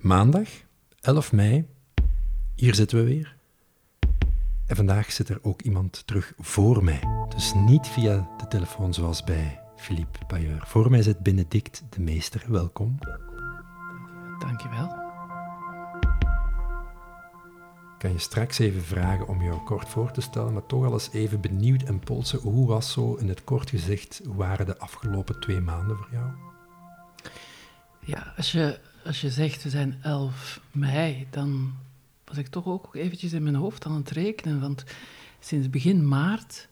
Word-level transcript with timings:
Maandag, 0.00 0.48
11 1.00 1.32
mei. 1.32 1.66
Hier 2.54 2.74
zitten 2.74 2.98
we 2.98 3.04
weer. 3.04 3.36
En 4.66 4.76
vandaag 4.76 5.12
zit 5.12 5.28
er 5.28 5.38
ook 5.42 5.62
iemand 5.62 6.06
terug 6.06 6.32
voor 6.38 6.84
mij. 6.84 7.00
Dus 7.28 7.54
niet 7.54 7.86
via 7.86 8.28
de 8.38 8.48
telefoon 8.48 8.94
zoals 8.94 9.24
bij 9.24 9.60
Philippe 9.76 10.18
Payeur. 10.26 10.62
Voor 10.66 10.90
mij 10.90 11.02
zit 11.02 11.18
Benedict 11.18 11.82
de 11.90 12.00
Meester. 12.00 12.44
Welkom. 12.48 12.98
Dankjewel. 14.38 14.86
Ik 17.92 17.98
kan 17.98 18.12
je 18.12 18.18
straks 18.18 18.58
even 18.58 18.82
vragen 18.82 19.28
om 19.28 19.42
jou 19.42 19.64
kort 19.64 19.88
voor 19.88 20.10
te 20.10 20.20
stellen, 20.20 20.52
maar 20.52 20.66
toch 20.66 20.84
al 20.84 20.92
eens 20.92 21.12
even 21.12 21.40
benieuwd 21.40 21.82
en 21.82 21.98
polsen. 21.98 22.38
Hoe 22.38 22.66
was 22.66 22.92
zo 22.92 23.14
in 23.14 23.28
het 23.28 23.44
kort 23.44 23.70
gezegd, 23.70 24.20
hoe 24.26 24.36
waren 24.36 24.66
de 24.66 24.78
afgelopen 24.78 25.40
twee 25.40 25.60
maanden 25.60 25.96
voor 25.96 26.08
jou? 26.10 26.26
Ja, 28.00 28.32
als 28.36 28.52
je, 28.52 28.80
als 29.04 29.20
je 29.20 29.30
zegt 29.30 29.62
we 29.62 29.70
zijn 29.70 29.98
11 30.02 30.60
mei, 30.70 31.26
dan 31.30 31.74
was 32.24 32.36
ik 32.36 32.48
toch 32.48 32.66
ook 32.66 32.94
eventjes 32.94 33.32
in 33.32 33.42
mijn 33.42 33.54
hoofd 33.54 33.86
aan 33.86 33.94
het 33.94 34.10
rekenen. 34.10 34.60
Want 34.60 34.84
sinds 35.40 35.70
begin 35.70 36.08
maart 36.08 36.68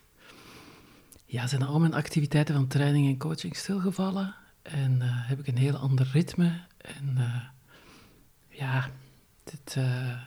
ja, 1.30 1.46
zijn 1.46 1.62
al 1.62 1.80
mijn 1.80 1.94
activiteiten 1.94 2.54
van 2.54 2.66
training 2.66 3.06
en 3.06 3.18
coaching 3.18 3.56
stilgevallen. 3.56 4.34
En 4.62 5.02
eh, 5.02 5.08
heb 5.10 5.38
ik 5.38 5.46
een 5.46 5.56
heel 5.56 5.76
ander 5.76 6.08
ritme. 6.12 6.60
En 6.76 7.14
uh, 7.18 7.42
ja, 8.48 8.90
dit, 9.44 9.74
uh, 9.78 10.22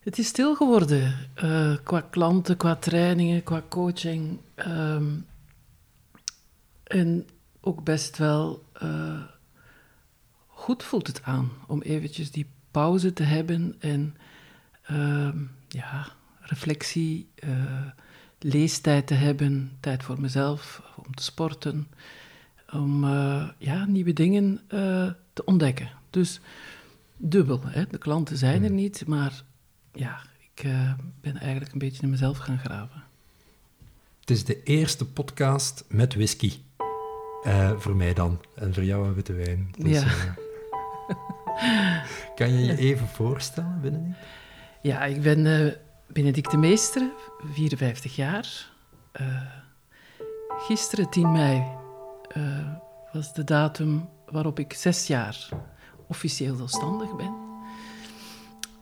het 0.00 0.18
is 0.18 0.26
stil 0.26 0.54
geworden. 0.54 1.14
qua 1.84 2.00
klanten, 2.00 2.56
qua 2.56 2.76
trainingen, 2.76 3.42
qua 3.42 3.62
coaching. 3.68 4.40
Um, 4.66 5.26
en 6.84 7.26
ook 7.60 7.84
best 7.84 8.18
wel 8.18 8.64
goed 10.56 10.82
voelt 10.82 11.06
het 11.06 11.22
aan 11.22 11.50
om 11.66 11.82
eventjes 11.82 12.30
die 12.30 12.46
pauze 12.70 13.12
te 13.12 13.22
hebben 13.22 13.74
en 13.78 14.16
uh, 14.90 15.28
ja, 15.68 16.06
reflectie, 16.40 17.28
uh, 17.44 17.86
leestijd 18.38 19.06
te 19.06 19.14
hebben, 19.14 19.72
tijd 19.80 20.02
voor 20.02 20.20
mezelf, 20.20 20.82
om 20.96 21.14
te 21.14 21.22
sporten, 21.22 21.88
om 22.70 23.04
uh, 23.04 23.48
ja, 23.58 23.84
nieuwe 23.84 24.12
dingen 24.12 24.60
eh, 24.68 25.10
te 25.32 25.44
ontdekken. 25.44 25.90
Dus 26.10 26.40
dubbel, 27.16 27.60
hè? 27.64 27.86
de 27.86 27.98
klanten 27.98 28.36
zijn 28.36 28.62
er 28.62 28.68
hmm. 28.68 28.76
niet, 28.76 29.06
maar 29.06 29.42
ja, 29.92 30.20
ik 30.54 30.68
ben 31.20 31.36
eigenlijk 31.36 31.72
een 31.72 31.78
beetje 31.78 32.02
in 32.02 32.10
mezelf 32.10 32.38
gaan 32.38 32.58
graven. 32.58 33.04
Het 34.20 34.30
is 34.30 34.44
de 34.44 34.62
eerste 34.62 35.04
podcast 35.04 35.84
met 35.88 36.14
whisky. 36.14 36.52
voor 37.76 37.96
mij 37.96 38.14
dan. 38.14 38.40
En 38.54 38.74
voor 38.74 38.84
jou 38.84 39.06
een 39.06 39.14
witte 39.14 39.32
wijn. 39.32 39.70
Dus, 39.78 40.02
ja. 40.02 40.44
kan 42.36 42.52
je 42.52 42.64
je 42.64 42.76
even 42.76 43.08
voorstellen, 43.08 43.78
Benedict? 43.80 44.16
Ja, 44.82 45.04
ik 45.04 45.22
ben 45.22 45.38
uh, 45.38 46.42
de 46.50 46.56
Meester, 46.56 47.10
54 47.52 48.16
jaar. 48.16 48.70
Uh, 49.20 49.42
gisteren, 50.48 51.10
10 51.10 51.32
mei, 51.32 51.62
uh, 52.36 52.68
was 53.12 53.34
de 53.34 53.44
datum 53.44 54.08
waarop 54.30 54.58
ik 54.58 54.72
zes 54.72 55.06
jaar 55.06 55.48
officieel 56.06 56.56
zelfstandig 56.56 57.16
ben. 57.16 57.34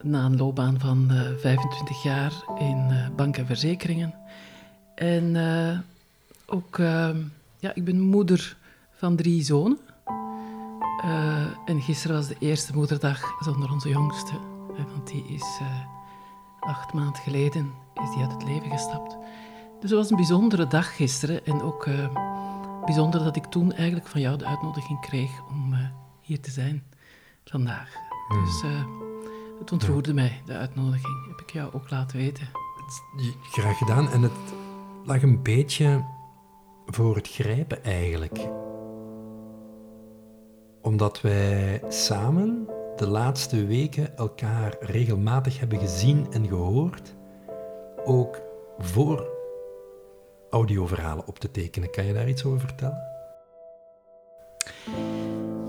Na 0.02 0.24
een 0.24 0.36
loopbaan 0.36 0.80
van 0.80 1.10
25 1.38 2.02
jaar 2.02 2.32
in 2.58 3.12
bank 3.16 3.36
en 3.36 3.46
verzekeringen. 3.46 4.14
En 4.94 5.36
ook, 6.46 6.76
ja, 7.58 7.74
ik 7.74 7.84
ben 7.84 8.00
moeder 8.00 8.56
van 8.92 9.16
drie 9.16 9.42
zonen. 9.42 9.78
Uh, 11.04 11.46
en 11.64 11.80
gisteren 11.80 12.16
was 12.16 12.26
de 12.26 12.36
eerste 12.38 12.74
moederdag 12.74 13.34
zonder 13.40 13.72
onze 13.72 13.88
jongste. 13.88 14.32
Want 14.66 15.06
die 15.06 15.24
is 15.24 15.58
uh, 15.62 15.68
acht 16.60 16.92
maanden 16.92 17.22
geleden 17.22 17.72
is 18.02 18.10
die 18.10 18.22
uit 18.22 18.32
het 18.32 18.44
leven 18.44 18.70
gestapt. 18.70 19.16
Dus 19.80 19.90
het 19.90 19.98
was 19.98 20.10
een 20.10 20.16
bijzondere 20.16 20.66
dag 20.66 20.96
gisteren. 20.96 21.46
En 21.46 21.62
ook 21.62 21.86
uh, 21.86 22.08
bijzonder 22.84 23.24
dat 23.24 23.36
ik 23.36 23.44
toen 23.44 23.72
eigenlijk 23.72 24.06
van 24.06 24.20
jou 24.20 24.36
de 24.36 24.46
uitnodiging 24.46 25.00
kreeg 25.00 25.30
om 25.48 25.74
hier 26.20 26.40
te 26.40 26.50
zijn 26.50 26.82
vandaag. 27.44 27.94
Hmm. 28.28 28.44
Dus 28.44 28.62
het 29.58 29.72
ontroerde 29.72 30.14
mij, 30.14 30.42
de 30.44 30.56
uitnodiging. 30.56 31.26
Heb 31.28 31.40
ik 31.40 31.50
jou 31.50 31.72
ook 31.72 31.90
laten 31.90 32.16
weten. 32.18 32.48
Graag 33.42 33.78
gedaan. 33.78 34.10
En 34.10 34.22
het 34.22 34.54
lag 35.04 35.22
een 35.22 35.42
beetje 35.42 36.04
voor 36.86 37.16
het 37.16 37.28
grijpen 37.28 37.84
eigenlijk 37.84 38.48
omdat 40.84 41.20
wij 41.20 41.82
samen 41.88 42.66
de 42.96 43.06
laatste 43.06 43.66
weken 43.66 44.16
elkaar 44.16 44.76
regelmatig 44.80 45.58
hebben 45.58 45.78
gezien 45.78 46.26
en 46.30 46.46
gehoord, 46.48 47.14
ook 48.04 48.40
voor 48.78 49.28
audioverhalen 50.50 51.26
op 51.26 51.38
te 51.38 51.50
tekenen. 51.50 51.90
Kan 51.90 52.04
je 52.04 52.12
daar 52.12 52.28
iets 52.28 52.44
over 52.44 52.60
vertellen? 52.60 53.02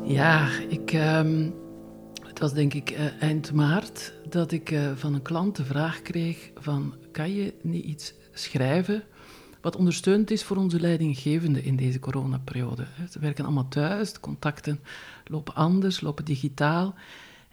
Ja, 0.03 0.49
ik, 0.69 0.93
um, 0.93 1.55
het 2.27 2.39
was 2.39 2.53
denk 2.53 2.73
ik 2.73 2.91
uh, 2.91 3.21
eind 3.21 3.53
maart 3.53 4.13
dat 4.29 4.51
ik 4.51 4.71
uh, 4.71 4.91
van 4.95 5.13
een 5.13 5.21
klant 5.21 5.55
de 5.55 5.65
vraag 5.65 6.01
kreeg 6.01 6.51
van 6.55 6.95
kan 7.11 7.33
je 7.33 7.53
niet 7.61 7.85
iets 7.85 8.13
schrijven 8.31 9.03
wat 9.65 9.75
ondersteunend 9.75 10.31
is 10.31 10.43
voor 10.43 10.57
onze 10.57 10.79
leidinggevenden 10.79 11.63
in 11.63 11.75
deze 11.75 11.99
coronaperiode. 11.99 12.85
Ze 13.09 13.19
werken 13.19 13.43
allemaal 13.43 13.67
thuis, 13.67 14.13
de 14.13 14.19
contacten 14.19 14.79
lopen 15.23 15.55
anders, 15.55 16.01
lopen 16.01 16.25
digitaal. 16.25 16.95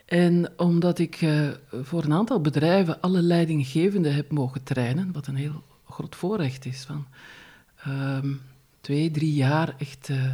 En 0.05 0.53
omdat 0.57 0.99
ik 0.99 1.21
uh, 1.21 1.49
voor 1.83 2.05
een 2.05 2.13
aantal 2.13 2.41
bedrijven 2.41 3.01
alle 3.01 3.23
leidinggevenden 3.23 4.15
heb 4.15 4.31
mogen 4.31 4.63
trainen, 4.63 5.13
wat 5.13 5.27
een 5.27 5.35
heel 5.35 5.63
groot 5.89 6.17
voorrecht 6.17 6.65
is, 6.65 6.85
van 6.85 7.07
um, 7.87 8.41
twee, 8.81 9.11
drie 9.11 9.35
jaar 9.35 9.75
echt 9.79 10.09
uh, 10.09 10.33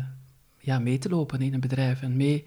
ja, 0.59 0.79
mee 0.79 0.99
te 0.99 1.09
lopen 1.09 1.41
in 1.41 1.55
een 1.55 1.61
bedrijf 1.61 2.03
en 2.03 2.17
mee 2.17 2.45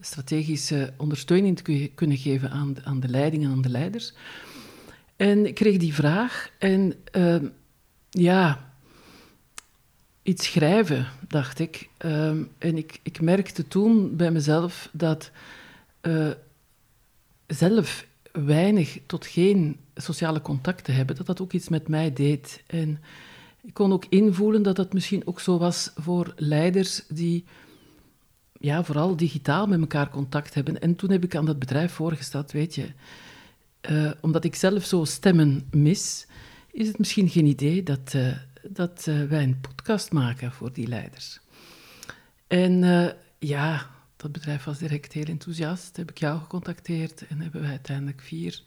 strategische 0.00 0.92
ondersteuning 0.96 1.56
te 1.56 1.90
kunnen 1.94 2.16
geven 2.16 2.50
aan 2.50 2.84
aan 2.84 3.00
de 3.00 3.08
leiding 3.08 3.44
en 3.44 3.50
aan 3.50 3.62
de 3.62 3.68
leiders. 3.68 4.12
En 5.16 5.46
ik 5.46 5.54
kreeg 5.54 5.76
die 5.76 5.94
vraag 5.94 6.50
en 6.58 6.94
uh, 7.12 7.36
ja, 8.18 8.70
iets 10.22 10.46
schrijven, 10.46 11.06
dacht 11.28 11.58
ik. 11.58 11.88
Ehm, 11.96 12.42
en 12.58 12.76
ik, 12.76 13.00
ik 13.02 13.20
merkte 13.20 13.68
toen 13.68 14.16
bij 14.16 14.30
mezelf 14.30 14.88
dat 14.92 15.30
uh, 16.02 16.30
zelf 17.46 18.06
weinig 18.32 18.98
tot 19.06 19.26
geen 19.26 19.76
sociale 19.94 20.40
contacten 20.40 20.94
hebben, 20.94 21.16
dat 21.16 21.26
dat 21.26 21.40
ook 21.40 21.52
iets 21.52 21.68
met 21.68 21.88
mij 21.88 22.12
deed. 22.12 22.62
En 22.66 23.00
ik 23.62 23.74
kon 23.74 23.92
ook 23.92 24.04
invoelen 24.08 24.62
dat 24.62 24.76
dat 24.76 24.92
misschien 24.92 25.26
ook 25.26 25.40
zo 25.40 25.58
was 25.58 25.90
voor 25.94 26.32
leiders 26.36 27.02
die 27.08 27.44
ja, 28.60 28.84
vooral 28.84 29.16
digitaal 29.16 29.66
met 29.66 29.80
elkaar 29.80 30.10
contact 30.10 30.54
hebben. 30.54 30.80
En 30.80 30.96
toen 30.96 31.10
heb 31.10 31.24
ik 31.24 31.34
aan 31.34 31.46
dat 31.46 31.58
bedrijf 31.58 31.92
voorgesteld, 31.92 32.52
weet 32.52 32.74
je, 32.74 32.88
uh, 33.90 34.10
omdat 34.20 34.44
ik 34.44 34.54
zelf 34.54 34.84
zo 34.84 35.04
stemmen 35.04 35.68
mis, 35.70 36.26
is 36.76 36.88
het 36.88 36.98
misschien 36.98 37.28
geen 37.28 37.46
idee 37.46 37.82
dat, 37.82 38.12
uh, 38.16 38.36
dat 38.62 39.06
uh, 39.08 39.22
wij 39.24 39.42
een 39.42 39.60
podcast 39.60 40.12
maken 40.12 40.52
voor 40.52 40.72
die 40.72 40.86
leiders. 40.86 41.40
En 42.46 42.82
uh, 42.82 43.08
ja, 43.38 43.90
dat 44.16 44.32
bedrijf 44.32 44.64
was 44.64 44.78
direct 44.78 45.12
heel 45.12 45.24
enthousiast. 45.24 45.96
Heb 45.96 46.10
ik 46.10 46.18
jou 46.18 46.40
gecontacteerd 46.40 47.26
en 47.26 47.40
hebben 47.40 47.60
wij 47.60 47.70
uiteindelijk 47.70 48.20
vier, 48.20 48.62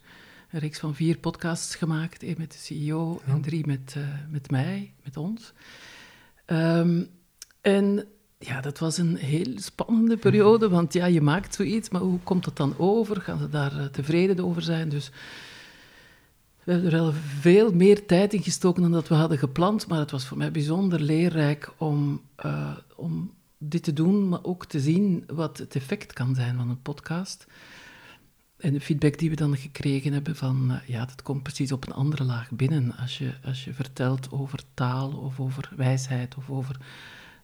een 0.50 0.60
reeks 0.60 0.78
van 0.78 0.94
vier 0.94 1.18
podcasts 1.18 1.74
gemaakt. 1.74 2.22
Eén 2.22 2.34
met 2.38 2.52
de 2.52 2.58
CEO 2.58 3.20
en 3.26 3.40
drie 3.40 3.66
met, 3.66 3.96
met 4.28 4.50
mij, 4.50 4.92
met 5.04 5.16
ons. 5.16 5.52
Um, 6.46 7.08
en 7.60 8.06
ja, 8.38 8.60
dat 8.60 8.78
was 8.78 8.98
een 8.98 9.16
heel 9.16 9.58
spannende 9.58 10.16
periode, 10.16 10.68
want 10.68 10.92
ja, 10.92 11.06
je 11.06 11.20
maakt 11.20 11.54
zoiets, 11.54 11.88
maar 11.88 12.00
hoe 12.00 12.20
komt 12.20 12.44
dat 12.44 12.56
dan 12.56 12.74
over? 12.78 13.20
Gaan 13.20 13.38
ze 13.38 13.48
daar 13.48 13.90
tevreden 13.90 14.44
over 14.44 14.62
zijn? 14.62 14.88
Dus 14.88 15.10
we 16.64 16.72
hebben 16.72 16.92
er 16.92 17.00
wel 17.00 17.12
veel 17.40 17.72
meer 17.72 18.06
tijd 18.06 18.32
in 18.32 18.42
gestoken 18.42 18.82
dan 18.82 18.92
dat 18.92 19.08
we 19.08 19.14
hadden 19.14 19.38
gepland, 19.38 19.86
maar 19.86 19.98
het 19.98 20.10
was 20.10 20.26
voor 20.26 20.36
mij 20.36 20.50
bijzonder 20.50 21.00
leerrijk 21.00 21.72
om, 21.76 22.20
uh, 22.44 22.76
om 22.96 23.32
dit 23.58 23.82
te 23.82 23.92
doen, 23.92 24.28
maar 24.28 24.44
ook 24.44 24.66
te 24.66 24.80
zien 24.80 25.24
wat 25.26 25.58
het 25.58 25.76
effect 25.76 26.12
kan 26.12 26.34
zijn 26.34 26.56
van 26.56 26.70
een 26.70 26.82
podcast. 26.82 27.46
En 28.56 28.72
de 28.72 28.80
feedback 28.80 29.18
die 29.18 29.30
we 29.30 29.36
dan 29.36 29.56
gekregen 29.56 30.12
hebben 30.12 30.36
van, 30.36 30.70
uh, 30.70 30.88
ja, 30.88 31.04
dat 31.04 31.22
komt 31.22 31.42
precies 31.42 31.72
op 31.72 31.86
een 31.86 31.94
andere 31.94 32.24
laag 32.24 32.50
binnen. 32.50 32.96
Als 32.96 33.18
je, 33.18 33.34
als 33.44 33.64
je 33.64 33.74
vertelt 33.74 34.30
over 34.30 34.62
taal 34.74 35.10
of 35.10 35.40
over 35.40 35.70
wijsheid 35.76 36.36
of 36.36 36.50
over 36.50 36.76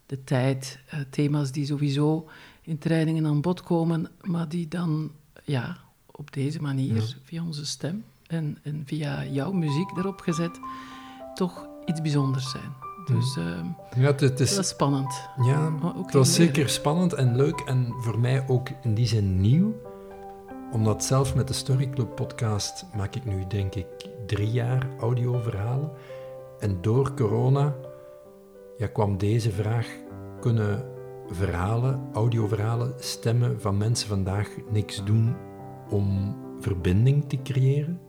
de 0.06 0.24
tijd, 0.24 0.78
uh, 0.94 1.00
thema's 1.10 1.52
die 1.52 1.66
sowieso 1.66 2.28
in 2.62 2.78
trainingen 2.78 3.26
aan 3.26 3.40
bod 3.40 3.62
komen, 3.62 4.10
maar 4.22 4.48
die 4.48 4.68
dan, 4.68 5.10
ja, 5.44 5.76
op 6.06 6.32
deze 6.32 6.60
manier, 6.60 7.16
via 7.22 7.44
onze 7.44 7.66
stem, 7.66 8.04
en, 8.28 8.58
en 8.62 8.82
via 8.86 9.24
jouw 9.24 9.52
muziek 9.52 9.96
erop 9.96 10.20
gezet, 10.20 10.60
toch 11.34 11.66
iets 11.84 12.00
bijzonders 12.00 12.50
zijn. 12.50 12.72
Dus 13.04 13.36
ehm, 13.36 13.66
Ja, 14.00 14.06
het, 14.06 14.20
het 14.20 14.40
is, 14.40 14.54
dat 14.54 14.64
is 14.64 14.70
spannend. 14.70 15.28
ja, 15.42 15.72
ook 15.96 16.04
het 16.04 16.14
was 16.14 16.34
zeker 16.34 16.68
spannend 16.68 17.12
en 17.12 17.36
leuk 17.36 17.60
en 17.60 17.94
voor 17.98 18.18
mij 18.18 18.44
ook 18.48 18.68
in 18.82 18.94
die 18.94 19.06
zin 19.06 19.40
nieuw. 19.40 19.74
Omdat 20.72 21.04
zelf 21.04 21.34
met 21.34 21.48
de 21.48 21.54
Story 21.54 21.90
Club 21.90 22.14
podcast 22.14 22.84
maak 22.96 23.14
ik 23.14 23.24
nu 23.24 23.44
denk 23.48 23.74
ik 23.74 23.86
drie 24.26 24.50
jaar 24.50 24.88
audioverhalen. 25.00 25.90
En 26.58 26.78
door 26.80 27.14
corona 27.14 27.74
ja, 28.76 28.86
kwam 28.86 29.18
deze 29.18 29.50
vraag, 29.50 29.88
kunnen 30.40 30.84
verhalen, 31.28 32.08
audioverhalen, 32.12 32.94
stemmen 32.98 33.60
van 33.60 33.76
mensen 33.76 34.08
vandaag 34.08 34.48
niks 34.70 35.04
doen 35.04 35.36
om 35.90 36.36
verbinding 36.60 37.28
te 37.28 37.42
creëren? 37.42 38.00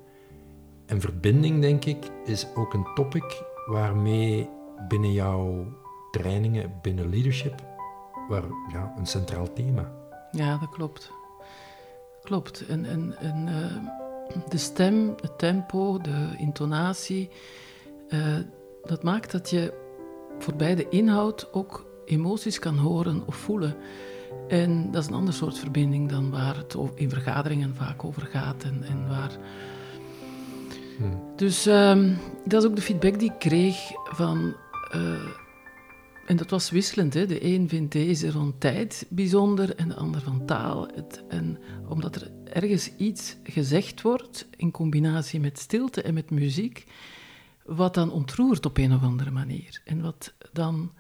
En 0.88 1.02
verbinding, 1.02 1.62
denk 1.62 1.86
ik, 1.86 2.12
is 2.26 2.48
ook 2.56 2.74
een 2.74 2.88
topic 2.96 3.44
waarmee 3.66 4.50
binnen 4.88 5.12
jouw 5.12 5.66
trainingen, 6.12 6.74
binnen 6.82 7.10
leadership, 7.10 7.64
waar, 8.28 8.44
ja, 8.72 8.94
een 8.98 9.06
centraal 9.06 9.54
thema. 9.54 9.92
Ja, 10.32 10.58
dat 10.58 10.70
klopt. 10.70 11.12
Klopt. 12.24 12.66
En, 12.66 12.86
eh, 13.20 13.76
de 14.50 14.58
stem, 14.58 15.16
het 15.22 15.38
tempo, 15.38 16.02
de 16.02 16.36
intonatie, 16.38 17.30
eh, 18.10 18.38
dat 18.84 19.04
maakt 19.04 19.32
dat 19.32 19.50
je 19.50 19.74
voorbij 20.40 20.76
de 20.76 20.90
inhoud 20.90 21.54
ook 21.54 21.86
emoties 22.06 22.60
kan 22.60 22.78
horen 22.78 23.24
of 23.26 23.36
voelen. 23.36 23.76
En 24.48 24.92
dat 24.92 25.02
is 25.02 25.08
een 25.08 25.16
ander 25.16 25.34
soort 25.34 25.60
verbinding 25.60 26.10
dan 26.10 26.32
waar 26.32 26.56
het 26.56 26.78
in 26.94 27.10
vergaderingen 27.10 27.76
vaak 27.76 28.04
over 28.04 28.22
gaat 28.22 28.64
en, 28.64 28.84
en 28.84 29.08
waar... 29.08 29.38
Hmm. 30.98 31.22
Dus 31.36 31.66
ehm, 31.66 32.14
dat 32.46 32.64
is 32.64 32.70
ook 32.70 32.76
de 32.76 32.82
feedback 32.82 33.20
die 33.20 33.32
ik 33.32 33.40
kreeg 33.40 33.78
van... 34.04 34.56
eh, 34.92 35.28
en 36.26 36.38
dat 36.38 36.50
was 36.50 36.70
wisselend. 36.70 37.14
Hè? 37.14 37.26
De 37.26 37.44
een 37.46 37.70
vindt 37.70 37.92
deze 37.92 38.32
van 38.32 38.56
tijd 38.58 39.06
bijzonder 39.10 39.76
en 39.76 39.88
de 39.88 39.96
ander 39.96 40.22
van 40.22 40.46
taal. 40.46 40.88
Het, 40.96 41.24
en 41.28 41.58
omdat 41.88 42.16
er 42.16 42.32
ergens 42.54 42.96
iets 42.96 43.36
gezegd 43.44 44.02
wordt 44.02 44.48
in 44.56 44.72
combinatie 44.72 45.40
met 45.40 45.60
stilte 45.60 46.02
en 46.02 46.14
met 46.14 46.30
muziek, 46.32 46.86
wat 47.66 47.94
dan 47.94 48.12
ontroert 48.12 48.66
op 48.66 48.78
een 48.78 48.94
of 48.94 49.02
andere 49.02 49.32
manier. 49.32 49.82
En 49.86 50.02
wat 50.02 50.34
dan. 50.54 50.92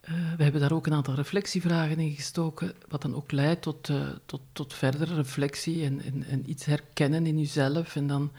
eh, 0.00 0.12
we 0.36 0.42
hebben 0.42 0.60
daar 0.60 0.72
ook 0.72 0.86
een 0.86 0.92
aantal 0.92 1.14
reflectievragen 1.14 1.98
in 1.98 2.14
gestoken, 2.14 2.72
wat 2.88 3.02
dan 3.02 3.14
ook 3.14 3.32
leidt 3.32 3.62
tot, 3.62 3.88
eh, 3.88 4.08
tot, 4.26 4.40
tot 4.52 4.74
verdere 4.74 5.14
reflectie 5.14 5.84
en, 5.84 6.00
en, 6.02 6.24
en 6.24 6.50
iets 6.50 6.64
herkennen 6.64 7.26
in 7.26 7.38
jezelf. 7.38 7.96
En 7.96 8.06
dan 8.06 8.30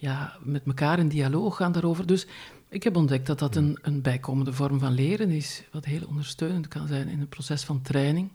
ja, 0.00 0.36
met 0.42 0.66
elkaar 0.66 0.98
in 0.98 1.08
dialoog 1.08 1.56
gaan 1.56 1.72
daarover. 1.72 2.06
Dus 2.06 2.26
ik 2.68 2.82
heb 2.82 2.96
ontdekt 2.96 3.26
dat 3.26 3.38
dat 3.38 3.56
een, 3.56 3.78
een 3.82 4.02
bijkomende 4.02 4.52
vorm 4.52 4.78
van 4.78 4.92
leren 4.92 5.30
is, 5.30 5.62
wat 5.72 5.84
heel 5.84 6.06
ondersteunend 6.06 6.68
kan 6.68 6.86
zijn 6.86 7.08
in 7.08 7.20
het 7.20 7.28
proces 7.28 7.64
van 7.64 7.82
training. 7.82 8.30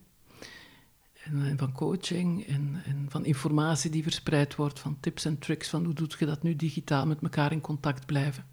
En, 1.23 1.57
van 1.57 1.71
coaching 1.71 2.47
en, 2.47 2.81
en 2.85 3.05
van 3.09 3.25
informatie 3.25 3.89
die 3.89 4.03
verspreid 4.03 4.55
wordt, 4.55 4.79
van 4.79 4.97
tips 4.99 5.25
en 5.25 5.39
tricks, 5.39 5.69
van 5.69 5.85
hoe 5.85 5.93
doe 5.93 6.07
je 6.19 6.25
dat 6.25 6.43
nu 6.43 6.55
digitaal 6.55 7.05
met 7.05 7.21
elkaar 7.21 7.51
in 7.51 7.61
contact 7.61 8.05
blijven. 8.05 8.45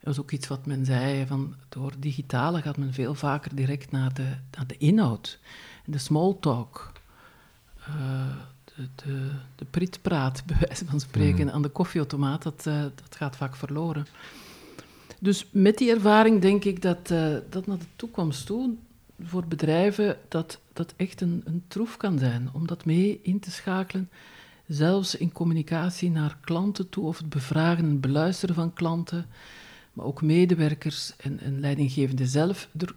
Dat 0.00 0.12
is 0.12 0.20
ook 0.20 0.30
iets 0.30 0.48
wat 0.48 0.66
men 0.66 0.84
zei, 0.84 1.26
van 1.26 1.54
door 1.68 1.92
digitale 1.98 2.62
gaat 2.62 2.76
men 2.76 2.92
veel 2.92 3.14
vaker 3.14 3.54
direct 3.54 3.90
naar 3.90 4.14
de, 4.14 4.36
naar 4.56 4.66
de 4.66 4.76
inhoud. 4.76 5.38
De 5.84 5.98
small 5.98 6.36
talk, 6.40 6.92
eh, 7.76 8.36
de, 8.76 8.88
de, 8.94 9.30
de 9.54 9.64
pritpraat, 9.64 10.42
bij 10.46 10.56
wijze 10.66 10.84
van 10.84 11.00
spreken, 11.00 11.52
aan 11.52 11.62
de 11.62 11.68
koffieautomaat, 11.68 12.42
dat, 12.42 12.66
eh, 12.66 12.82
dat 12.82 13.16
gaat 13.16 13.36
vaak 13.36 13.56
verloren. 13.56 14.06
Dus 15.20 15.46
met 15.50 15.78
die 15.78 15.90
ervaring 15.90 16.40
denk 16.40 16.64
ik 16.64 16.82
dat, 16.82 17.10
eh, 17.10 17.34
dat 17.50 17.66
naar 17.66 17.78
de 17.78 17.84
toekomst 17.96 18.46
toe, 18.46 18.74
voor 19.22 19.46
bedrijven, 19.46 20.16
dat 20.28 20.60
dat 20.72 20.94
echt 20.96 21.20
een, 21.20 21.42
een 21.44 21.64
troef 21.68 21.96
kan 21.96 22.18
zijn. 22.18 22.48
Om 22.52 22.66
dat 22.66 22.84
mee 22.84 23.20
in 23.22 23.40
te 23.40 23.50
schakelen, 23.50 24.10
zelfs 24.66 25.16
in 25.16 25.32
communicatie 25.32 26.10
naar 26.10 26.38
klanten 26.40 26.88
toe, 26.88 27.06
of 27.06 27.18
het 27.18 27.28
bevragen 27.28 27.84
en 27.84 28.00
beluisteren 28.00 28.54
van 28.54 28.72
klanten, 28.72 29.26
maar 29.92 30.06
ook 30.06 30.22
medewerkers 30.22 31.16
en, 31.16 31.40
en 31.40 31.60
leidinggevenden 31.60 32.26
zelf. 32.26 32.68
Er, 32.78 32.94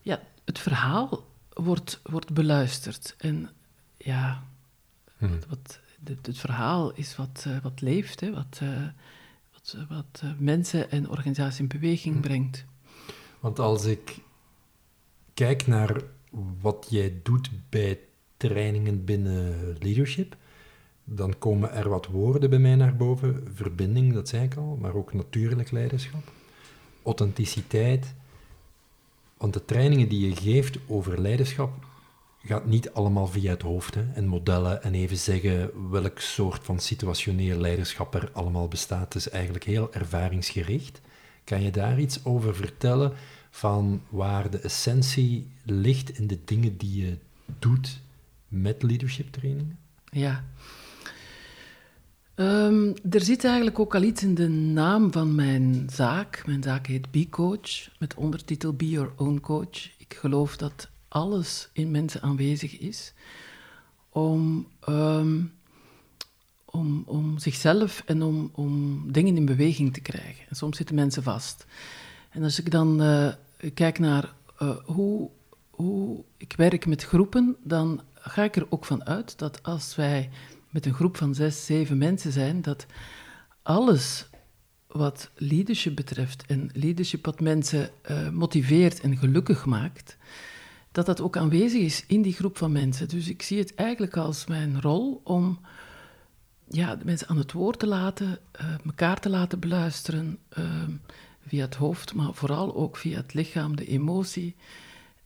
ja, 0.00 0.20
het 0.44 0.58
verhaal 0.58 1.26
wordt, 1.52 2.00
wordt 2.02 2.32
beluisterd. 2.32 3.14
En 3.18 3.50
ja, 3.96 4.42
Hmm. 5.28 5.38
wat, 5.48 5.80
het, 6.04 6.26
het 6.26 6.38
verhaal 6.38 6.92
is 6.94 7.16
wat, 7.16 7.44
eh, 7.46 7.62
wat 7.62 7.80
leeft, 7.80 8.20
hè, 8.20 8.32
wat, 8.32 8.58
eh, 8.62 8.86
wat, 9.52 9.76
wat 9.88 10.20
eh, 10.22 10.30
mensen 10.38 10.90
en 10.90 11.10
organisaties 11.10 11.60
in 11.60 11.68
beweging 11.68 12.20
brengt. 12.20 12.64
Want 13.40 13.58
als 13.58 13.84
ik 13.84 14.18
kijk 15.34 15.66
naar 15.66 16.02
wat 16.60 16.86
jij 16.90 17.20
doet 17.22 17.50
bij 17.68 17.98
trainingen 18.36 19.04
binnen 19.04 19.76
leadership, 19.78 20.36
dan 21.04 21.38
komen 21.38 21.72
er 21.72 21.88
wat 21.88 22.06
woorden 22.06 22.50
bij 22.50 22.58
mij 22.58 22.74
naar 22.74 22.96
boven. 22.96 23.50
Verbinding, 23.54 24.12
dat 24.12 24.28
zei 24.28 24.44
ik 24.44 24.54
al, 24.54 24.76
maar 24.80 24.94
ook 24.94 25.14
natuurlijk 25.14 25.70
leiderschap. 25.70 26.32
Authenticiteit. 27.02 28.14
Want 29.36 29.52
de 29.52 29.64
trainingen 29.64 30.08
die 30.08 30.28
je 30.28 30.36
geeft 30.36 30.78
over 30.86 31.20
leiderschap 31.20 31.90
gaat 32.48 32.66
niet 32.66 32.92
allemaal 32.92 33.26
via 33.26 33.50
het 33.50 33.62
hoofd 33.62 33.94
hè, 33.94 34.04
en 34.14 34.26
modellen 34.26 34.82
en 34.82 34.94
even 34.94 35.16
zeggen 35.16 35.90
welk 35.90 36.18
soort 36.18 36.64
van 36.64 36.78
situationeel 36.78 37.58
leiderschap 37.58 38.14
er 38.14 38.30
allemaal 38.32 38.68
bestaat. 38.68 39.04
Het 39.04 39.14
is 39.14 39.28
eigenlijk 39.28 39.64
heel 39.64 39.92
ervaringsgericht. 39.92 41.00
Kan 41.44 41.62
je 41.62 41.70
daar 41.70 42.00
iets 42.00 42.24
over 42.24 42.54
vertellen 42.54 43.12
van 43.50 44.02
waar 44.08 44.50
de 44.50 44.58
essentie 44.58 45.50
ligt 45.64 46.18
in 46.18 46.26
de 46.26 46.38
dingen 46.44 46.76
die 46.76 47.04
je 47.04 47.16
doet 47.58 48.00
met 48.48 48.82
leadership 48.82 49.32
trainingen? 49.32 49.78
Ja. 50.10 50.44
Ehm, 52.34 52.92
er 53.10 53.20
zit 53.20 53.44
eigenlijk 53.44 53.78
ook 53.78 53.94
al 53.94 54.02
iets 54.02 54.22
in 54.22 54.34
de 54.34 54.48
naam 54.48 55.12
van 55.12 55.34
mijn 55.34 55.86
zaak. 55.92 56.42
Mijn 56.46 56.62
zaak 56.62 56.86
heet 56.86 57.10
Be 57.10 57.28
Coach, 57.28 57.88
met 57.98 58.14
ondertitel 58.14 58.72
Be 58.72 58.88
Your 58.88 59.12
Own 59.16 59.40
Coach. 59.40 59.90
Ik 59.98 60.14
geloof 60.14 60.56
dat 60.56 60.90
alles 61.12 61.68
in 61.72 61.90
mensen 61.90 62.22
aanwezig 62.22 62.78
is 62.78 63.12
om, 64.08 64.68
ehm, 64.80 65.40
om, 66.64 67.02
om 67.06 67.38
zichzelf 67.38 68.02
en 68.06 68.22
om, 68.22 68.50
om 68.54 69.02
dingen 69.12 69.36
in 69.36 69.44
beweging 69.44 69.92
te 69.92 70.00
krijgen. 70.00 70.48
En 70.48 70.56
soms 70.56 70.76
zitten 70.76 70.94
mensen 70.94 71.22
vast. 71.22 71.66
En 72.30 72.42
als 72.42 72.58
ik 72.58 72.70
dan 72.70 73.02
eh, 73.02 73.32
kijk 73.74 73.98
naar 73.98 74.34
eh, 74.58 74.76
hoe, 74.84 75.30
hoe 75.70 76.24
ik 76.36 76.54
werk 76.56 76.86
met 76.86 77.04
groepen, 77.04 77.56
dan 77.62 78.02
ga 78.14 78.42
ik 78.42 78.56
er 78.56 78.66
ook 78.68 78.84
van 78.84 79.04
uit 79.04 79.38
dat 79.38 79.62
als 79.62 79.96
wij 79.96 80.30
met 80.70 80.86
een 80.86 80.94
groep 80.94 81.16
van 81.16 81.34
zes, 81.34 81.66
zeven 81.66 81.98
mensen 81.98 82.32
zijn, 82.32 82.62
dat 82.62 82.86
alles 83.62 84.26
wat 84.86 85.30
leadership 85.34 85.96
betreft 85.96 86.44
en 86.46 86.70
leadership 86.72 87.24
wat 87.24 87.40
mensen 87.40 87.90
eh, 88.02 88.28
motiveert 88.28 89.00
en 89.00 89.16
gelukkig 89.16 89.66
maakt, 89.66 90.16
dat 90.92 91.06
dat 91.06 91.20
ook 91.20 91.36
aanwezig 91.36 91.80
is 91.80 92.04
in 92.06 92.22
die 92.22 92.32
groep 92.32 92.56
van 92.56 92.72
mensen. 92.72 93.08
Dus 93.08 93.28
ik 93.28 93.42
zie 93.42 93.58
het 93.58 93.74
eigenlijk 93.74 94.16
als 94.16 94.46
mijn 94.46 94.80
rol 94.80 95.20
om 95.24 95.58
ja, 96.68 96.96
de 96.96 97.04
mensen 97.04 97.28
aan 97.28 97.36
het 97.36 97.52
woord 97.52 97.78
te 97.78 97.86
laten, 97.86 98.38
eh, 98.50 98.66
elkaar 98.84 99.20
te 99.20 99.30
laten 99.30 99.58
beluisteren, 99.58 100.38
eh, 100.48 100.64
via 101.46 101.64
het 101.64 101.74
hoofd, 101.74 102.14
maar 102.14 102.34
vooral 102.34 102.74
ook 102.74 102.96
via 102.96 103.16
het 103.16 103.34
lichaam, 103.34 103.76
de 103.76 103.86
emotie. 103.86 104.54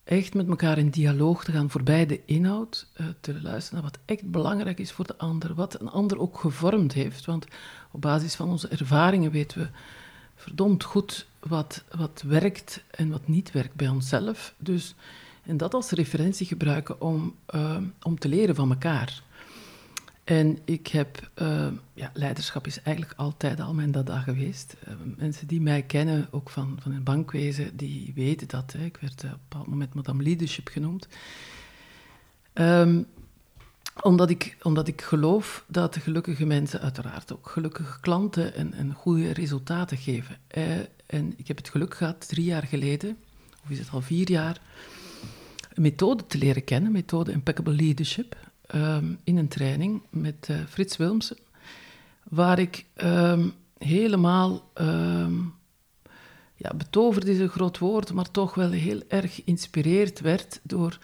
Echt 0.05 0.35
met 0.35 0.49
elkaar 0.49 0.79
in 0.79 0.91
dialoog 0.91 1.45
te 1.45 1.53
gaan 1.53 1.71
voorbij 1.71 2.07
de 2.07 2.21
inhoud, 2.25 2.87
eh, 2.93 3.07
te 3.21 3.43
luisteren 3.43 3.83
naar 3.83 3.91
wat 3.91 4.01
echt 4.05 4.31
belangrijk 4.31 4.79
is 4.79 4.93
voor 4.93 5.07
de 5.07 5.19
ander, 5.19 5.55
wat 5.55 5.81
een 5.81 5.91
ander 5.91 6.19
ook 6.19 6.39
gevormd 6.39 6.93
heeft. 6.93 7.25
Want 7.25 7.47
op 7.91 8.01
basis 8.01 8.35
van 8.35 8.49
onze 8.49 8.69
ervaringen 8.69 9.31
weten 9.31 9.61
we 9.61 9.69
verdomd 10.35 10.85
goed 10.85 11.27
wat, 11.39 11.85
wat 11.97 12.23
werkt 12.27 12.85
en 12.91 13.11
wat 13.11 13.29
niet 13.29 13.53
werkt 13.53 13.75
bij 13.75 13.89
onszelf. 13.89 14.55
Dus, 14.59 14.95
en 15.47 15.57
dat 15.57 15.75
als 15.75 15.91
referentie 15.91 16.47
gebruiken 16.47 17.01
om, 17.01 17.35
eh, 17.47 17.77
om 18.03 18.19
te 18.19 18.29
leren 18.29 18.55
van 18.55 18.71
elkaar. 18.71 19.23
En 20.27 20.59
ik 20.65 20.87
heb, 20.87 21.31
eh, 21.35 21.69
ja, 21.95 22.11
leiderschap 22.15 22.67
is 22.67 22.83
eigenlijk 22.83 23.19
altijd 23.19 23.61
al 23.61 23.75
mijn 23.75 23.91
dada 23.91 24.21
geweest. 24.21 24.77
Eh, 24.85 24.93
mensen 25.17 25.47
die 25.47 25.61
mij 25.61 25.83
kennen, 25.83 26.29
ook 26.31 26.51
van, 26.51 26.79
van 26.83 26.93
het 26.93 27.05
bankwezen, 27.05 27.77
die 27.77 28.13
weten 28.15 28.49
dat. 28.49 28.73
Hè. 28.73 28.85
Ik 28.85 28.97
werd 29.01 29.23
eh, 29.23 29.31
op 29.31 29.37
een 29.37 29.41
bepaald 29.49 29.67
moment 29.67 29.95
Madame 29.95 30.23
Leadership 30.23 30.69
genoemd. 30.69 31.09
Ehm, 32.53 33.03
omdat, 34.03 34.31
ik, 34.31 34.57
omdat 34.63 34.89
ik 34.89 35.03
geloof 35.03 35.65
dat 35.67 35.97
gelukkige 35.97 36.47
mensen 36.47 36.81
uiteraard 36.81 37.33
ook 37.33 37.49
gelukkige 37.49 38.01
klanten 38.01 38.55
en, 38.55 38.73
en 38.73 38.93
goede 38.93 39.33
resultaten 39.33 39.97
geven. 39.97 40.37
En 41.07 41.35
ik 41.37 41.49
heb 41.49 41.57
het 41.57 41.69
geluk 41.69 41.95
gehad, 41.95 42.29
drie 42.29 42.45
jaar 42.45 42.67
geleden, 42.67 43.17
of 43.65 43.71
is 43.71 43.79
het 43.79 43.91
al 43.91 44.03
vier 44.03 44.31
jaar, 44.31 44.61
een 45.77 45.83
methode 45.83 46.27
te 46.27 46.39
leren 46.39 46.65
kennen, 46.65 46.93
methode 46.93 47.33
Impeccable 47.33 47.73
Leadership, 47.73 48.37
ehm, 48.67 49.15
in 49.25 49.37
een 49.37 49.49
training 49.49 50.03
met 50.11 50.47
eh, 50.49 50.57
Frits 50.69 50.97
Wilmsen, 50.97 51.37
waar 52.29 52.59
ik 52.59 52.85
ehm, 52.95 53.49
helemaal 53.79 54.71
ehm, 54.75 55.35
ja, 56.57 56.75
betoverd 56.77 57.27
is 57.27 57.39
een 57.39 57.49
groot 57.49 57.79
woord, 57.79 58.13
maar 58.13 58.31
toch 58.31 58.55
wel 58.55 58.71
heel 58.71 59.03
erg 59.09 59.35
geïnspireerd 59.35 60.21
werd 60.21 60.61
door, 60.63 60.99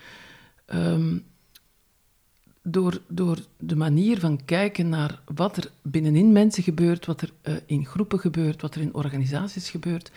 door, 2.63 3.01
door 3.09 3.39
de 3.59 3.77
manier 3.77 4.19
van 4.21 4.45
kijken 4.45 4.89
naar 4.89 5.23
wat 5.35 5.57
er 5.57 5.71
binnenin 5.83 6.33
mensen 6.33 6.63
gebeurt, 6.63 7.07
wat 7.07 7.21
er 7.21 7.33
eh, 7.43 7.55
in 7.67 7.87
groepen 7.87 8.19
gebeurt, 8.19 8.63
wat 8.63 8.75
er 8.75 8.81
in 8.81 8.95
organisaties 8.95 9.71
gebeurt. 9.71 10.11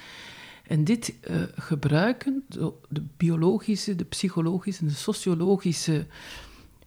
En 0.67 0.83
dit 0.83 1.13
uh, 1.29 1.43
gebruiken, 1.55 2.45
de 2.89 3.03
biologische, 3.17 3.95
de 3.95 4.03
psychologische 4.03 4.81
en 4.81 4.87
de 4.87 4.93
sociologische 4.93 6.05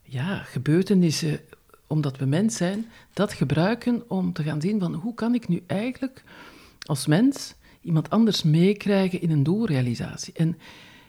ja, 0.03 0.37
gebeurtenissen, 0.37 1.41
omdat 1.87 2.17
we 2.17 2.25
mens 2.25 2.57
zijn, 2.57 2.87
dat 3.13 3.33
gebruiken 3.33 4.11
om 4.11 4.33
te 4.33 4.43
gaan 4.43 4.61
zien 4.61 4.81
van 4.81 4.95
hoe 4.95 5.15
kan 5.15 5.35
ik 5.35 5.49
nu 5.49 5.63
eigenlijk 5.67 6.25
als 6.87 7.07
mens 7.07 7.55
iemand 7.81 8.11
anders 8.11 8.43
meekrijgen 8.43 9.21
in 9.21 9.31
een 9.31 9.43
doelrealisatie. 9.43 10.33
En 10.33 10.59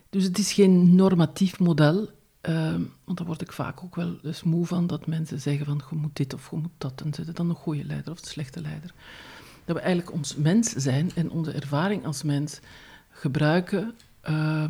dus 0.09 0.23
het 0.23 0.37
is 0.37 0.53
geen 0.53 0.95
normatief 0.95 1.59
model, 1.59 2.09
uh, 2.49 2.75
want 3.03 3.17
daar 3.17 3.27
word 3.27 3.41
ik 3.41 3.51
vaak 3.51 3.83
ook 3.83 3.95
wel 3.95 4.19
eens 4.23 4.43
moe 4.43 4.65
van, 4.65 4.87
dat 4.87 5.07
mensen 5.07 5.41
zeggen 5.41 5.65
van 5.65 5.81
je 5.89 5.95
moet 5.95 6.15
dit 6.15 6.33
of 6.33 6.49
je 6.51 6.57
moet 6.57 6.71
dat, 6.77 7.01
en 7.01 7.13
zitten 7.13 7.35
dan 7.35 7.49
een 7.49 7.55
goede 7.55 7.85
leider 7.85 8.11
of 8.11 8.19
een 8.19 8.27
slechte 8.27 8.61
leider. 8.61 8.93
Dat 9.69 9.77
we 9.77 9.83
eigenlijk 9.83 10.17
ons 10.17 10.35
mens 10.35 10.69
zijn 10.69 11.11
en 11.15 11.29
onze 11.31 11.51
ervaring 11.51 12.05
als 12.05 12.23
mens 12.23 12.59
gebruiken 13.09 13.95
uh, 14.29 14.69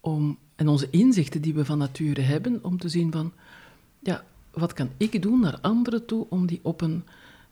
om, 0.00 0.38
en 0.54 0.68
onze 0.68 0.90
inzichten 0.90 1.42
die 1.42 1.54
we 1.54 1.64
van 1.64 1.78
nature 1.78 2.20
hebben, 2.20 2.64
om 2.64 2.78
te 2.78 2.88
zien 2.88 3.12
van, 3.12 3.32
ja, 4.00 4.24
wat 4.50 4.72
kan 4.72 4.90
ik 4.96 5.22
doen 5.22 5.40
naar 5.40 5.60
anderen 5.60 6.06
toe 6.06 6.26
om 6.28 6.46
die 6.46 6.60
op 6.62 6.80
een 6.80 7.04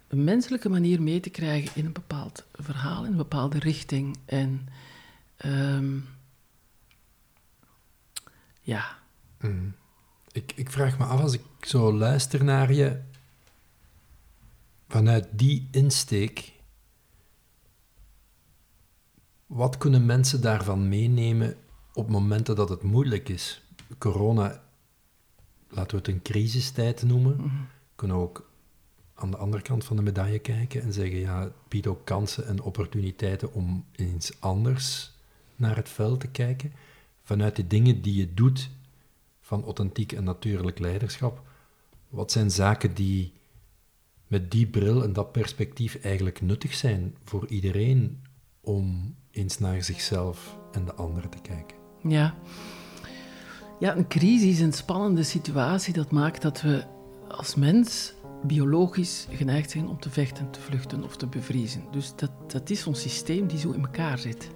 menselijke 0.08 0.68
manier 0.68 1.02
mee 1.02 1.20
te 1.20 1.30
krijgen 1.30 1.70
in 1.74 1.84
een 1.84 1.92
bepaald 1.92 2.44
verhaal, 2.52 3.04
in 3.04 3.10
een 3.10 3.16
bepaalde 3.16 3.58
richting. 3.58 4.16
En 4.24 4.68
um, 5.44 6.08
ja. 8.60 8.98
Mm. 9.40 9.74
Ik, 10.30 10.52
ik 10.54 10.70
vraag 10.70 10.98
me 10.98 11.04
af, 11.04 11.20
als 11.20 11.34
ik 11.34 11.44
zo 11.60 11.92
luister 11.92 12.44
naar 12.44 12.72
je, 12.72 13.00
vanuit 14.88 15.28
die 15.30 15.68
insteek, 15.70 16.51
wat 19.52 19.78
kunnen 19.78 20.06
mensen 20.06 20.40
daarvan 20.40 20.88
meenemen 20.88 21.56
op 21.92 22.08
momenten 22.08 22.56
dat 22.56 22.68
het 22.68 22.82
moeilijk 22.82 23.28
is? 23.28 23.62
Corona, 23.98 24.62
laten 25.68 25.90
we 25.90 25.96
het 25.96 26.08
een 26.08 26.22
crisistijd 26.22 27.02
noemen, 27.02 27.36
mm 27.36 27.66
kunnen 27.94 28.20
ook 28.20 28.50
aan 29.14 29.30
de 29.30 29.36
andere 29.36 29.62
kant 29.62 29.84
van 29.84 29.96
de 29.96 30.02
medaille 30.02 30.38
kijken 30.38 30.82
en 30.82 30.92
zeggen, 30.92 31.18
ja, 31.18 31.40
het 31.40 31.52
biedt 31.68 31.86
ook 31.86 32.04
kansen 32.04 32.46
en 32.46 32.62
opportuniteiten 32.62 33.52
om 33.52 33.84
eens 33.92 34.40
anders 34.40 35.12
naar 35.56 35.76
het 35.76 35.88
veld 35.88 36.20
te 36.20 36.28
kijken. 36.28 36.72
Vanuit 37.22 37.56
de 37.56 37.66
dingen 37.66 38.02
die 38.02 38.14
je 38.14 38.34
doet 38.34 38.70
van 39.40 39.64
authentiek 39.64 40.12
en 40.12 40.24
natuurlijk 40.24 40.78
leiderschap, 40.78 41.42
wat 42.08 42.32
zijn 42.32 42.50
zaken 42.50 42.94
die 42.94 43.32
met 44.26 44.50
die 44.50 44.66
bril 44.66 45.02
en 45.02 45.12
dat 45.12 45.32
perspectief 45.32 45.94
eigenlijk 45.94 46.40
nuttig 46.40 46.74
zijn 46.74 47.16
voor 47.24 47.46
iedereen 47.46 48.24
om 48.60 49.14
eens 49.32 49.58
naar 49.58 49.82
zichzelf 49.82 50.56
en 50.72 50.84
de 50.84 50.94
anderen 50.94 51.30
te 51.30 51.38
kijken? 51.42 51.76
Ja. 52.02 52.34
Ja, 53.78 53.96
een 53.96 54.08
crisis, 54.08 54.60
een 54.60 54.72
spannende 54.72 55.22
situatie, 55.22 55.92
dat 55.92 56.10
maakt 56.10 56.42
dat 56.42 56.60
we 56.60 56.84
als 57.28 57.54
mens 57.54 58.14
biologisch 58.42 59.26
geneigd 59.30 59.70
zijn 59.70 59.88
om 59.88 60.00
te 60.00 60.10
vechten, 60.10 60.50
te 60.50 60.60
vluchten 60.60 61.04
of 61.04 61.16
te 61.16 61.26
bevriezen. 61.26 61.82
Dus 61.90 62.12
dat, 62.16 62.30
dat 62.46 62.70
is 62.70 62.86
ons 62.86 63.00
systeem 63.00 63.46
die 63.46 63.58
zo 63.58 63.70
in 63.70 63.82
elkaar 63.82 64.18
zit. 64.18 64.50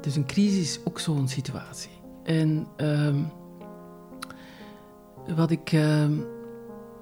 Dus 0.00 0.16
een 0.16 0.26
crisis 0.26 0.60
is 0.60 0.80
ook 0.84 0.98
zo'n 0.98 1.28
situatie. 1.28 1.90
En 2.22 2.66
uh, 2.76 3.14
wat, 5.36 5.50
ik, 5.50 5.72
uh, 5.72 6.08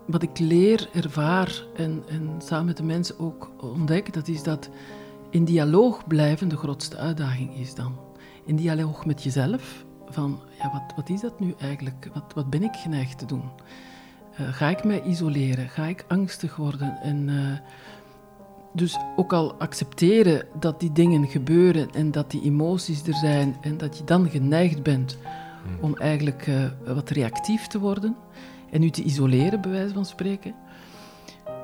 wat 0.07 0.23
ik 0.23 0.39
leer, 0.39 0.89
ervaar 0.93 1.65
en, 1.75 2.03
en 2.09 2.31
samen 2.39 2.67
met 2.67 2.77
de 2.77 2.83
mensen 2.83 3.19
ook 3.19 3.51
ontdek, 3.61 4.13
dat 4.13 4.29
is 4.29 4.43
dat 4.43 4.71
in 5.39 5.45
dialoog 5.45 6.07
blijven 6.07 6.49
de 6.49 6.57
grootste 6.57 6.97
uitdaging 6.97 7.57
is 7.57 7.75
dan. 7.75 7.99
In 8.45 8.57
dialoog 8.57 9.07
met 9.07 9.23
jezelf, 9.23 9.85
van 10.09 10.41
ja, 10.59 10.71
wat, 10.73 10.97
wat 10.97 11.09
is 11.09 11.21
dat 11.21 11.41
nu 11.41 11.55
eigenlijk? 11.59 12.11
Wat, 12.15 12.33
wat 12.35 12.51
ben 12.51 12.63
ik 12.63 12.75
geneigd 12.75 13.19
te 13.19 13.27
doen? 13.27 13.43
Eh, 14.35 14.49
ga 14.49 14.69
ik 14.69 14.85
mij 14.85 15.03
isoleren? 15.03 15.69
Ga 15.69 15.85
ik 15.85 16.05
angstig 16.09 16.57
worden? 16.57 16.99
En 17.03 17.29
uh, 17.29 17.59
dus 18.73 18.97
ook 19.17 19.33
al 19.33 19.55
accepteren 19.55 20.47
dat 20.61 20.81
die 20.81 20.93
dingen 20.93 21.29
gebeuren 21.29 21.91
en 21.91 22.11
dat 22.11 22.31
die 22.31 22.43
emoties 22.43 23.07
er 23.07 23.15
zijn 23.15 23.57
en 23.61 23.77
dat 23.77 23.99
je 23.99 24.05
dan 24.05 24.31
geneigd 24.31 24.83
bent 24.83 25.19
hmm. 25.65 25.79
om 25.81 25.97
eigenlijk 25.97 26.47
uh, 26.47 26.65
wat 26.87 27.11
reactief 27.11 27.67
te 27.67 27.79
worden 27.79 28.17
en 28.71 28.83
u 28.83 28.91
te 28.91 29.03
isoleren, 29.03 29.61
bij 29.61 29.71
wijze 29.71 29.95
van 29.95 30.07
spreken. 30.07 30.55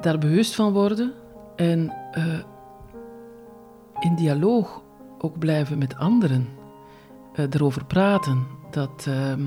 Daar 0.00 0.18
bewust 0.18 0.54
van 0.54 0.72
worden 0.72 1.12
en 1.56 1.92
in 4.04 4.14
dialoog 4.14 4.82
ook 5.18 5.38
blijven 5.38 5.78
met 5.78 5.96
anderen, 5.96 6.48
erover 7.50 7.84
praten, 7.84 8.46
dat 8.70 9.06
ehm, 9.08 9.46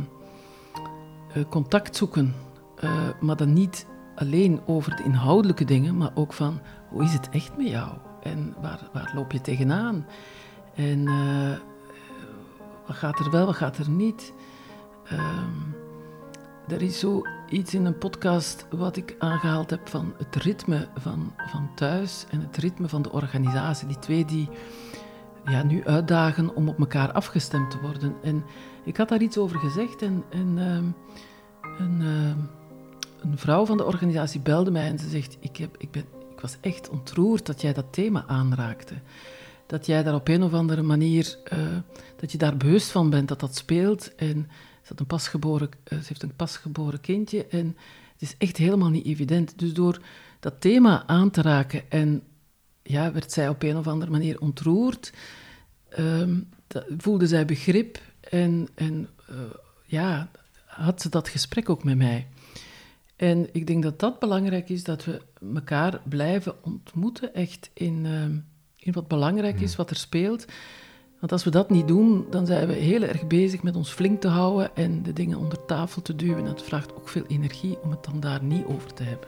contact 1.49 1.95
zoeken 1.95 2.35
uh, 2.83 2.91
maar 3.19 3.35
dan 3.35 3.53
niet 3.53 3.87
alleen 4.15 4.61
over 4.65 4.95
de 4.95 5.03
inhoudelijke 5.03 5.65
dingen, 5.65 5.97
maar 5.97 6.11
ook 6.15 6.33
van 6.33 6.59
hoe 6.89 7.03
is 7.03 7.13
het 7.13 7.29
echt 7.29 7.57
met 7.57 7.67
jou? 7.67 7.89
En 8.21 8.55
waar, 8.61 8.89
waar 8.93 9.11
loop 9.15 9.31
je 9.31 9.41
tegenaan? 9.41 10.05
En 10.75 11.03
wat 12.87 12.95
gaat 12.95 13.19
er 13.19 13.31
wel, 13.31 13.45
wat 13.45 13.55
gaat 13.55 13.77
er 13.77 13.89
niet? 13.89 14.33
Um, 15.11 15.75
er 16.67 16.81
is 16.81 16.99
zoiets 17.49 17.73
in 17.73 17.85
een 17.85 17.97
podcast 17.97 18.65
wat 18.69 18.97
ik 18.97 19.15
aangehaald 19.19 19.69
heb 19.69 19.87
van 19.87 20.13
het 20.17 20.35
ritme 20.35 20.87
van, 20.95 21.33
van 21.37 21.69
thuis 21.75 22.25
en 22.29 22.41
het 22.41 22.57
ritme 22.57 22.87
van 22.87 23.01
de 23.01 23.11
organisatie. 23.11 23.87
Die 23.87 23.99
twee 23.99 24.25
die 24.25 24.49
ja, 25.45 25.63
nu 25.63 25.85
uitdagen 25.85 26.55
om 26.55 26.69
op 26.69 26.79
elkaar 26.79 27.11
afgestemd 27.11 27.71
te 27.71 27.79
worden. 27.79 28.15
En 28.23 28.43
ik 28.83 28.97
had 28.97 29.09
daar 29.09 29.21
iets 29.21 29.37
over 29.37 29.59
gezegd 29.59 30.01
en, 30.01 30.23
um, 30.31 30.95
een, 31.77 32.01
uh, 32.01 32.35
een 33.21 33.37
vrouw 33.37 33.65
van 33.65 33.77
de 33.77 33.85
organisatie 33.85 34.39
belde 34.39 34.71
mij 34.71 34.87
en 34.87 34.99
ze 34.99 35.09
zegt: 35.09 35.37
ik, 35.39 35.57
heb, 35.57 35.75
ik, 35.77 35.91
ben, 35.91 36.05
ik 36.31 36.39
was 36.39 36.57
echt 36.61 36.89
ontroerd 36.89 37.45
dat 37.45 37.61
jij 37.61 37.73
dat 37.73 37.93
thema 37.93 38.23
aanraakte. 38.27 38.93
Dat 39.65 39.85
jij 39.85 40.03
daar 40.03 40.15
op 40.15 40.27
een 40.27 40.43
of 40.43 40.53
andere 40.53 40.81
manier, 40.81 41.37
uh, 41.53 41.59
dat 42.15 42.31
je 42.31 42.37
daar 42.37 42.57
bewust 42.57 42.91
van 42.91 43.09
bent 43.09 43.27
dat 43.27 43.39
dat 43.39 43.55
speelt. 43.55 44.15
En 44.15 44.49
ze, 44.87 44.93
had 44.93 44.99
een 44.99 45.05
pasgeboren, 45.05 45.69
uh, 45.69 45.99
ze 45.99 46.07
heeft 46.07 46.23
een 46.23 46.35
pasgeboren 46.35 47.01
kindje 47.01 47.45
en 47.45 47.77
het 48.13 48.21
is 48.21 48.35
echt 48.37 48.57
helemaal 48.57 48.89
niet 48.89 49.05
evident. 49.05 49.59
Dus 49.59 49.73
door 49.73 50.01
dat 50.39 50.61
thema 50.61 51.07
aan 51.07 51.31
te 51.31 51.41
raken 51.41 51.91
en 51.91 52.23
ja, 52.83 53.11
werd 53.11 53.31
zij 53.31 53.49
op 53.49 53.63
een 53.63 53.77
of 53.77 53.87
andere 53.87 54.11
manier 54.11 54.39
ontroerd, 54.39 55.13
um, 55.99 56.49
dat, 56.67 56.85
voelde 56.97 57.27
zij 57.27 57.45
begrip 57.45 58.01
en, 58.19 58.67
en 58.75 59.09
uh, 59.29 59.35
ja, 59.85 60.31
had 60.65 61.01
ze 61.01 61.09
dat 61.09 61.27
gesprek 61.27 61.69
ook 61.69 61.83
met 61.83 61.97
mij. 61.97 62.27
En 63.15 63.49
ik 63.51 63.67
denk 63.67 63.83
dat 63.83 63.99
dat 63.99 64.19
belangrijk 64.19 64.69
is, 64.69 64.83
dat 64.83 65.05
we 65.05 65.21
elkaar 65.53 66.01
blijven 66.03 66.63
ontmoeten, 66.63 67.33
echt 67.33 67.69
in, 67.73 68.05
ehm, 68.05 68.37
in 68.75 68.93
wat 68.93 69.07
belangrijk 69.07 69.59
is, 69.59 69.75
wat 69.75 69.89
er 69.89 69.95
speelt. 69.95 70.45
Want 71.19 71.31
als 71.31 71.43
we 71.43 71.49
dat 71.49 71.69
niet 71.69 71.87
doen, 71.87 72.25
dan 72.29 72.45
zijn 72.45 72.67
we 72.67 72.73
heel 72.73 73.01
erg 73.01 73.27
bezig 73.27 73.63
met 73.63 73.75
ons 73.75 73.91
flink 73.91 74.21
te 74.21 74.27
houden 74.27 74.75
en 74.75 75.03
de 75.03 75.13
dingen 75.13 75.37
onder 75.37 75.65
tafel 75.65 76.01
te 76.01 76.15
duwen. 76.15 76.45
Dat 76.45 76.63
vraagt 76.63 76.95
ook 76.95 77.09
veel 77.09 77.25
energie 77.27 77.77
om 77.83 77.91
het 77.91 78.03
dan 78.03 78.19
daar 78.19 78.43
niet 78.43 78.65
over 78.65 78.93
te 78.93 79.03
hebben. 79.03 79.27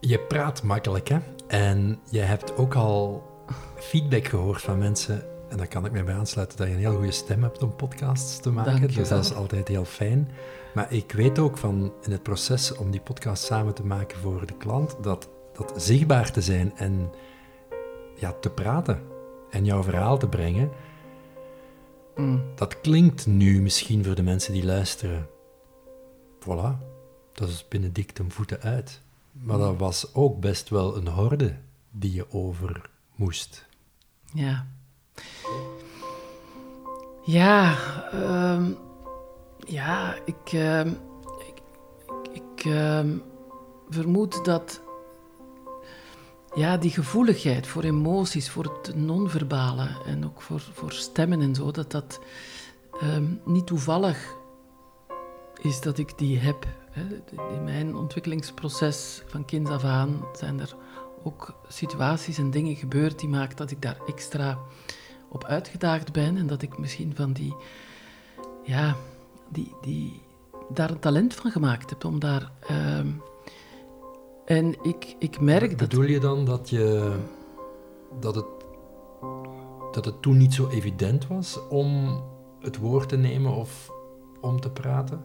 Je 0.00 0.18
praat 0.18 0.62
makkelijk, 0.62 1.08
hè? 1.08 1.18
En 1.46 1.98
je 2.10 2.20
hebt 2.20 2.56
ook 2.56 2.74
al 2.74 3.22
feedback 3.76 4.26
gehoord 4.26 4.62
van 4.62 4.78
mensen 4.78 5.22
en 5.48 5.56
daar 5.56 5.68
kan 5.68 5.84
ik 5.84 5.92
mij 5.92 6.04
bij 6.04 6.14
aansluiten 6.14 6.58
dat 6.58 6.66
je 6.66 6.72
een 6.72 6.78
heel 6.78 6.94
goede 6.94 7.12
stem 7.12 7.42
hebt 7.42 7.62
om 7.62 7.76
podcasts 7.76 8.40
te 8.40 8.50
maken. 8.50 8.94
Dus 8.94 9.08
dat 9.08 9.24
is 9.24 9.34
altijd 9.34 9.68
heel 9.68 9.84
fijn. 9.84 10.30
Maar 10.74 10.92
ik 10.92 11.12
weet 11.12 11.38
ook 11.38 11.58
van 11.58 11.92
in 12.02 12.12
het 12.12 12.22
proces 12.22 12.76
om 12.76 12.90
die 12.90 13.00
podcast 13.00 13.44
samen 13.44 13.74
te 13.74 13.84
maken 13.84 14.18
voor 14.18 14.46
de 14.46 14.56
klant, 14.58 14.96
dat, 15.02 15.28
dat 15.52 15.72
zichtbaar 15.76 16.32
te 16.32 16.40
zijn 16.40 16.72
en 16.76 17.10
ja, 18.22 18.32
te 18.40 18.50
praten 18.50 19.02
en 19.50 19.64
jouw 19.64 19.82
verhaal 19.82 20.18
te 20.18 20.28
brengen, 20.28 20.70
mm. 22.16 22.42
dat 22.54 22.80
klinkt 22.80 23.26
nu 23.26 23.62
misschien 23.62 24.04
voor 24.04 24.14
de 24.14 24.22
mensen 24.22 24.52
die 24.52 24.64
luisteren. 24.64 25.28
Voilà, 26.40 26.78
dat 27.32 27.48
is 27.48 27.68
Benedict 27.68 28.18
een 28.18 28.30
voeten 28.30 28.60
uit. 28.60 29.00
Maar 29.32 29.58
dat 29.58 29.76
was 29.76 30.14
ook 30.14 30.40
best 30.40 30.68
wel 30.68 30.96
een 30.96 31.08
horde 31.08 31.56
die 31.90 32.12
je 32.12 32.32
over 32.32 32.90
moest. 33.14 33.66
Ja. 34.34 34.66
Ja, 37.24 37.76
um, 38.54 38.76
ja, 39.58 40.16
ik, 40.24 40.52
uh, 40.52 40.86
ik, 40.86 41.62
ik 42.32 42.64
uh, 42.64 43.00
vermoed 43.88 44.44
dat 44.44 44.80
ja, 46.54 46.76
die 46.76 46.90
gevoeligheid 46.90 47.66
voor 47.66 47.82
emoties, 47.82 48.50
voor 48.50 48.64
het 48.64 48.96
non-verbale 48.96 49.88
en 50.06 50.24
ook 50.24 50.42
voor, 50.42 50.60
voor 50.72 50.92
stemmen 50.92 51.40
en 51.40 51.54
zo, 51.54 51.70
dat 51.70 51.90
dat 51.90 52.20
ehm, 53.00 53.24
niet 53.44 53.66
toevallig 53.66 54.34
is 55.60 55.80
dat 55.80 55.98
ik 55.98 56.18
die 56.18 56.38
heb. 56.38 56.66
Hè. 56.90 57.04
In 57.54 57.64
mijn 57.64 57.96
ontwikkelingsproces 57.96 59.22
van 59.26 59.44
kind 59.44 59.68
af 59.68 59.84
aan 59.84 60.24
zijn 60.32 60.60
er 60.60 60.76
ook 61.22 61.54
situaties 61.68 62.38
en 62.38 62.50
dingen 62.50 62.76
gebeurd 62.76 63.18
die 63.18 63.28
maken 63.28 63.56
dat 63.56 63.70
ik 63.70 63.82
daar 63.82 63.96
extra 64.06 64.58
op 65.28 65.44
uitgedaagd 65.44 66.12
ben 66.12 66.36
en 66.36 66.46
dat 66.46 66.62
ik 66.62 66.78
misschien 66.78 67.14
van 67.16 67.32
die, 67.32 67.54
ja, 68.62 68.96
die, 69.48 69.74
die, 69.80 70.22
daar 70.68 70.90
een 70.90 70.98
talent 70.98 71.34
van 71.34 71.50
gemaakt 71.50 71.90
heb 71.90 72.04
om 72.04 72.18
daar. 72.20 72.50
ehm, 72.66 73.08
en 74.44 74.76
ik, 74.82 75.16
ik 75.18 75.40
merk 75.40 75.78
dat. 75.78 75.88
Bedoel 75.88 76.04
je 76.04 76.20
dan 76.20 76.44
dat, 76.44 76.70
je, 76.70 77.16
dat, 78.20 78.34
het, 78.34 78.46
dat 79.92 80.04
het 80.04 80.22
toen 80.22 80.36
niet 80.36 80.54
zo 80.54 80.68
evident 80.68 81.26
was 81.26 81.68
om 81.68 82.22
het 82.60 82.76
woord 82.76 83.08
te 83.08 83.16
nemen 83.16 83.54
of 83.54 83.90
om 84.40 84.60
te 84.60 84.70
praten? 84.70 85.24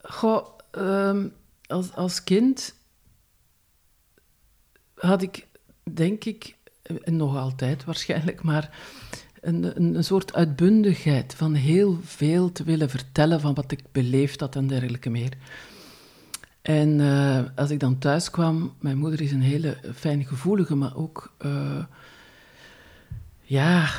Goh, 0.00 0.46
ehm, 0.70 1.28
als, 1.66 1.94
als 1.94 2.24
kind 2.24 2.74
had 4.94 5.22
ik, 5.22 5.46
denk 5.92 6.24
ik, 6.24 6.56
en 6.82 7.16
nog 7.16 7.36
altijd 7.36 7.84
waarschijnlijk, 7.84 8.42
maar 8.42 8.78
een, 9.40 9.76
een, 9.76 9.94
een 9.94 10.04
soort 10.04 10.34
uitbundigheid 10.34 11.34
van 11.34 11.54
heel 11.54 11.98
veel 12.02 12.52
te 12.52 12.64
willen 12.64 12.90
vertellen 12.90 13.40
van 13.40 13.54
wat 13.54 13.72
ik 13.72 13.82
beleefd 13.92 14.40
had 14.40 14.56
en 14.56 14.66
dergelijke 14.66 15.10
meer. 15.10 15.36
En 16.64 17.00
eh, 17.00 17.40
als 17.54 17.70
ik 17.70 17.80
dan 17.80 17.98
thuis 17.98 18.30
kwam, 18.30 18.74
mijn 18.80 18.98
moeder 18.98 19.20
is 19.20 19.32
een 19.32 19.42
hele 19.42 19.76
fijngevoelige, 19.94 20.74
maar 20.74 20.96
ook 20.96 21.34
eh, 21.38 21.84
ja, 23.42 23.90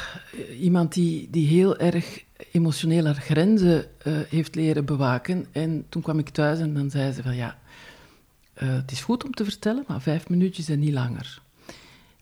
iemand 0.60 0.94
die, 0.94 1.30
die 1.30 1.48
heel 1.48 1.78
erg 1.78 2.24
emotioneel 2.52 3.06
haar 3.06 3.16
grenzen 3.16 3.86
eh, 3.98 4.14
heeft 4.30 4.56
leren 4.56 4.86
bewaken. 4.86 5.46
En 5.52 5.86
toen 5.90 6.02
kwam 6.02 6.20
ik 6.20 6.30
thuis 6.30 6.60
en 6.60 6.74
dan 6.74 6.90
zei 6.90 7.12
ze 7.12 7.24
van 7.24 7.36
ja, 7.36 7.60
het 8.54 8.92
is 8.92 9.02
goed 9.02 9.24
om 9.24 9.32
te 9.32 9.44
vertellen, 9.44 9.84
maar 9.88 10.02
vijf 10.02 10.30
minuutjes 10.30 10.70
en 10.70 10.80
niet 10.80 10.94
langer. 10.94 11.42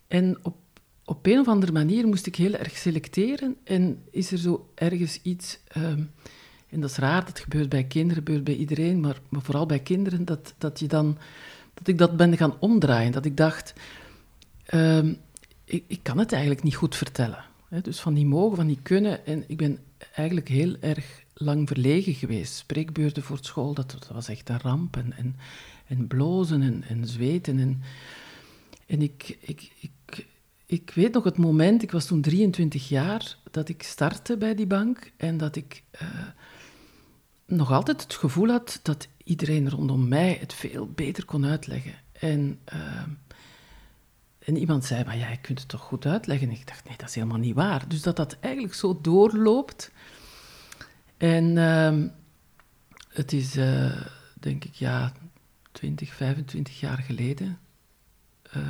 En 0.08 0.38
op, 0.42 0.56
op 1.06 1.26
een 1.26 1.40
of 1.40 1.48
andere 1.48 1.72
manier 1.72 2.08
moest 2.08 2.26
ik 2.26 2.36
heel 2.36 2.54
erg 2.54 2.78
selecteren 2.78 3.56
en 3.64 4.04
is 4.12 4.32
er 4.32 4.38
zo 4.38 4.70
ergens 4.76 5.20
iets, 5.22 5.60
ehm, 5.68 6.04
en 6.74 6.82
dat 6.82 6.90
is 6.90 6.98
raar, 6.98 7.26
dat 7.26 7.40
gebeurt 7.40 7.70
bij 7.70 7.84
kinderen, 7.84 8.24
gebeurt 8.24 8.44
bij 8.44 8.56
iedereen, 8.56 9.00
maar, 9.00 9.20
vooral 9.32 9.66
bij 9.66 9.80
kinderen, 9.80 10.26
dat, 10.26 10.54
dat, 10.58 10.80
je 10.80 10.88
dan, 10.88 11.18
dat 11.74 11.88
ik 11.88 11.98
dat 11.98 12.18
ben 12.18 12.38
gaan 12.38 12.60
omdraaien. 12.60 13.12
Dat 13.12 13.26
ik 13.26 13.38
dacht, 13.38 13.74
ehm, 14.66 15.14
ik, 15.66 15.84
ik 15.88 16.00
kan 16.04 16.18
het 16.18 16.32
eigenlijk 16.32 16.64
niet 16.64 16.76
goed 16.76 16.96
vertellen. 16.96 17.44
Dus 17.82 18.00
van 18.00 18.14
die 18.14 18.26
mogen, 18.26 18.56
van 18.56 18.68
die 18.68 18.80
kunnen. 18.82 19.26
En 19.26 19.44
ik 19.48 19.58
ben 19.58 19.80
eigenlijk 20.14 20.48
heel 20.48 20.76
erg 20.80 21.24
lang 21.34 21.68
verlegen 21.68 22.14
geweest. 22.14 22.56
Spreekbeurten 22.56 23.24
voor 23.24 23.38
school, 23.42 23.74
dat, 23.74 23.92
dat 23.92 24.08
was 24.08 24.28
echt 24.28 24.50
een 24.50 24.60
ramp. 24.60 24.98
En, 24.98 25.14
en, 25.18 25.36
en 25.88 26.08
blozen 26.08 26.62
en, 26.62 26.84
en 26.88 27.08
zweten. 27.08 27.60
En, 27.60 27.82
en 28.86 29.02
ik, 29.02 29.38
ik, 29.40 29.72
ik, 29.80 30.26
ik 30.66 30.92
weet 30.96 31.14
nog 31.14 31.24
het 31.24 31.38
moment, 31.38 31.84
ik 31.84 31.92
was 31.92 32.06
toen 32.06 32.22
23 32.22 32.90
jaar, 32.90 33.38
dat 33.52 33.70
ik 33.70 33.84
startte 33.84 34.38
bij 34.38 34.56
die 34.56 34.68
bank. 34.68 35.12
En 35.18 35.38
dat 35.38 35.56
ik 35.56 35.84
eh, 35.92 36.08
nog 37.46 37.72
altijd 37.72 38.02
het 38.04 38.14
gevoel 38.14 38.50
had 38.50 38.80
dat 38.84 39.08
iedereen 39.24 39.70
rondom 39.70 40.08
mij 40.08 40.38
het 40.40 40.54
veel 40.54 40.88
beter 40.88 41.26
kon 41.26 41.46
uitleggen. 41.46 41.94
En... 42.12 42.60
eh, 42.64 43.02
en 44.46 44.58
iemand 44.58 44.86
zei, 44.86 45.04
maar 45.04 45.18
ja, 45.18 45.30
je 45.30 45.38
kunt 45.38 45.60
het 45.60 45.68
toch 45.68 45.82
goed 45.82 46.06
uitleggen? 46.06 46.50
En 46.50 46.56
ik 46.56 46.68
dacht, 46.68 46.86
nee, 46.88 46.98
dat 46.98 47.08
is 47.08 47.16
helemaal 47.16 47.38
niet 47.38 47.56
waar. 47.56 47.88
Dus 47.88 48.02
dat 48.02 48.16
dat 48.16 48.38
eigenlijk 48.40 48.74
zo 48.74 49.00
doorloopt. 49.02 49.92
En 51.18 51.58
ehm, 51.58 52.08
het 53.10 53.34
is, 53.34 53.56
eh, 53.58 54.02
denk 54.34 54.66
ik, 54.66 54.74
ja, 54.74 55.14
20, 55.72 56.14
25 56.14 56.80
jaar 56.80 56.98
geleden... 56.98 57.60
eh, 58.52 58.62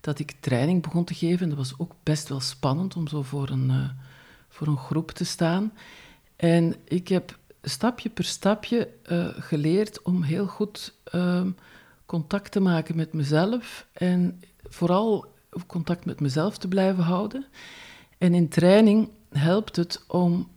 dat 0.00 0.18
ik 0.18 0.34
training 0.40 0.82
begon 0.82 1.04
te 1.04 1.14
geven. 1.14 1.48
Dat 1.48 1.58
was 1.58 1.78
ook 1.78 1.94
best 2.02 2.28
wel 2.28 2.40
spannend 2.40 2.96
om 2.96 3.08
zo 3.08 3.22
voor 3.22 3.48
een, 3.48 3.70
eh, 3.70 3.90
voor 4.48 4.66
een 4.66 4.78
groep 4.78 5.10
te 5.10 5.24
staan. 5.24 5.72
En 6.36 6.74
ik 6.84 7.08
heb 7.08 7.38
stapje 7.64 8.10
per 8.10 8.24
stapje 8.24 8.88
eh, 9.02 9.28
geleerd 9.38 10.02
om 10.02 10.22
heel 10.22 10.46
goed 10.46 10.94
ehm, 11.04 11.50
contact 12.06 12.52
te 12.52 12.60
maken 12.60 12.96
met 12.96 13.12
mezelf 13.12 13.86
en 13.92 14.40
vooral 14.62 15.32
contact 15.66 16.04
met 16.04 16.20
mezelf 16.20 16.58
te 16.58 16.68
blijven 16.68 17.04
houden. 17.04 17.46
En 18.18 18.34
in 18.34 18.48
training 18.48 19.08
helpt 19.28 19.76
het 19.76 20.04
om, 20.08 20.48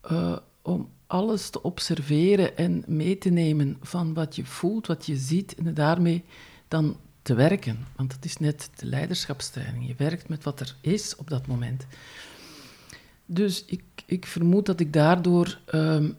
eh, 0.00 0.36
om 0.62 0.88
alles 1.06 1.50
te 1.50 1.62
observeren 1.62 2.56
en 2.56 2.84
mee 2.86 3.18
te 3.18 3.30
nemen 3.30 3.76
van 3.80 4.14
wat 4.14 4.36
je 4.36 4.44
voelt, 4.44 4.86
wat 4.86 5.06
je 5.06 5.16
ziet 5.16 5.54
en 5.54 5.74
daarmee 5.74 6.24
dan 6.68 6.96
te 7.22 7.34
werken. 7.34 7.86
Want 7.96 8.10
dat 8.10 8.24
is 8.24 8.36
net 8.36 8.70
de 8.76 8.86
leiderschapstraining. 8.86 9.86
Je 9.86 9.94
werkt 9.96 10.28
met 10.28 10.44
wat 10.44 10.60
er 10.60 10.76
is 10.80 11.16
op 11.16 11.30
dat 11.30 11.46
moment. 11.46 11.86
Dus 13.26 13.64
ik, 13.64 13.82
ik 14.06 14.26
vermoed 14.26 14.66
dat 14.66 14.80
ik 14.80 14.92
daardoor 14.92 15.58
ehm, 15.66 16.10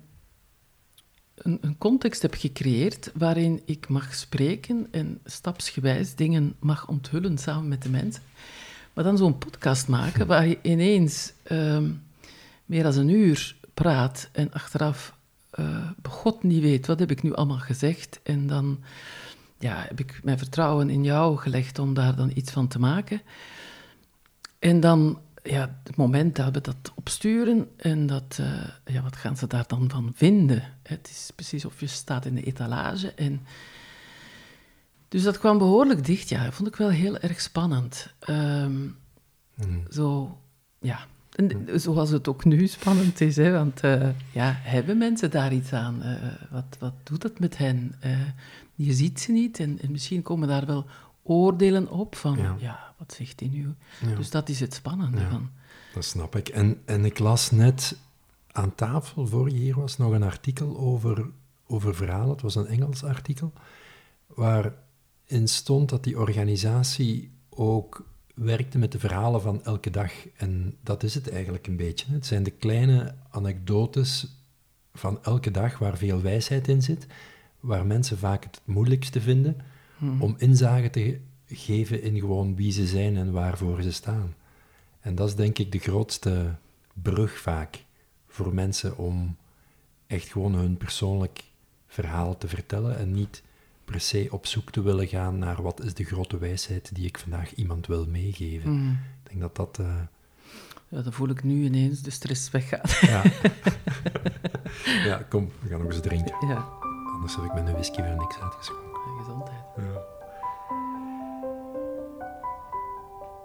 een, 1.36 1.76
context 1.78 2.22
heb 2.22 2.34
gecreëerd 2.34 3.12
waarin 3.14 3.62
ik 3.66 3.88
mag 3.88 4.14
spreken 4.14 4.88
en 4.92 5.20
stapsgewijs 5.26 6.16
dingen 6.16 6.56
mag 6.60 6.88
onthullen 6.88 7.38
samen 7.38 7.68
met 7.68 7.82
de 7.82 7.90
mensen. 7.90 8.24
Maar 8.94 9.04
dan 9.04 9.18
zo'n 9.18 9.38
podcast 9.38 9.88
maken 9.88 10.28
waar 10.28 10.48
je 10.48 10.60
ineens 10.62 11.34
ehm, 11.44 11.92
meer 12.66 12.84
dan 12.84 12.98
een 12.98 13.10
uur 13.10 13.56
praat 13.74 14.30
en 14.32 14.52
achteraf 14.52 15.16
eh 15.50 15.90
begot 16.02 16.44
niet 16.44 16.62
weet 16.62 16.88
wat 16.88 17.00
heb 17.00 17.12
ik 17.12 17.24
nu 17.24 17.34
allemaal 17.34 17.58
gezegd. 17.58 18.20
En 18.24 18.48
dan 18.48 18.80
ja, 19.60 19.86
heb 19.88 20.00
ik 20.00 20.20
mijn 20.24 20.38
vertrouwen 20.38 20.90
in 20.90 21.04
jou 21.04 21.38
gelegd 21.38 21.80
om 21.80 21.94
daar 21.94 22.16
dan 22.16 22.32
iets 22.34 22.52
van 22.52 22.68
te 22.68 22.80
maken. 22.80 23.22
En 24.60 24.80
dan, 24.80 25.20
ja, 25.44 25.80
het 25.84 25.96
moment 25.96 26.36
dat 26.36 26.54
we 26.54 26.62
dat 26.62 26.92
opsturen 26.96 27.70
en 27.78 28.06
dat, 28.06 28.38
eh, 28.40 28.94
ja, 28.94 29.02
wat 29.02 29.16
gaan 29.16 29.38
ze 29.38 29.48
daar 29.48 29.68
dan 29.68 29.90
van 29.90 30.12
vinden? 30.16 30.64
Het 30.84 31.10
is 31.10 31.32
precies 31.36 31.66
of 31.66 31.80
je 31.80 31.88
staat 31.88 32.26
in 32.26 32.36
de 32.36 32.44
etalage 32.44 33.12
en... 33.14 33.42
Dus 35.08 35.24
dat 35.24 35.40
kwam 35.40 35.58
behoorlijk 35.58 36.06
dicht, 36.06 36.30
ja. 36.30 36.44
Dat 36.44 36.54
vond 36.54 36.68
ik 36.68 36.76
wel 36.76 36.90
heel 36.90 37.18
erg 37.18 37.42
spannend. 37.42 38.14
Ehm, 38.20 38.88
Zo, 39.90 40.38
ja. 40.80 41.06
En, 41.36 41.68
zoals 41.80 42.10
het 42.10 42.28
ook 42.28 42.46
nu 42.46 42.68
spannend 42.68 43.22
is, 43.22 43.36
hè. 43.36 43.52
Want, 43.52 43.80
eh, 43.82 44.10
ja, 44.32 44.56
hebben 44.58 44.98
mensen 44.98 45.32
daar 45.32 45.54
iets 45.54 45.74
aan? 45.74 46.02
Eh, 46.02 46.16
wat, 46.50 46.78
wat 46.80 46.94
doet 47.04 47.24
het 47.24 47.40
met 47.40 47.58
hen? 47.58 47.96
Je 48.76 48.94
ziet 48.94 49.20
ze 49.20 49.32
niet 49.32 49.60
en, 49.60 49.80
en 49.82 49.92
misschien 49.92 50.22
komen 50.22 50.48
daar 50.48 50.66
wel 50.66 50.86
oordelen 51.24 51.90
op 51.90 52.16
van... 52.16 52.38
Ja. 52.38 52.56
Ja, 52.60 52.94
wat 52.98 53.14
zegt 53.14 53.40
hij 53.40 53.50
nu? 53.50 53.74
Ja. 54.02 54.16
Dus 54.16 54.30
dat 54.30 54.50
is 54.50 54.60
het 54.60 54.74
spannende 54.74 55.20
Ja. 55.20 55.30
van... 55.30 55.50
Dat 55.94 56.06
snap 56.06 56.36
ik. 56.36 56.50
En, 56.50 56.82
en 56.86 57.06
ik 57.06 57.20
las 57.20 57.52
net 57.52 57.98
aan 58.52 58.76
tafel, 58.76 59.28
voor 59.28 59.50
je 59.50 59.58
hier 59.58 59.76
was, 59.76 59.98
nog 59.98 60.12
een 60.12 60.24
artikel 60.24 60.78
over, 60.78 61.26
over 61.68 61.96
verhalen. 61.96 62.30
Het 62.30 62.42
was 62.42 62.56
een 62.56 62.68
Engels 62.68 63.04
artikel, 63.04 63.54
waarin 64.28 65.48
stond 65.48 65.90
dat 65.90 66.04
die 66.04 66.20
organisatie 66.20 67.32
ook 67.50 68.06
werkte 68.36 68.78
met 68.78 68.92
de 68.92 69.00
verhalen 69.00 69.42
van 69.42 69.64
elke 69.64 69.90
dag. 69.90 70.12
En 70.36 70.78
dat 70.82 71.04
is 71.04 71.16
het 71.16 71.30
eigenlijk 71.30 71.68
een 71.68 71.78
beetje. 71.78 72.12
Het 72.12 72.26
zijn 72.26 72.44
de 72.44 72.52
kleine 72.52 73.16
anekdotes 73.30 74.28
van 74.94 75.24
elke 75.24 75.52
dag 75.52 75.78
waar 75.78 75.98
veel 75.98 76.22
wijsheid 76.22 76.68
in 76.68 76.82
zit, 76.82 77.08
waar 77.60 77.86
mensen 77.86 78.18
vaak 78.18 78.44
het 78.44 78.62
moeilijkste 78.66 79.22
vinden 79.22 79.58
om 80.20 80.36
inzage 80.38 80.90
te 80.90 81.02
ge- 81.02 81.20
geven 81.56 82.02
in 82.02 82.20
gewoon 82.20 82.56
wie 82.56 82.72
ze 82.72 82.88
zijn 82.88 83.18
en 83.18 83.32
waarvoor 83.32 83.82
ze 83.82 83.92
staan. 83.92 84.36
En 85.00 85.16
dat 85.16 85.28
is 85.28 85.36
denk 85.36 85.58
ik 85.60 85.72
de 85.72 85.80
grootste 85.80 86.56
brug 86.94 87.38
vaak 87.40 87.84
voor 88.28 88.54
mensen 88.54 88.98
om 88.98 89.36
echt 90.08 90.28
gewoon 90.32 90.54
hun 90.54 90.78
persoonlijk 90.78 91.44
verhaal 91.88 92.38
te 92.38 92.48
vertellen 92.48 92.98
en 92.98 93.12
niet 93.14 93.44
per 93.86 94.00
se 94.00 94.28
op 94.32 94.46
zoek 94.46 94.72
te 94.72 94.82
willen 94.82 95.08
gaan 95.08 95.38
naar 95.38 95.62
wat 95.62 95.84
is 95.84 95.94
de 95.94 96.04
grote 96.04 96.38
wijsheid 96.38 96.96
die 96.96 97.06
ik 97.06 97.18
vandaag 97.20 97.54
iemand 97.56 97.88
wil 97.88 98.06
meegeven. 98.08 98.72
Mm. 98.72 98.90
Ik 99.24 99.30
denk 99.30 99.40
dat 99.42 99.56
dat... 99.56 99.80
eh, 99.80 99.96
Ja, 100.88 101.02
dan 101.02 101.14
voel 101.14 101.30
ik 101.30 101.44
nu 101.44 101.64
ineens 101.64 102.02
de 102.02 102.10
stress 102.12 102.52
weggaan. 102.52 102.82
ja. 103.10 103.24
ja, 105.10 105.26
kom, 105.30 105.52
we 105.62 105.70
gaan 105.70 105.80
nog 105.82 105.92
eens 105.92 106.02
drinken. 106.02 106.48
ja, 106.48 106.68
Anders 107.14 107.36
heb 107.36 107.46
ik 107.46 107.54
met 107.54 107.68
een 107.68 107.74
whisky 107.74 108.02
weer 108.02 108.16
niks 108.18 108.40
uitgeschonken. 108.40 108.92
gezondheid. 109.20 109.64
Ja. 109.78 109.93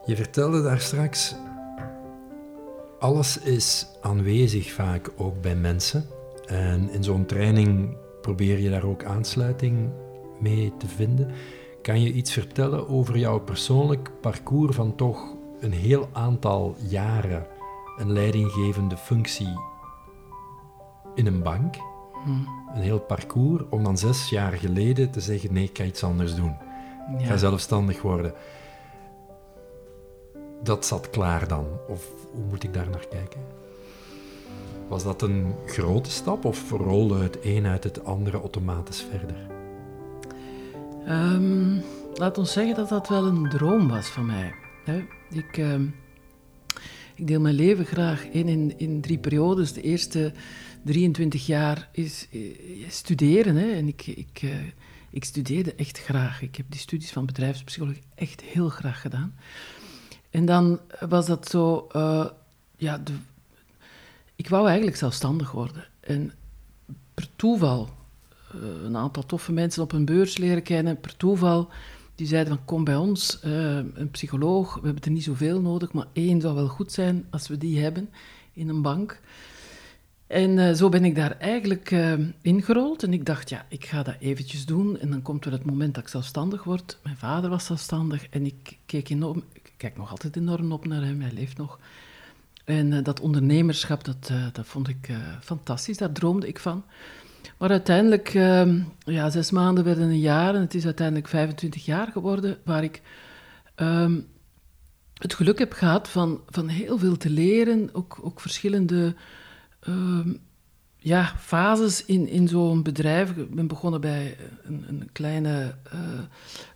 Je 0.09 0.17
vertelde 0.17 0.63
daar 0.63 0.81
straks, 0.81 1.35
alles 2.99 3.39
is 3.39 3.87
aanwezig 4.01 4.73
vaak 4.73 5.11
ook 5.17 5.41
bij 5.41 5.57
mensen. 5.57 6.05
En 6.47 6.91
in 6.91 7.05
zo'n 7.05 7.27
training 7.27 7.97
probeer 8.21 8.59
je 8.59 8.71
daar 8.71 8.85
ook 8.85 9.05
aansluiting 9.05 9.91
mee 10.41 10.73
te 10.79 10.87
vinden. 10.87 11.31
Kan 11.83 12.01
je 12.01 12.13
iets 12.13 12.33
vertellen 12.33 12.89
over 12.89 13.19
jouw 13.19 13.39
persoonlijk 13.41 14.11
parcours 14.21 14.77
van 14.77 14.95
toch 14.95 15.35
een 15.61 15.73
heel 15.73 16.09
aantal 16.13 16.77
jaren 16.89 17.47
een 17.99 18.13
leidinggevende 18.13 18.97
functie 18.97 19.59
in 21.15 21.27
een 21.27 21.43
bank? 21.43 21.75
Een 22.75 22.83
heel 22.83 23.01
parcours 23.01 23.63
om 23.71 23.85
dan 23.85 23.99
zes 23.99 24.31
jaar 24.31 24.53
geleden 24.53 25.11
te 25.11 25.21
zeggen: 25.21 25.53
nee, 25.53 25.65
ik 25.65 25.77
ga 25.79 25.85
iets 25.85 26.05
anders 26.05 26.35
doen. 26.35 26.57
Ik 27.19 27.25
ga 27.27 27.33
Ja. 27.33 27.37
zelfstandig 27.37 28.03
worden. 28.03 28.33
Dat 30.63 30.87
zat 30.87 31.11
klaar 31.11 31.49
dan? 31.49 31.67
Of 31.89 32.07
hoe 32.33 32.45
moet 32.45 32.65
ik 32.65 32.75
daar 32.75 32.91
naar 32.91 33.07
kijken? 33.11 33.41
Was 34.89 35.03
dat 35.03 35.23
een 35.23 35.55
grote 35.67 36.11
stap 36.11 36.45
of 36.45 36.71
rolde 36.71 37.19
het 37.23 37.39
een 37.43 37.67
uit 37.67 37.85
het 37.85 38.05
andere 38.05 38.41
automatisch 38.41 39.07
verder? 39.11 39.37
Ehm, 41.07 41.79
laat 42.15 42.39
ons 42.39 42.53
zeggen 42.53 42.77
dat 42.77 42.89
dat 42.89 43.09
wel 43.09 43.27
een 43.27 43.49
droom 43.49 43.89
was 43.89 44.07
van 44.07 44.27
mij. 44.27 44.55
Ik, 45.31 45.57
ehm, 45.57 45.87
ik 47.15 47.27
deel 47.27 47.41
mijn 47.41 47.55
leven 47.55 47.85
graag 47.85 48.25
in, 48.25 48.79
in 48.79 49.01
drie 49.01 49.19
periodes. 49.19 49.73
De 49.73 49.83
eerste 49.83 50.33
23 50.85 51.47
jaar 51.47 51.89
is 51.93 52.29
eh, 52.33 52.41
studeren. 52.89 53.57
Hè. 53.57 53.71
En 53.71 53.89
ik, 53.89 54.07
ik, 54.07 54.39
eh, 54.43 54.51
ik 55.11 55.25
studeerde 55.25 55.75
echt 55.75 55.99
graag. 55.99 56.43
Ik 56.43 56.57
heb 56.57 56.67
die 56.69 56.81
studies 56.81 57.11
van 57.11 57.27
bedrijfspsychologie 57.27 58.03
echt 58.15 58.41
heel 58.41 58.69
graag 58.69 59.01
gedaan. 59.01 59.35
En 60.31 60.45
dan 60.45 60.81
was 61.09 61.27
dat 61.27 61.49
zo... 61.49 61.87
eh, 61.93 62.27
ja, 62.77 63.01
ik 64.37 64.49
wou 64.49 64.67
eigenlijk 64.67 64.97
zelfstandig 64.97 65.51
worden. 65.51 65.85
En 66.01 66.33
per 67.15 67.29
toeval 67.37 67.89
eh, 68.53 68.85
een 68.85 68.97
aantal 68.97 69.27
toffe 69.27 69.53
mensen 69.53 69.83
op 69.83 69.93
een 69.93 70.05
beurs 70.05 70.37
leren 70.37 70.63
kennen, 70.63 71.01
per 71.01 71.17
toeval. 71.17 71.69
Die 72.15 72.27
zeiden 72.27 72.55
van, 72.55 72.65
kom 72.65 72.85
bij 72.85 72.97
ons, 72.97 73.41
eh, 73.41 73.77
een 73.77 74.11
psycholoog. 74.11 74.75
We 74.75 74.87
hebben 74.87 75.05
er 75.05 75.11
niet 75.11 75.25
zoveel 75.25 75.61
nodig, 75.61 75.93
maar 75.93 76.07
één 76.13 76.41
zou 76.41 76.55
wel 76.55 76.69
goed 76.69 76.93
zijn 76.93 77.27
als 77.31 77.49
we 77.49 77.59
die 77.59 77.83
hebben 77.83 78.11
in 78.53 78.69
een 78.69 78.83
bank. 78.83 79.21
En 80.27 80.77
zo 80.77 80.89
ben 80.89 81.05
ik 81.05 81.15
daar 81.15 81.37
eigenlijk 81.39 81.91
eh, 81.91 82.13
ingerold. 82.43 83.03
En 83.03 83.13
ik 83.13 83.25
dacht, 83.25 83.49
ja, 83.49 83.67
ik 83.69 83.85
ga 83.85 84.03
dat 84.03 84.15
eventjes 84.21 84.67
doen. 84.67 84.99
En 84.99 85.11
dan 85.11 85.23
komt 85.23 85.45
er 85.45 85.53
het 85.53 85.65
moment 85.65 85.95
dat 85.95 86.03
ik 86.03 86.09
zelfstandig 86.09 86.65
word. 86.65 86.99
Mijn 87.03 87.17
vader 87.17 87.51
was 87.51 87.65
zelfstandig 87.65 88.29
en 88.29 88.47
ik 88.47 88.79
keek 88.87 89.09
enorm... 89.09 89.45
Kijk 89.79 89.97
nog 89.97 90.11
altijd 90.11 90.37
enorm 90.37 90.73
op 90.73 90.87
naar 90.87 91.03
hem, 91.03 91.21
hij 91.21 91.33
leeft 91.33 91.57
nog. 91.57 91.79
En 92.65 92.93
eh, 92.93 93.05
dat 93.05 93.21
ondernemerschap, 93.21 94.05
dat, 94.05 94.29
eh, 94.31 94.47
dat 94.53 94.67
vond 94.67 94.89
ik 94.89 95.09
eh, 95.09 95.17
fantastisch. 95.41 95.97
Daar 95.97 96.13
droomde 96.13 96.49
ik 96.49 96.59
van. 96.59 96.85
Maar 97.59 97.71
uiteindelijk, 97.71 98.35
ehm, 98.35 98.81
ja, 98.99 99.31
zes 99.31 99.51
maanden 99.51 99.85
werden 99.85 100.09
een 100.09 100.19
jaar 100.19 100.55
en 100.55 100.61
het 100.61 100.75
is 100.75 100.85
uiteindelijk 100.85 101.29
25 101.29 101.85
jaar 101.85 102.07
geworden, 102.13 102.59
waar 102.65 102.83
ik 102.83 103.03
ehm, 103.75 104.21
het 105.15 105.35
geluk 105.35 105.59
heb 105.59 105.73
gehad 105.73 106.09
van, 106.09 106.41
van 106.47 106.69
heel 106.69 106.99
veel 106.99 107.17
te 107.17 107.31
leren, 107.31 107.89
ook, 107.93 108.19
ook 108.23 108.41
verschillende 108.41 109.15
ehm, 109.81 110.35
ja, 110.99 111.35
fases 111.39 112.05
in, 112.05 112.29
in 112.29 112.49
zo'n 112.49 112.83
bedrijf. 112.83 113.31
Ik 113.31 113.55
ben 113.55 113.67
begonnen 113.67 114.01
bij 114.01 114.37
een, 114.65 114.85
een 114.89 115.09
kleine 115.13 115.75
eh, 115.91 115.99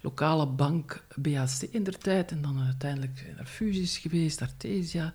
lokale 0.01 0.47
bank, 0.47 1.05
BAC 1.15 1.51
in 1.71 1.83
der 1.83 1.99
tijd, 1.99 2.31
en 2.31 2.43
dan 2.43 2.63
uiteindelijk 2.65 3.33
naar 3.37 3.47
Fusies 3.47 3.99
geweest, 3.99 4.43
Artesia, 4.43 5.13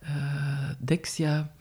eh, 0.00 0.70
Dexia. 0.78 1.52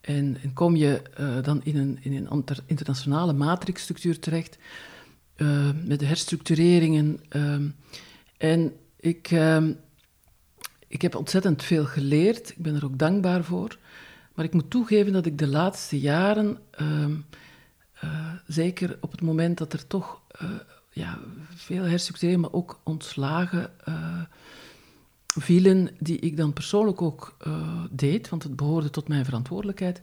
En, 0.00 0.36
en 0.42 0.52
kom 0.52 0.76
je 0.76 1.02
eh, 1.14 1.42
dan 1.42 1.64
in 1.64 1.76
een, 1.76 1.98
in 2.00 2.16
een 2.16 2.30
inter- 2.30 2.64
internationale 2.66 3.32
matrixstructuur 3.32 4.18
terecht, 4.18 4.58
met 5.84 5.98
de 5.98 6.06
herstructureringen. 6.06 7.20
en 8.36 8.76
ik, 9.00 9.30
ik 10.88 11.02
heb 11.02 11.14
ontzettend 11.14 11.62
veel 11.62 11.84
geleerd, 11.84 12.50
ik 12.50 12.62
ben 12.62 12.74
er 12.74 12.84
ook 12.84 12.98
dankbaar 12.98 13.44
voor. 13.44 13.78
Maar 14.34 14.44
ik 14.44 14.54
moet 14.54 14.70
toegeven 14.70 15.12
dat 15.12 15.26
ik 15.26 15.38
de 15.38 15.46
laatste 15.46 16.00
jaren, 16.00 16.58
ehm, 16.70 17.14
eh, 17.92 18.32
zeker 18.46 18.98
op 19.00 19.10
het 19.10 19.22
moment 19.22 19.58
dat 19.58 19.72
er 19.72 19.86
toch 19.86 20.20
eh, 20.30 20.50
ja, 20.90 21.18
veel 21.54 21.82
herstructureren, 21.82 22.40
maar 22.40 22.52
ook 22.52 22.80
ontslagen 22.84 23.70
eh, 23.84 24.20
vielen, 25.26 25.88
die 25.98 26.18
ik 26.18 26.36
dan 26.36 26.52
persoonlijk 26.52 27.02
ook 27.02 27.36
deed, 27.90 28.28
want 28.28 28.42
het 28.42 28.56
behoorde 28.56 28.90
tot 28.90 29.08
mijn 29.08 29.24
verantwoordelijkheid, 29.24 30.00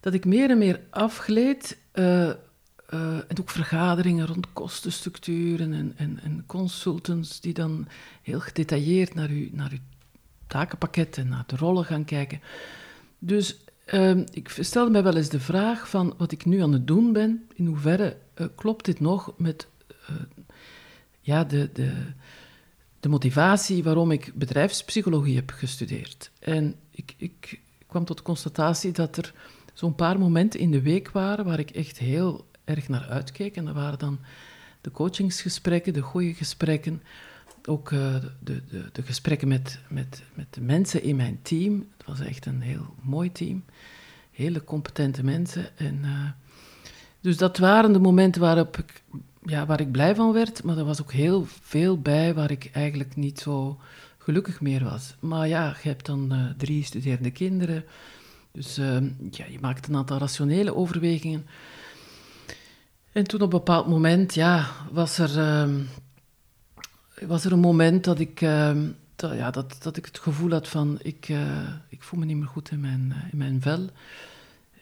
dat 0.00 0.14
ik 0.14 0.24
meer 0.24 0.50
en 0.50 0.58
meer 0.58 0.80
afgleed. 0.90 1.78
en 1.92 3.40
ook 3.40 3.50
vergaderingen 3.50 4.26
rond 4.26 4.52
kostenstructuren 4.52 5.72
en, 5.72 5.92
en, 5.96 6.20
en 6.22 6.44
consultants 6.46 7.40
die 7.40 7.54
dan 7.54 7.88
heel 8.22 8.40
gedetailleerd 8.40 9.14
naar 9.14 9.28
uw, 9.28 9.48
naar 9.52 9.70
uw 9.70 9.78
takenpakket 10.46 11.16
en 11.16 11.28
naar 11.28 11.44
de 11.46 11.56
rollen 11.56 11.84
gaan 11.84 12.04
kijken. 12.04 12.40
Dus 13.18 13.56
ehm, 13.84 14.24
ik 14.30 14.48
stelde 14.60 14.90
mij 14.90 15.02
wel 15.02 15.16
eens 15.16 15.28
de 15.28 15.40
vraag 15.40 15.88
van 15.88 16.14
wat 16.16 16.32
ik 16.32 16.44
nu 16.44 16.62
aan 16.62 16.72
het 16.72 16.86
doen 16.86 17.12
ben, 17.12 17.46
in 17.54 17.66
hoeverre 17.66 18.16
eh, 18.34 18.46
klopt 18.54 18.84
dit 18.84 19.00
nog 19.00 19.32
met 19.36 19.68
eh, 20.06 20.16
ja, 21.20 21.44
de, 21.44 21.70
de, 21.72 21.92
de 23.00 23.08
motivatie 23.08 23.82
waarom 23.82 24.10
ik 24.10 24.32
bedrijfspsychologie 24.34 25.36
heb 25.36 25.50
gestudeerd. 25.50 26.30
En 26.38 26.74
ik, 26.90 27.14
ik 27.16 27.60
kwam 27.86 28.04
tot 28.04 28.16
de 28.16 28.22
constatatie 28.22 28.92
dat 28.92 29.16
er 29.16 29.34
zo'n 29.74 29.94
paar 29.94 30.18
momenten 30.18 30.60
in 30.60 30.70
de 30.70 30.82
week 30.82 31.10
waren 31.10 31.44
waar 31.44 31.58
ik 31.58 31.70
echt 31.70 31.98
heel 31.98 32.46
erg 32.64 32.88
naar 32.88 33.08
uitkeek. 33.08 33.56
En 33.56 33.64
dat 33.64 33.74
waren 33.74 33.98
dan 33.98 34.18
de 34.80 34.90
coachingsgesprekken, 34.90 35.92
de 35.92 36.00
goede 36.00 36.34
gesprekken, 36.34 37.02
ook 37.68 37.92
eh, 37.92 38.14
de, 38.40 38.62
de, 38.68 38.84
de 38.92 39.02
gesprekken 39.02 39.48
met, 39.48 39.78
met, 39.88 40.22
met 40.34 40.46
de 40.50 40.60
mensen 40.60 41.02
in 41.02 41.16
mijn 41.16 41.38
team. 41.42 41.86
Het 41.96 42.06
was 42.06 42.20
echt 42.20 42.46
een 42.46 42.60
heel 42.60 42.94
mooi 43.02 43.32
team, 43.32 43.64
hele 44.30 44.64
competente 44.64 45.24
mensen. 45.24 45.76
En, 45.76 46.00
eh, 46.02 46.30
dus 47.20 47.36
dat 47.36 47.58
waren 47.58 47.92
de 47.92 47.98
momenten 47.98 48.40
waarop 48.40 48.76
ik, 48.76 49.02
ja, 49.44 49.66
waar 49.66 49.80
ik 49.80 49.92
blij 49.92 50.14
van 50.14 50.32
werd, 50.32 50.62
maar 50.62 50.78
er 50.78 50.84
was 50.84 51.00
ook 51.00 51.12
heel 51.12 51.46
veel 51.46 52.00
bij 52.00 52.34
waar 52.34 52.50
ik 52.50 52.70
eigenlijk 52.72 53.16
niet 53.16 53.38
zo 53.38 53.80
gelukkig 54.18 54.60
meer 54.60 54.84
was. 54.84 55.14
Maar 55.20 55.48
ja, 55.48 55.76
je 55.82 55.88
hebt 55.88 56.06
dan 56.06 56.32
eh, 56.32 56.44
drie 56.56 56.84
studerende 56.84 57.30
kinderen, 57.30 57.84
dus 58.52 58.76
ja, 59.30 59.44
je 59.48 59.58
maakt 59.60 59.88
een 59.88 59.96
aantal 59.96 60.18
rationele 60.18 60.74
overwegingen. 60.74 61.46
En 63.12 63.24
toen 63.24 63.40
op 63.40 63.52
een 63.52 63.58
bepaald 63.58 63.86
moment, 63.86 64.34
ja, 64.34 64.66
was 64.92 65.18
er, 65.18 65.38
ehm, 65.38 65.80
was 67.26 67.44
er 67.44 67.52
een 67.52 67.58
moment 67.58 68.04
dat 68.04 68.18
ik, 68.18 68.40
ehm, 68.40 68.90
dat, 69.16 69.34
ja, 69.34 69.50
dat, 69.50 69.76
dat 69.82 69.96
ik 69.96 70.04
het 70.04 70.18
gevoel 70.18 70.50
had 70.50 70.68
van, 70.68 70.98
ik, 71.02 71.28
eh, 71.28 71.68
ik 71.88 72.02
voel 72.02 72.18
me 72.18 72.24
niet 72.24 72.36
meer 72.36 72.46
goed 72.46 72.70
in 72.70 72.80
mijn, 72.80 73.12
eh, 73.12 73.32
in 73.32 73.38
mijn 73.38 73.62
vel. 73.62 73.88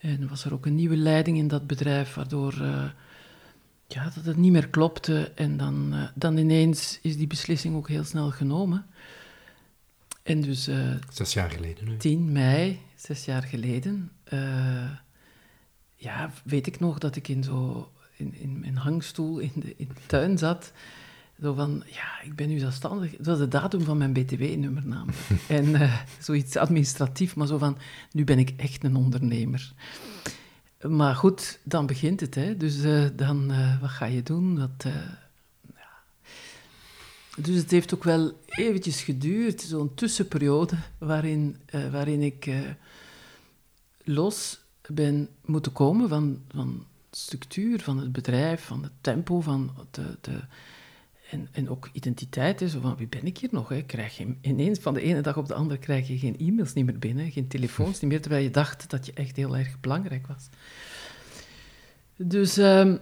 En 0.01 0.29
was 0.29 0.45
er 0.45 0.53
ook 0.53 0.67
een 0.67 0.75
nieuwe 0.75 0.97
leiding 0.97 1.39
in 1.39 1.49
dat 1.49 1.67
bedrijf, 1.67 2.15
waardoor 2.15 2.53
eh, 2.53 2.85
ja, 3.87 4.05
dat 4.15 4.25
het 4.25 4.37
niet 4.37 4.53
meer 4.53 4.69
klopte. 4.69 5.33
En 5.35 5.57
dan, 5.57 5.95
dan 6.15 6.37
ineens 6.37 6.99
is 7.03 7.17
die 7.17 7.27
beslissing 7.27 7.77
ook 7.77 7.89
heel 7.89 8.05
snel 8.05 8.31
genomen. 8.31 8.87
En 10.23 10.41
dus 10.41 10.69
Zes 11.11 11.33
jaar 11.33 11.51
geleden 11.51 11.89
nu. 11.89 11.97
10 11.97 12.33
mei, 12.33 12.81
zes 12.95 13.25
jaar 13.25 13.43
geleden, 13.43 14.11
ja, 15.97 16.31
weet 16.45 16.67
ik 16.67 16.81
nog 16.81 16.99
dat 16.99 17.17
ik 17.17 17.29
in 17.29 17.45
zo 17.45 17.91
in, 18.17 18.35
in 18.35 18.59
mijn 18.61 18.77
hangstoel 18.77 19.39
in 19.39 19.53
de, 19.55 19.75
in 19.77 19.89
de 19.89 20.07
tuin 20.07 20.39
zat. 20.39 20.73
Zo 21.41 21.55
van, 21.55 21.83
ja, 21.87 22.23
ik 22.23 22.37
ben 22.37 22.49
nu 22.49 22.59
zelfstandig. 22.59 23.17
Dat 23.17 23.27
was 23.27 23.39
de 23.39 23.49
datum 23.49 23.83
van 23.83 23.99
mijn 23.99 24.13
BTW-nummer 24.13 24.87
namelijk. 24.87 25.19
en 25.49 25.75
eh, 25.75 26.01
zoiets 26.19 26.57
administratief, 26.57 27.37
maar 27.37 27.47
zo 27.47 27.59
van, 27.59 27.79
nu 28.13 28.25
ben 28.25 28.39
ik 28.39 28.53
echt 28.57 28.85
een 28.85 28.97
ondernemer. 28.97 29.75
Maar 30.89 31.15
goed, 31.15 31.59
dan 31.63 31.87
begint 31.87 32.21
het, 32.21 32.35
hè. 32.35 32.57
Dus 32.57 32.83
eh, 32.83 33.05
dan, 33.15 33.51
eh, 33.51 33.81
wat 33.81 33.91
ga 33.91 34.05
je 34.05 34.23
doen? 34.23 34.59
Eh, 34.79 34.93
ja. 35.75 35.89
Dus 37.37 37.57
het 37.57 37.71
heeft 37.71 37.95
ook 37.95 38.05
wel 38.05 38.41
eventjes 38.47 39.03
geduurd, 39.03 39.61
zo'n 39.61 39.95
tussenperiode, 39.95 40.77
waarin, 40.99 41.57
waarin 41.91 42.23
ik 42.23 42.51
los 44.05 44.61
ben 44.89 45.29
moeten 45.45 45.73
komen 45.73 46.09
van, 46.09 46.43
van 46.49 46.85
de 47.11 47.17
structuur 47.17 47.81
van 47.81 47.99
het 47.99 48.13
bedrijf, 48.13 48.65
van 48.65 48.83
het 48.83 48.93
tempo, 49.01 49.41
van 49.41 49.71
de... 49.91 50.17
de 50.21 50.41
en, 51.31 51.49
en 51.53 51.69
ook 51.69 51.89
identiteit, 51.93 52.71
zo 52.71 52.81
van 52.81 52.97
wie 52.97 53.07
ben 53.07 53.27
ik 53.27 53.39
hier 53.39 53.49
nog? 53.53 53.69
Hè? 53.69 53.83
Krijg 53.83 54.17
je 54.17 54.37
ineens 54.41 54.79
van 54.79 54.95
de 54.95 55.01
ene 55.01 55.21
dag 55.21 55.37
op 55.37 55.49
de 55.49 55.55
andere 55.55 55.81
krijg 55.81 56.09
je 56.09 56.19
geen 56.19 56.39
e-mails 56.39 56.73
niet 56.73 56.85
meer 56.87 56.99
binnen, 56.99 57.31
geen 57.31 57.49
telefoons 57.49 58.01
niet 58.01 58.11
meer, 58.11 58.21
terwijl 58.21 58.43
je 58.43 58.51
dacht 58.51 58.91
dat 58.91 59.07
je 59.07 59.13
echt 59.13 59.37
heel 59.37 59.57
erg 59.57 59.81
belangrijk 59.81 60.27
was. 60.27 60.49
Dus 62.17 62.57
ehm, 62.57 62.97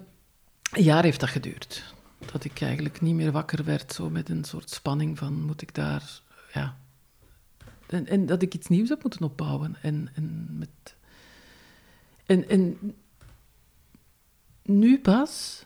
een 0.72 0.82
jaar 0.82 1.02
heeft 1.02 1.20
dat 1.20 1.28
geduurd. 1.28 1.94
Dat 2.32 2.44
ik 2.44 2.60
eigenlijk 2.60 3.00
niet 3.00 3.14
meer 3.14 3.32
wakker 3.32 3.64
werd, 3.64 3.92
zo 3.92 4.10
met 4.10 4.28
een 4.28 4.44
soort 4.44 4.70
spanning 4.70 5.18
van 5.18 5.42
moet 5.42 5.62
ik 5.62 5.74
daar, 5.74 6.20
ja. 6.52 6.76
En, 7.87 8.06
en 8.06 8.26
dat 8.26 8.42
ik 8.42 8.54
iets 8.54 8.68
nieuws 8.68 8.88
heb 8.88 9.02
moeten 9.02 9.22
opbouwen. 9.22 9.76
En, 9.82 10.08
en, 10.14 10.46
met, 10.58 10.96
en, 12.26 12.48
en 12.48 12.94
nu 14.62 15.00
pas, 15.00 15.64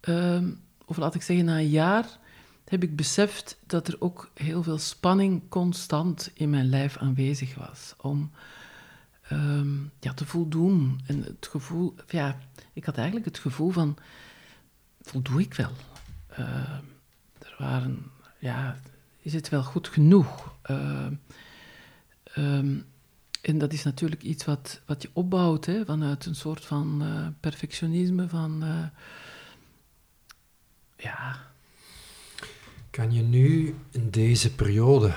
ehm, 0.00 0.50
of 0.88 0.96
laat 0.96 1.14
ik 1.14 1.22
zeggen 1.22 1.44
na 1.44 1.58
een 1.58 1.68
jaar, 1.68 2.18
heb 2.64 2.82
ik 2.82 2.96
beseft 2.96 3.58
dat 3.66 3.88
er 3.88 3.96
ook 3.98 4.30
heel 4.34 4.62
veel 4.62 4.78
spanning 4.78 5.42
constant 5.48 6.30
in 6.34 6.50
mijn 6.50 6.68
lijf 6.68 6.96
aanwezig 6.96 7.54
was. 7.54 7.94
Om 8.00 8.30
ehm, 9.22 9.76
ja, 10.00 10.14
te 10.14 10.26
voldoen. 10.26 11.00
En 11.06 11.22
het 11.22 11.48
gevoel, 11.50 11.94
ja, 12.08 12.38
ik 12.72 12.84
had 12.84 12.96
eigenlijk 12.96 13.26
het 13.26 13.38
gevoel 13.38 13.70
van, 13.70 13.96
voldoe 15.00 15.40
ik 15.40 15.54
wel? 15.54 15.72
Ehm, 16.28 16.82
er 17.38 17.54
waren, 17.58 18.10
ja, 18.38 18.76
is 19.22 19.32
het 19.32 19.48
wel 19.48 19.62
goed 19.62 19.88
genoeg? 19.88 20.54
Ehm, 20.62 21.14
en 23.40 23.58
dat 23.58 23.72
is 23.72 23.82
natuurlijk 23.82 24.22
iets 24.22 24.44
wat, 24.44 24.80
wat 24.86 25.02
je 25.02 25.10
opbouwt 25.12 25.64
hè, 25.64 25.84
vanuit 25.84 26.26
een 26.26 26.34
soort 26.34 26.64
van 26.64 27.02
uh, 27.02 27.26
perfectionisme, 27.40 28.28
van 28.28 28.64
uh, 28.64 28.84
ja. 30.98 31.46
Kan 32.90 33.12
je 33.12 33.22
nu 33.22 33.74
in 33.90 34.10
deze 34.10 34.54
periode, 34.54 35.14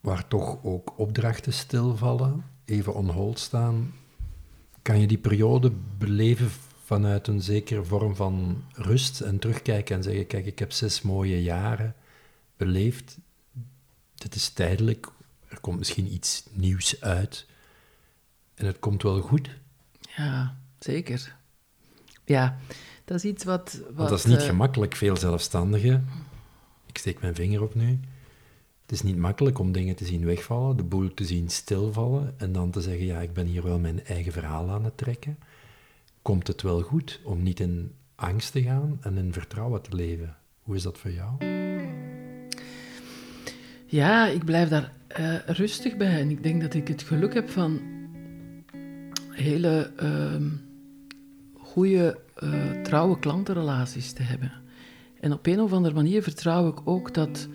waar 0.00 0.28
toch 0.28 0.64
ook 0.64 0.98
opdrachten 0.98 1.52
stilvallen, 1.52 2.44
even 2.64 2.94
on 2.94 3.08
hold 3.08 3.38
staan, 3.38 3.94
kan 4.82 5.00
je 5.00 5.06
die 5.06 5.18
periode 5.18 5.72
beleven 5.98 6.50
vanuit 6.84 7.26
een 7.26 7.42
zekere 7.42 7.84
vorm 7.84 8.16
van 8.16 8.64
rust 8.72 9.20
en 9.20 9.38
terugkijken 9.38 9.96
en 9.96 10.02
zeggen, 10.02 10.26
kijk, 10.26 10.46
ik 10.46 10.58
heb 10.58 10.72
zes 10.72 11.02
mooie 11.02 11.42
jaren 11.42 11.94
beleefd, 12.56 13.18
dit 14.14 14.34
is 14.34 14.48
tijdelijk, 14.48 15.08
er 15.48 15.60
komt 15.60 15.78
misschien 15.78 16.12
iets 16.12 16.44
nieuws 16.52 17.00
uit 17.00 17.46
en 18.54 18.66
het 18.66 18.78
komt 18.78 19.02
wel 19.02 19.20
goed. 19.20 19.50
Ja, 20.16 20.56
zeker. 20.78 21.36
Ja, 22.28 22.56
dat 23.04 23.16
is 23.16 23.24
iets 23.24 23.44
wat... 23.44 23.80
wat 23.84 23.94
Want 23.94 24.08
dat 24.08 24.18
is 24.18 24.24
niet 24.24 24.40
uh, 24.40 24.46
gemakkelijk, 24.46 24.96
veel 24.96 25.16
zelfstandigen. 25.16 26.08
Ik 26.86 26.98
steek 26.98 27.20
mijn 27.20 27.34
vinger 27.34 27.62
op 27.62 27.74
nu. 27.74 28.00
Het 28.82 28.92
is 28.92 29.02
niet 29.02 29.16
makkelijk 29.16 29.58
om 29.58 29.72
dingen 29.72 29.94
te 29.94 30.04
zien 30.04 30.24
wegvallen, 30.24 30.76
de 30.76 30.82
boel 30.82 31.14
te 31.14 31.24
zien 31.24 31.48
stilvallen 31.48 32.34
en 32.36 32.52
dan 32.52 32.70
te 32.70 32.80
zeggen, 32.80 33.06
ja, 33.06 33.20
ik 33.20 33.32
ben 33.32 33.46
hier 33.46 33.62
wel 33.62 33.78
mijn 33.78 34.04
eigen 34.04 34.32
verhaal 34.32 34.70
aan 34.70 34.84
het 34.84 34.96
trekken. 34.96 35.38
Komt 36.22 36.46
het 36.46 36.62
wel 36.62 36.82
goed 36.82 37.20
om 37.24 37.42
niet 37.42 37.60
in 37.60 37.92
angst 38.14 38.52
te 38.52 38.62
gaan 38.62 38.98
en 39.00 39.16
in 39.16 39.32
vertrouwen 39.32 39.82
te 39.82 39.96
leven? 39.96 40.36
Hoe 40.62 40.76
is 40.76 40.82
dat 40.82 40.98
voor 40.98 41.10
jou? 41.10 41.44
Ja, 43.86 44.26
ik 44.26 44.44
blijf 44.44 44.68
daar 44.68 44.92
uh, 45.20 45.38
rustig 45.46 45.96
bij. 45.96 46.20
En 46.20 46.30
ik 46.30 46.42
denk 46.42 46.60
dat 46.60 46.74
ik 46.74 46.88
het 46.88 47.02
geluk 47.02 47.34
heb 47.34 47.50
van 47.50 47.80
hele 49.30 49.92
uh, 50.02 50.67
goede, 51.72 52.18
uh, 52.42 52.82
trouwe 52.82 53.18
klantenrelaties 53.18 54.12
te 54.12 54.22
hebben. 54.22 54.52
En 55.20 55.32
op 55.32 55.46
een 55.46 55.60
of 55.60 55.72
andere 55.72 55.94
manier 55.94 56.22
vertrouw 56.22 56.68
ik 56.68 56.78
ook 56.84 57.14
dat, 57.14 57.48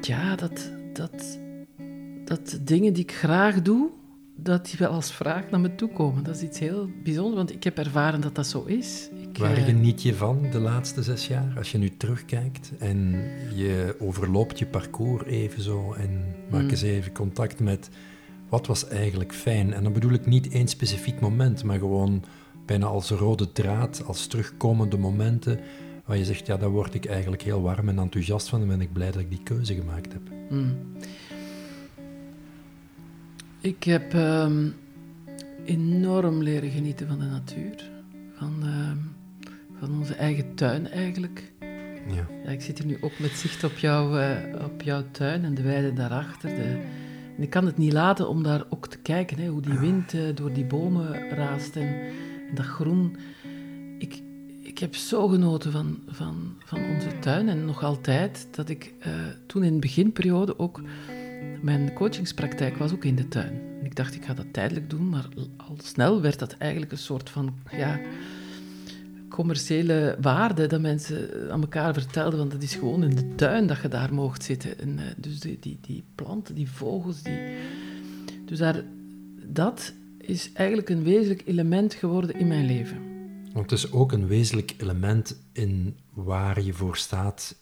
ja, 0.00 0.36
dat, 0.36 0.72
dat, 0.92 1.38
dat 2.24 2.48
de 2.48 2.64
dingen 2.64 2.92
die 2.92 3.02
ik 3.02 3.12
graag 3.12 3.62
doe, 3.62 3.90
dat 4.36 4.66
die 4.66 4.78
wel 4.78 4.90
als 4.90 5.12
vraag 5.12 5.50
naar 5.50 5.60
me 5.60 5.74
toe 5.74 5.88
komen. 5.88 6.24
Dat 6.24 6.36
is 6.36 6.42
iets 6.42 6.58
heel 6.58 6.90
bijzonders, 7.02 7.36
want 7.36 7.52
ik 7.52 7.64
heb 7.64 7.78
ervaren 7.78 8.20
dat 8.20 8.34
dat 8.34 8.46
zo 8.46 8.64
is. 8.64 9.08
Ik, 9.28 9.38
Waar 9.38 9.56
eh, 9.56 9.64
geniet 9.64 10.02
je 10.02 10.14
van 10.14 10.46
de 10.50 10.58
laatste 10.58 11.02
zes 11.02 11.26
jaar? 11.26 11.52
Als 11.56 11.72
je 11.72 11.78
nu 11.78 11.96
terugkijkt 11.96 12.72
en 12.78 13.14
je 13.54 13.96
overloopt 13.98 14.58
je 14.58 14.66
parcours 14.66 15.24
even 15.24 15.62
zo 15.62 15.92
en 15.92 16.34
maak 16.50 16.62
mm. 16.62 16.68
eens 16.68 16.82
even 16.82 17.12
contact 17.12 17.60
met 17.60 17.88
wat 18.48 18.66
was 18.66 18.88
eigenlijk 18.88 19.34
fijn. 19.34 19.72
En 19.72 19.82
dan 19.82 19.92
bedoel 19.92 20.12
ik 20.12 20.26
niet 20.26 20.48
één 20.48 20.68
specifiek 20.68 21.20
moment, 21.20 21.64
maar 21.64 21.78
gewoon 21.78 22.24
bijna 22.66 22.86
als 22.86 23.10
rode 23.10 23.52
draad, 23.52 24.02
als 24.06 24.26
terugkomende 24.26 24.98
momenten 24.98 25.60
waar 26.04 26.16
je 26.16 26.24
zegt, 26.24 26.46
ja, 26.46 26.56
daar 26.56 26.70
word 26.70 26.94
ik 26.94 27.06
eigenlijk 27.06 27.42
heel 27.42 27.62
warm 27.62 27.88
en 27.88 27.98
enthousiast 27.98 28.48
van 28.48 28.60
en 28.60 28.68
ben 28.68 28.80
ik 28.80 28.92
blij 28.92 29.10
dat 29.10 29.20
ik 29.20 29.30
die 29.30 29.42
keuze 29.42 29.74
gemaakt 29.74 30.12
heb. 30.12 30.22
Mm. 30.50 30.76
Ik 33.60 33.84
heb 33.84 34.14
ehm, 34.14 34.68
enorm 35.64 36.42
leren 36.42 36.70
genieten 36.70 37.06
van 37.08 37.18
de 37.18 37.24
natuur. 37.24 37.90
Van, 38.34 38.54
ehm, 38.62 38.96
van 39.78 39.98
onze 39.98 40.14
eigen 40.14 40.54
tuin 40.54 40.90
eigenlijk. 40.90 41.52
Ja. 42.08 42.26
ja. 42.44 42.50
Ik 42.50 42.60
zit 42.60 42.78
hier 42.78 42.86
nu 42.86 42.98
ook 43.00 43.18
met 43.18 43.30
zicht 43.30 43.64
op, 43.64 43.76
jou, 43.76 44.20
uh, 44.20 44.64
op 44.64 44.82
jouw 44.82 45.02
tuin 45.10 45.44
en 45.44 45.54
de 45.54 45.62
weide 45.62 45.92
daarachter. 45.92 46.48
De, 46.48 46.80
en 47.36 47.42
ik 47.42 47.50
kan 47.50 47.66
het 47.66 47.76
niet 47.76 47.92
laten 47.92 48.28
om 48.28 48.42
daar 48.42 48.64
ook 48.70 48.88
te 48.88 48.98
kijken, 48.98 49.38
hè, 49.38 49.48
hoe 49.48 49.62
die 49.62 49.78
wind 49.78 50.12
uh, 50.12 50.22
door 50.34 50.52
die 50.52 50.64
bomen 50.64 51.28
raast 51.30 51.76
en, 51.76 51.94
dat 52.54 52.66
groen. 52.66 53.16
Ik, 53.98 54.22
ik 54.60 54.78
heb 54.78 54.94
zo 54.94 55.28
genoten 55.28 55.72
van, 55.72 55.98
van, 56.06 56.54
van 56.64 56.84
onze 56.94 57.18
tuin 57.18 57.48
en 57.48 57.64
nog 57.64 57.84
altijd 57.84 58.48
dat 58.50 58.68
ik 58.68 58.94
uh, 59.06 59.06
toen 59.46 59.64
in 59.64 59.72
de 59.72 59.78
beginperiode 59.78 60.58
ook 60.58 60.80
mijn 61.60 61.92
coachingspraktijk 61.92 62.76
was 62.76 62.92
ook 62.92 63.04
in 63.04 63.16
de 63.16 63.28
tuin. 63.28 63.60
ik 63.82 63.96
dacht, 63.96 64.14
ik 64.14 64.24
ga 64.24 64.34
dat 64.34 64.52
tijdelijk 64.52 64.90
doen, 64.90 65.08
maar 65.08 65.28
al 65.56 65.76
snel 65.82 66.20
werd 66.20 66.38
dat 66.38 66.52
eigenlijk 66.52 66.92
een 66.92 66.98
soort 66.98 67.30
van 67.30 67.54
ja, 67.70 68.00
commerciële 69.28 70.16
waarde 70.20 70.66
dat 70.66 70.80
mensen 70.80 71.50
aan 71.50 71.60
elkaar 71.60 71.92
vertelden, 71.92 72.38
want 72.38 72.52
het 72.52 72.62
is 72.62 72.74
gewoon 72.74 73.04
in 73.04 73.14
de 73.14 73.34
tuin 73.34 73.66
dat 73.66 73.80
je 73.82 73.88
daar 73.88 74.14
moogt 74.14 74.42
zitten. 74.42 74.78
En, 74.78 74.88
uh, 74.88 75.02
dus 75.16 75.40
die, 75.40 75.58
die, 75.60 75.78
die 75.80 76.04
planten, 76.14 76.54
die 76.54 76.70
vogels, 76.70 77.22
die... 77.22 77.38
Dus 78.44 78.58
daar, 78.58 78.82
dat 79.46 79.92
is 80.22 80.52
eigenlijk 80.52 80.88
een 80.88 81.02
wezenlijk 81.02 81.42
element 81.46 81.94
geworden 81.94 82.38
in 82.38 82.46
mijn 82.46 82.66
leven. 82.66 83.10
Want 83.52 83.70
het 83.70 83.78
is 83.78 83.92
ook 83.92 84.12
een 84.12 84.26
wezenlijk 84.26 84.74
element 84.78 85.36
in 85.52 85.98
waar 86.12 86.62
je 86.62 86.72
voor 86.72 86.96
staat 86.96 87.56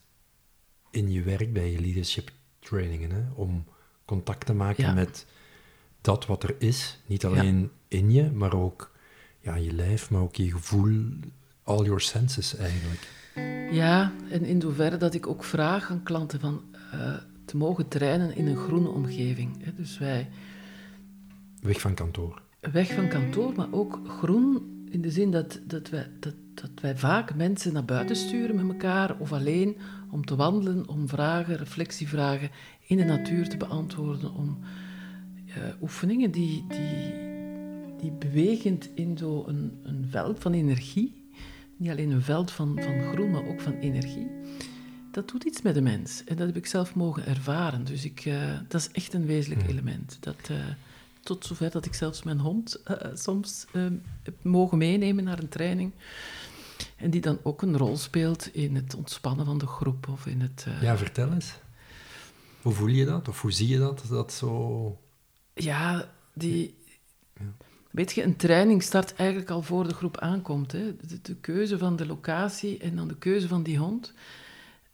in 0.91 1.11
je 1.13 1.23
werk 1.23 1.53
bij 1.53 1.71
je 1.71 1.81
leadership 1.81 2.31
trainingen, 2.59 3.11
hè? 3.11 3.23
om 3.35 3.65
contact 4.05 4.47
te 4.47 4.55
maken 4.55 4.95
met 4.95 5.27
dat 6.01 6.27
wat 6.27 6.43
er 6.43 6.55
is. 6.59 6.99
Niet 7.07 7.25
alleen 7.25 7.71
in 7.89 8.13
je, 8.13 8.31
maar 8.31 8.55
ook 8.55 8.91
ja, 9.41 9.55
je 9.55 9.73
lijf, 9.73 10.11
maar 10.11 10.21
ook 10.21 10.37
je 10.37 10.51
gevoel, 10.51 11.07
all 11.63 11.85
your 11.85 12.01
senses 12.01 12.57
eigenlijk. 12.57 13.09
Ja, 13.73 14.13
en 14.31 14.45
in 14.45 14.61
zoverre 14.61 14.97
dat 14.97 15.15
ik 15.15 15.27
ook 15.27 15.45
vraag 15.45 15.91
aan 15.91 16.03
klanten 16.03 16.41
van 16.41 16.63
uh, 16.95 17.15
te 17.45 17.57
mogen 17.57 17.89
trainen 17.89 18.37
in 18.37 18.47
een 18.47 18.57
groene 18.57 18.89
omgeving. 18.89 19.65
Hè. 19.65 19.75
Dus 19.75 19.99
wij... 19.99 20.29
Weg 21.61 21.81
van 21.81 21.95
kantoor. 21.95 22.43
Weg 22.61 22.95
van 22.95 23.09
kantoor, 23.09 23.53
maar 23.57 23.73
ook 23.73 24.01
groen 24.07 24.81
in 24.91 25.01
de 25.01 25.11
zin 25.11 25.31
dat, 25.31 25.61
dat, 25.67 25.89
wij, 25.89 26.11
dat, 26.21 26.35
dat 26.55 26.71
wij 26.81 26.97
vaak 26.97 27.35
mensen 27.35 27.73
naar 27.73 27.85
buiten 27.85 28.17
sturen 28.17 28.57
met 28.57 28.69
elkaar 28.69 29.19
of 29.19 29.33
alleen 29.33 29.77
om 30.11 30.25
te 30.25 30.37
wandelen, 30.37 30.89
om 30.89 31.09
vragen, 31.09 31.57
reflectievragen 31.57 32.51
in 32.87 32.97
de 32.97 33.05
natuur 33.05 33.49
te 33.49 33.57
beantwoorden, 33.57 34.35
om 34.35 34.59
uh, 35.47 35.55
oefeningen 35.83 36.31
die, 36.31 36.65
die, 36.69 37.13
die 37.99 38.13
bewegend 38.13 38.89
in 38.95 39.19
zo'n 39.19 39.49
een, 39.49 39.79
een 39.83 40.07
veld 40.11 40.39
van 40.39 40.53
energie, 40.53 41.31
niet 41.77 41.91
alleen 41.91 42.11
een 42.11 42.23
veld 42.23 42.51
van, 42.51 42.79
van 42.83 43.01
groen, 43.01 43.31
maar 43.31 43.47
ook 43.47 43.61
van 43.61 43.75
energie, 43.75 44.31
dat 45.11 45.29
doet 45.29 45.45
iets 45.45 45.63
met 45.63 45.75
de 45.75 45.83
mens. 45.83 46.25
En 46.25 46.37
dat 46.37 46.47
heb 46.47 46.57
ik 46.57 46.67
zelf 46.67 46.95
mogen 46.95 47.27
ervaren. 47.27 47.85
Dus 47.85 48.05
ik, 48.05 48.25
uh, 48.25 48.59
dat 48.69 48.81
is 48.81 48.91
echt 48.93 49.15
een 49.15 49.27
wezenlijk 49.27 49.69
element. 49.69 50.17
Dat, 50.21 50.49
uh, 50.51 50.57
tot 51.23 51.47
zover 51.47 51.71
dat 51.71 51.85
ik 51.85 51.95
zelfs 51.95 52.23
mijn 52.23 52.39
hond 52.41 52.83
soms 53.15 53.67
heb 54.23 54.35
mogen 54.43 54.79
meenemen 54.79 55.25
naar 55.25 55.39
een 55.39 55.49
training. 55.49 55.93
En 56.97 57.11
die 57.11 57.21
dan 57.21 57.39
ook 57.43 57.63
een 57.63 57.77
rol 57.77 57.97
speelt 57.97 58.55
in 58.55 58.75
het 58.75 58.95
ontspannen 58.95 59.47
van 59.47 59.59
de 59.59 59.67
groep 59.67 60.09
of 60.09 60.27
in 60.27 60.41
het... 60.41 60.67
Ja, 60.81 60.97
vertel 60.97 61.33
eens. 61.33 61.55
Hoe 62.63 62.73
voel 62.73 62.87
je 62.87 63.05
dat? 63.05 63.29
Of 63.29 63.41
hoe 63.41 63.53
zie 63.53 63.69
je 63.69 63.79
dat? 63.79 64.05
Dat 64.09 64.33
zo... 64.33 64.99
Ja, 65.55 66.11
die... 66.35 66.79
Weet 67.91 68.13
je, 68.13 68.23
een 68.23 68.37
training 68.37 68.83
start 68.83 69.15
eigenlijk 69.15 69.51
al 69.51 69.63
voor 69.63 69.89
de 69.89 69.95
groep 69.95 70.19
aankomt. 70.19 70.73
Hè? 70.73 70.97
De, 71.23 71.35
keuze 71.35 71.79
van 71.79 71.97
de 71.97 72.07
locatie 72.07 72.79
en 72.79 72.97
dan 72.97 73.09
de 73.09 73.17
keuze 73.17 73.49
van 73.49 73.63
die 73.63 73.79
hond. 73.79 74.13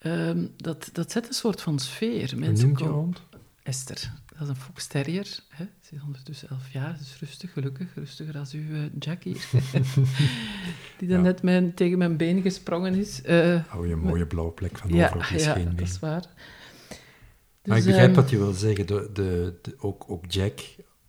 Um, 0.03 0.53
dat, 0.57 0.89
dat 0.93 1.13
zet 1.13 1.29
een 1.29 1.35
soort 1.35 1.63
van 1.63 1.79
sfeer. 1.79 2.39
Mensen 2.39 2.67
noemt 2.67 2.79
je 2.79 2.87
hond? 2.87 3.23
Esther. 3.63 4.13
Dat 4.39 4.43
is 4.43 4.49
een 4.49 4.57
fox 4.57 4.87
terrier. 4.87 5.39
Hè? 5.49 5.65
Ze 5.81 5.95
is 5.95 6.03
ondertussen 6.03 6.49
elf 6.49 6.73
jaar, 6.73 6.97
dus 6.99 7.19
rustig, 7.21 7.53
gelukkig. 7.53 7.95
Rustiger 7.95 8.39
als 8.39 8.53
uw 8.53 8.61
uh, 8.61 8.83
Jackie. 8.99 9.37
Die 10.99 11.09
dan 11.09 11.23
net 11.23 11.43
mijn, 11.43 11.75
tegen 11.75 11.99
mijn 11.99 12.17
been 12.17 12.43
gesprongen 12.43 12.95
is. 12.95 13.21
Uh, 13.25 13.61
Hou 13.67 13.87
je 13.87 13.93
een 13.93 13.99
mooie 13.99 14.27
blauwe 14.27 14.53
plek 14.53 14.79
van 14.79 14.91
ja, 14.91 15.13
over 15.15 15.39
Ja, 15.39 15.55
dat 15.55 15.81
is 15.81 15.99
waar 15.99 16.25
maar 17.67 17.77
ik 17.77 17.83
dus, 17.83 17.93
begrijp 17.93 18.11
um, 18.11 18.15
wat 18.23 18.31
je 18.31 18.39
wil 18.39 18.53
zeggen. 18.53 18.87
De, 18.87 19.11
de, 19.13 19.75
ook, 19.79 20.05
ook 20.09 20.25
Jack, 20.29 20.61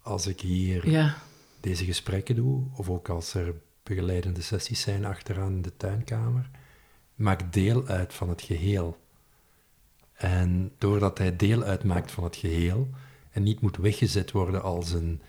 als 0.01 0.27
ik 0.27 0.41
hier 0.41 0.89
ja. 0.89 1.17
deze 1.59 1.85
gesprekken 1.85 2.35
doe, 2.35 2.63
of 2.75 2.89
ook 2.89 3.09
als 3.09 3.33
er 3.33 3.53
begeleidende 3.83 4.41
sessies 4.41 4.81
zijn 4.81 5.05
achteraan 5.05 5.51
in 5.51 5.61
de 5.61 5.77
tuinkamer, 5.77 6.49
maakt 7.15 7.53
deel 7.53 7.87
uit 7.87 8.13
van 8.13 8.29
het 8.29 8.41
geheel. 8.41 8.97
En 10.13 10.71
doordat 10.77 11.17
hij 11.17 11.35
deel 11.35 11.63
uitmaakt 11.63 12.11
van 12.11 12.23
het 12.23 12.35
geheel 12.35 12.89
en 13.37 13.43
niet 13.43 13.61
moet 13.61 13.77
weggezet 13.77 14.31
worden 14.31 14.63
als 14.63 14.91
een 14.91 15.21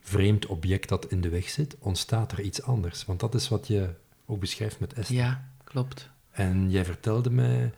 vreemd 0.00 0.46
object 0.46 0.88
dat 0.88 1.06
in 1.10 1.20
de 1.20 1.28
weg 1.28 1.48
zit, 1.48 1.76
ontstaat 1.78 2.32
er 2.32 2.40
iets 2.40 2.62
anders. 2.62 3.04
Want 3.04 3.20
dat 3.20 3.34
is 3.34 3.48
wat 3.48 3.66
je 3.66 3.94
ook 4.26 4.40
beschrijft 4.40 4.80
met 4.80 4.92
Esther. 4.92 5.16
Ja, 5.16 5.48
klopt. 5.64 6.10
En 6.30 6.70
jij 6.70 6.84
vertelde 6.84 7.30
mij, 7.30 7.72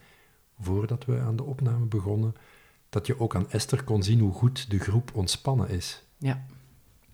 voordat 0.60 1.04
we 1.04 1.18
aan 1.18 1.36
de 1.36 1.42
opname 1.42 1.84
begonnen, 1.84 2.34
dat 2.88 3.06
je 3.06 3.20
ook 3.20 3.34
aan 3.34 3.50
Esther 3.50 3.84
kon 3.84 4.02
zien 4.02 4.20
hoe 4.20 4.32
goed 4.32 4.70
de 4.70 4.78
groep 4.78 5.10
ontspannen 5.14 5.68
is. 5.68 6.02
Ja. 6.18 6.46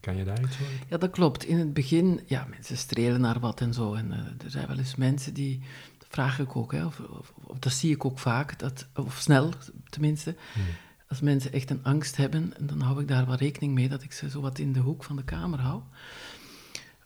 Kan 0.01 0.17
je 0.17 0.25
daar 0.25 0.43
iets 0.43 0.61
over? 0.61 0.87
Ja, 0.89 0.97
dat 0.97 1.11
klopt. 1.11 1.45
In 1.45 1.59
het 1.59 1.75
begin, 1.75 2.21
ja, 2.27 2.47
mensen 2.51 2.77
strelen 2.77 3.21
naar 3.21 3.41
wat 3.41 3.61
en 3.61 3.75
zo. 3.75 3.95
En 3.95 4.11
uh, 4.11 4.45
er 4.45 4.51
zijn 4.51 4.67
wel 4.67 4.79
eens 4.79 4.95
mensen 4.95 5.35
die, 5.35 5.61
dat 5.99 6.09
vraag 6.11 6.39
ik 6.39 6.57
ook, 6.57 6.73
hè, 6.73 6.87
of, 6.87 7.01
of, 7.01 7.33
of 7.43 7.59
dat 7.59 7.73
zie 7.73 7.95
ik 7.95 8.05
ook 8.05 8.19
vaak, 8.19 8.59
dat, 8.59 8.87
of 8.95 9.19
snel 9.21 9.53
tenminste. 9.89 10.37
Hmm. 10.53 10.65
Als 11.13 11.21
mensen 11.21 11.53
echt 11.53 11.71
een 11.71 11.85
angst 11.85 12.17
hebben, 12.17 12.53
dan 12.61 12.81
hou 12.81 13.01
ik 13.01 13.09
daar 13.09 13.27
wel 13.27 13.37
rekening 13.37 13.75
mee 13.75 13.89
dat 13.89 14.03
ik 14.03 14.13
ze 14.13 14.31
zo 14.31 14.41
wat 14.41 14.59
in 14.59 14.73
de 14.73 14.81
hoek 14.81 15.05
van 15.05 15.17
de 15.17 15.25
kamer 15.25 15.61
hou. 15.61 15.83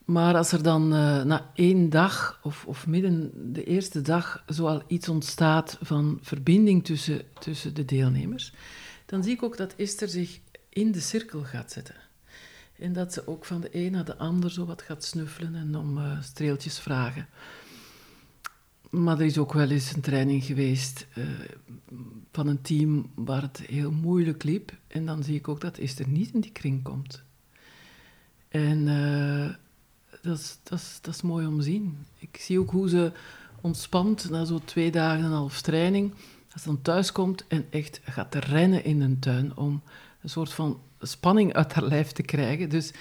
Maar 0.04 0.36
als 0.36 0.52
er 0.52 0.62
dan 0.62 0.82
uh, 0.82 1.22
na 1.22 1.50
één 1.54 1.90
dag 1.90 2.40
of, 2.42 2.64
of 2.66 2.86
midden 2.86 3.30
de 3.52 3.64
eerste 3.64 4.00
dag 4.00 4.44
zoal 4.46 4.82
iets 4.86 5.08
ontstaat 5.08 5.78
van 5.82 6.18
verbinding 6.22 6.84
tussen, 6.84 7.22
tussen 7.38 7.74
de 7.74 7.84
deelnemers, 7.84 8.52
dan 9.06 9.22
zie 9.22 9.32
ik 9.32 9.42
ook 9.42 9.56
dat 9.56 9.74
Esther 9.76 10.08
zich 10.08 10.40
in 10.68 10.92
de 10.92 11.00
cirkel 11.00 11.42
gaat 11.42 11.72
zetten. 11.72 11.96
En 12.78 12.92
dat 12.92 13.12
ze 13.12 13.26
ook 13.26 13.44
van 13.44 13.60
de 13.60 13.68
een 13.72 13.92
naar 13.92 14.04
de 14.04 14.16
ander 14.16 14.50
zo 14.50 14.64
wat 14.64 14.82
gaat 14.82 15.04
snuffelen 15.04 15.54
en 15.54 15.76
om 15.76 15.98
uh, 15.98 16.22
streeltjes 16.22 16.78
vragen. 16.78 17.26
Maar 18.90 19.18
er 19.18 19.26
is 19.26 19.38
ook 19.38 19.52
wel 19.52 19.70
eens 19.70 19.94
een 19.94 20.00
training 20.00 20.44
geweest 20.44 21.06
uh, 21.18 21.24
van 22.32 22.46
een 22.46 22.60
team 22.60 23.10
waar 23.14 23.42
het 23.42 23.62
heel 23.66 23.90
moeilijk 23.90 24.42
liep. 24.42 24.72
En 24.86 25.06
dan 25.06 25.22
zie 25.22 25.34
ik 25.34 25.48
ook 25.48 25.60
dat 25.60 25.78
Esther 25.78 26.08
niet 26.08 26.34
in 26.34 26.40
die 26.40 26.52
kring 26.52 26.82
komt. 26.82 27.22
En 28.48 28.78
uh, 28.78 29.48
dat, 30.22 30.38
is, 30.38 30.58
dat, 30.62 30.78
is, 30.78 30.98
dat 31.00 31.14
is 31.14 31.22
mooi 31.22 31.46
om 31.46 31.56
te 31.56 31.64
zien. 31.64 31.98
Ik 32.18 32.36
zie 32.36 32.60
ook 32.60 32.70
hoe 32.70 32.88
ze 32.88 33.12
ontspant 33.60 34.30
na 34.30 34.44
zo'n 34.44 34.64
twee 34.64 34.90
dagen 34.90 35.18
en 35.18 35.24
een 35.24 35.36
half 35.36 35.60
training. 35.60 36.12
Als 36.52 36.62
ze 36.62 36.68
dan 36.68 36.82
thuis 36.82 37.12
komt 37.12 37.46
en 37.46 37.66
echt 37.70 38.00
gaat 38.04 38.34
rennen 38.34 38.84
in 38.84 38.98
de 38.98 39.18
tuin 39.18 39.56
om 39.56 39.82
een 40.22 40.28
soort 40.28 40.52
van 40.52 40.80
spanning 41.00 41.52
uit 41.52 41.72
haar 41.72 41.84
lijf 41.84 42.12
te 42.12 42.22
krijgen. 42.22 42.68
Dus 42.68 42.92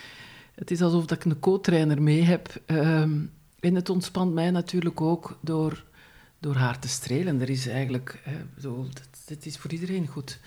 het 0.56 0.72
is 0.72 0.82
alsof 0.82 1.12
ik 1.12 1.26
een 1.26 1.40
co-trainer 1.40 2.02
mee 2.02 2.22
heb. 2.22 2.62
Um, 2.66 3.32
en 3.60 3.76
het 3.76 3.90
ontspant 3.90 4.34
mij 4.34 4.52
natuurlijk 4.52 5.02
ook 5.02 5.38
door, 5.42 5.84
door 6.40 6.56
haar 6.56 6.80
te 6.80 6.88
strelen. 6.88 7.42
Er 7.42 7.50
is 7.50 7.68
eigenlijk, 7.68 8.22
eh, 8.26 8.34
bedoel, 8.56 8.88
is 9.42 9.58
voor 9.58 9.72
iedereen 9.72 10.08
goed. 10.08 10.40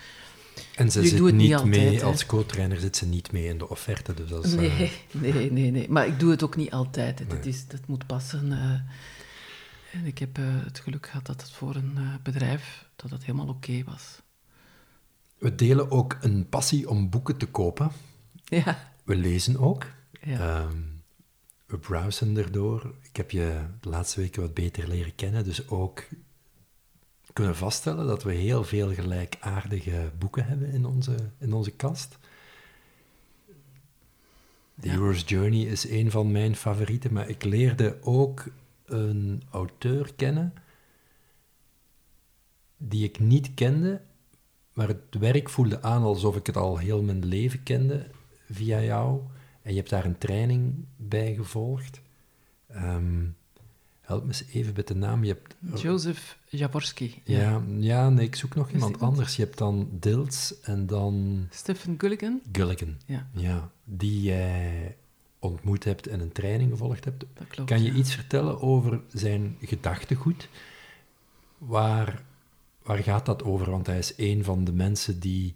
En 0.74 0.90
ze 0.90 1.06
zit 1.06 1.20
niet, 1.20 1.34
niet 1.34 1.64
mee, 1.64 2.04
als 2.04 2.26
co-trainer 2.26 2.80
zit 2.80 2.96
ze 2.96 3.06
niet 3.06 3.32
mee 3.32 3.44
in 3.46 3.58
de 3.58 3.68
offerte. 3.68 4.14
Dus 4.14 4.54
nee, 4.54 4.70
uh... 4.70 4.90
nee, 5.32 5.52
nee, 5.52 5.70
nee. 5.70 5.88
Maar 5.88 6.06
ik 6.06 6.20
doe 6.20 6.30
het 6.30 6.42
ook 6.42 6.56
niet 6.56 6.70
altijd. 6.70 7.18
Nee. 7.18 7.28
Dat, 7.28 7.46
is, 7.46 7.66
dat 7.66 7.86
moet 7.86 8.06
passen. 8.06 8.46
Uh, 8.52 10.00
en 10.00 10.06
ik 10.06 10.18
heb 10.18 10.38
uh, 10.38 10.46
het 10.48 10.78
geluk 10.78 11.06
gehad 11.06 11.26
dat 11.26 11.40
het 11.40 11.50
voor 11.50 11.74
een 11.74 11.98
bedrijf 12.22 12.86
dat 12.96 13.10
het 13.10 13.24
helemaal 13.24 13.48
oké 13.48 13.70
okay 13.70 13.84
was. 13.84 14.20
We 15.38 15.54
delen 15.54 15.90
ook 15.90 16.18
een 16.20 16.48
passie 16.48 16.88
om 16.88 17.10
boeken 17.10 17.36
te 17.36 17.46
kopen. 17.46 17.90
Ja. 18.44 18.92
We 19.04 19.16
lezen 19.16 19.58
ook. 19.58 19.86
Ja. 20.20 20.60
Um, 20.60 20.97
we 21.68 21.78
browsen 21.78 22.36
erdoor. 22.36 22.94
Ik 23.02 23.16
heb 23.16 23.30
je 23.30 23.64
de 23.80 23.88
laatste 23.88 24.20
weken 24.20 24.42
wat 24.42 24.54
beter 24.54 24.88
leren 24.88 25.14
kennen, 25.14 25.44
dus 25.44 25.68
ook 25.68 26.04
kunnen 27.32 27.56
vaststellen 27.56 28.06
dat 28.06 28.22
we 28.22 28.32
heel 28.32 28.64
veel 28.64 28.94
gelijkaardige 28.94 30.12
boeken 30.18 30.46
hebben 30.46 30.70
in 30.72 30.84
onze, 30.84 31.16
in 31.38 31.52
onze 31.52 31.70
kast. 31.70 32.18
The 34.80 34.88
Hero's 34.88 35.22
Journey 35.26 35.60
is 35.60 35.88
een 35.88 36.10
van 36.10 36.32
mijn 36.32 36.56
favorieten, 36.56 37.12
maar 37.12 37.28
ik 37.28 37.44
leerde 37.44 37.98
ook 38.02 38.46
een 38.84 39.42
auteur 39.50 40.14
kennen 40.16 40.52
die 42.76 43.04
ik 43.04 43.18
niet 43.18 43.54
kende, 43.54 44.00
maar 44.72 44.88
het 44.88 45.14
werk 45.18 45.48
voelde 45.48 45.82
aan 45.82 46.02
alsof 46.02 46.36
ik 46.36 46.46
het 46.46 46.56
al 46.56 46.78
heel 46.78 47.02
mijn 47.02 47.24
leven 47.24 47.62
kende 47.62 48.06
via 48.50 48.82
jou. 48.82 49.20
En 49.68 49.74
je 49.74 49.80
hebt 49.80 49.90
daar 49.90 50.04
een 50.04 50.18
training 50.18 50.74
bij 50.96 51.34
gevolgd. 51.34 52.00
Um, 52.76 53.36
help 54.00 54.22
me 54.22 54.28
eens 54.28 54.44
even 54.52 54.72
met 54.76 54.86
de 54.88 54.94
naam. 54.94 55.24
Je 55.24 55.32
hebt, 55.32 55.82
Joseph 55.82 56.38
Jaworski. 56.48 57.22
Ja, 57.24 57.38
ja, 57.38 57.62
ja 57.78 58.08
nee, 58.08 58.26
ik 58.26 58.36
zoek 58.36 58.54
nog 58.54 58.70
iemand 58.70 59.00
anders. 59.00 59.36
Je 59.36 59.42
hebt 59.42 59.58
dan 59.58 59.88
Dils 59.92 60.60
en 60.60 60.86
dan... 60.86 61.46
Stephen 61.50 61.94
Gulligan. 61.98 62.40
Gulligan, 62.52 62.96
ja. 63.06 63.28
ja. 63.32 63.70
Die 63.84 64.22
jij 64.22 64.96
ontmoet 65.38 65.84
hebt 65.84 66.06
en 66.06 66.20
een 66.20 66.32
training 66.32 66.70
gevolgd 66.70 67.04
hebt. 67.04 67.24
Dat 67.34 67.46
klopt, 67.48 67.70
kan 67.70 67.82
je 67.82 67.92
iets 67.92 68.14
vertellen 68.14 68.60
over 68.60 69.00
zijn 69.12 69.56
gedachtegoed? 69.60 70.48
Waar 71.58 72.22
waar 72.82 72.98
gaat 72.98 73.26
dat 73.26 73.42
over? 73.42 73.70
Want 73.70 73.86
hij 73.86 73.98
is 73.98 74.12
een 74.16 74.44
van 74.44 74.64
de 74.64 74.72
mensen 74.72 75.20
die 75.20 75.54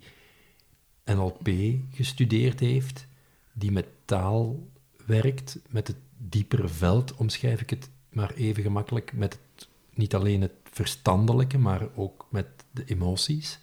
NLP 1.05 1.49
gestudeerd 1.91 2.61
heeft, 2.61 3.07
die 3.53 3.73
met 3.73 3.87
taal 4.05 4.69
werkt, 5.07 5.59
met 5.69 5.87
het 5.87 5.97
diepere 6.19 6.69
veld, 6.69 7.15
omschrijf 7.15 7.61
ik 7.61 7.71
het 7.71 7.89
maar 8.09 8.33
even 8.35 8.63
gemakkelijk, 8.63 9.13
met 9.13 9.33
het, 9.33 9.69
niet 9.95 10.15
alleen 10.15 10.41
het 10.41 10.53
verstandelijke, 10.71 11.59
maar 11.59 11.89
ook 11.95 12.27
met 12.31 12.47
de 12.71 12.85
emoties. 12.85 13.59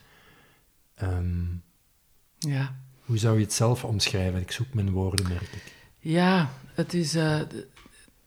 Um, 1.02 1.64
ja. 2.38 2.76
Hoe 3.06 3.18
zou 3.18 3.38
je 3.38 3.44
het 3.44 3.54
zelf 3.54 3.84
omschrijven? 3.84 4.42
Ik 4.42 4.52
zoek 4.52 4.74
mijn 4.74 4.92
woorden, 4.92 5.28
merk 5.28 5.42
ik. 5.42 5.74
Ja, 6.00 6.50
het 6.74 6.94
is... 6.94 7.16
Uh, 7.16 7.42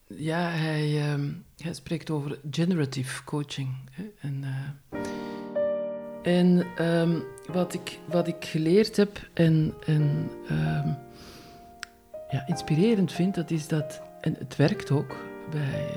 ja, 0.07 0.51
hij, 0.51 1.15
uh, 1.15 1.29
hij 1.57 1.75
spreekt 1.75 2.11
over 2.11 2.39
generative 2.51 3.25
coaching. 3.25 3.69
Hè? 3.91 4.05
En... 4.21 4.43
Uh, 4.43 5.01
en 6.23 6.67
um, 6.87 7.25
wat, 7.47 7.75
ik, 7.75 7.99
wat 8.07 8.29
ik 8.29 8.45
geleerd 8.45 8.97
heb 8.97 9.29
en, 9.35 9.75
en 9.87 10.31
um, 10.51 10.97
ja, 12.33 12.47
inspirerend 12.47 13.13
vind, 13.13 13.35
dat 13.35 13.51
is 13.51 13.69
dat, 13.69 14.03
en 14.21 14.37
het 14.39 14.57
werkt 14.57 14.91
ook 14.91 15.17
bij 15.51 15.89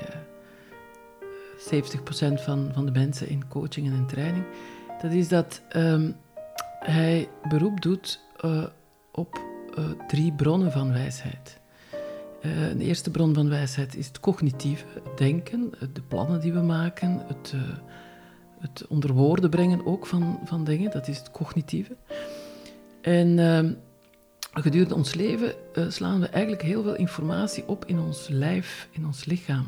uh, 1.72 1.82
70% 1.82 2.42
van, 2.42 2.70
van 2.72 2.86
de 2.86 2.92
mensen 2.92 3.28
in 3.28 3.48
coaching 3.48 3.86
en 3.86 3.92
in 3.92 4.06
training, 4.06 4.44
dat 5.02 5.12
is 5.12 5.28
dat 5.28 5.62
um, 5.76 6.16
hij 6.80 7.28
beroep 7.48 7.80
doet 7.80 8.20
uh, 8.44 8.64
op 9.12 9.40
uh, 9.78 9.84
drie 10.06 10.32
bronnen 10.32 10.72
van 10.72 10.92
wijsheid. 10.92 11.60
Een 12.40 12.80
eerste 12.80 13.10
bron 13.10 13.34
van 13.34 13.48
wijsheid 13.48 13.96
is 13.96 14.06
het 14.06 14.20
cognitieve, 14.20 14.86
denken, 15.16 15.72
de 15.92 16.02
plannen 16.08 16.40
die 16.40 16.52
we 16.52 16.60
maken, 16.60 17.22
het 17.26 17.54
het 18.58 18.86
onder 18.86 19.12
woorden 19.12 19.50
brengen 19.50 19.86
ook 19.86 20.06
van, 20.06 20.40
van 20.44 20.64
dingen, 20.64 20.90
dat 20.90 21.08
is 21.08 21.18
het 21.18 21.30
cognitieve. 21.30 21.96
En 23.00 23.38
uh, 23.38 23.70
gedurende 24.62 24.94
ons 24.94 25.14
leven 25.14 25.54
uh, 25.74 25.84
slaan 25.88 26.20
we 26.20 26.26
eigenlijk 26.26 26.62
heel 26.62 26.82
veel 26.82 26.96
informatie 26.96 27.68
op 27.68 27.84
in 27.84 27.98
ons 27.98 28.28
lijf, 28.28 28.88
in 28.90 29.06
ons 29.06 29.24
lichaam. 29.24 29.66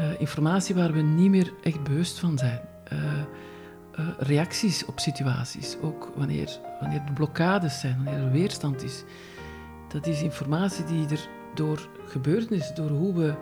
Uh, 0.00 0.20
informatie 0.20 0.74
waar 0.74 0.92
we 0.92 1.00
niet 1.00 1.30
meer 1.30 1.52
echt 1.62 1.82
bewust 1.82 2.18
van 2.18 2.38
zijn. 2.38 2.60
reacties 4.18 4.84
op 4.84 5.00
situaties, 5.00 5.76
ook 5.82 6.12
wanneer, 6.16 6.58
wanneer 6.80 7.02
er 7.06 7.12
blokkades 7.12 7.80
zijn, 7.80 8.04
wanneer 8.04 8.24
er 8.24 8.30
weerstand 8.30 8.82
is. 8.82 9.04
Dat 9.88 10.06
is 10.06 10.22
informatie 10.22 10.84
die 10.84 11.08
er 11.08 11.28
door 11.54 11.88
gebeurtenissen, 12.06 12.74
door 12.74 12.90
hoe 12.90 13.14
we 13.14 13.34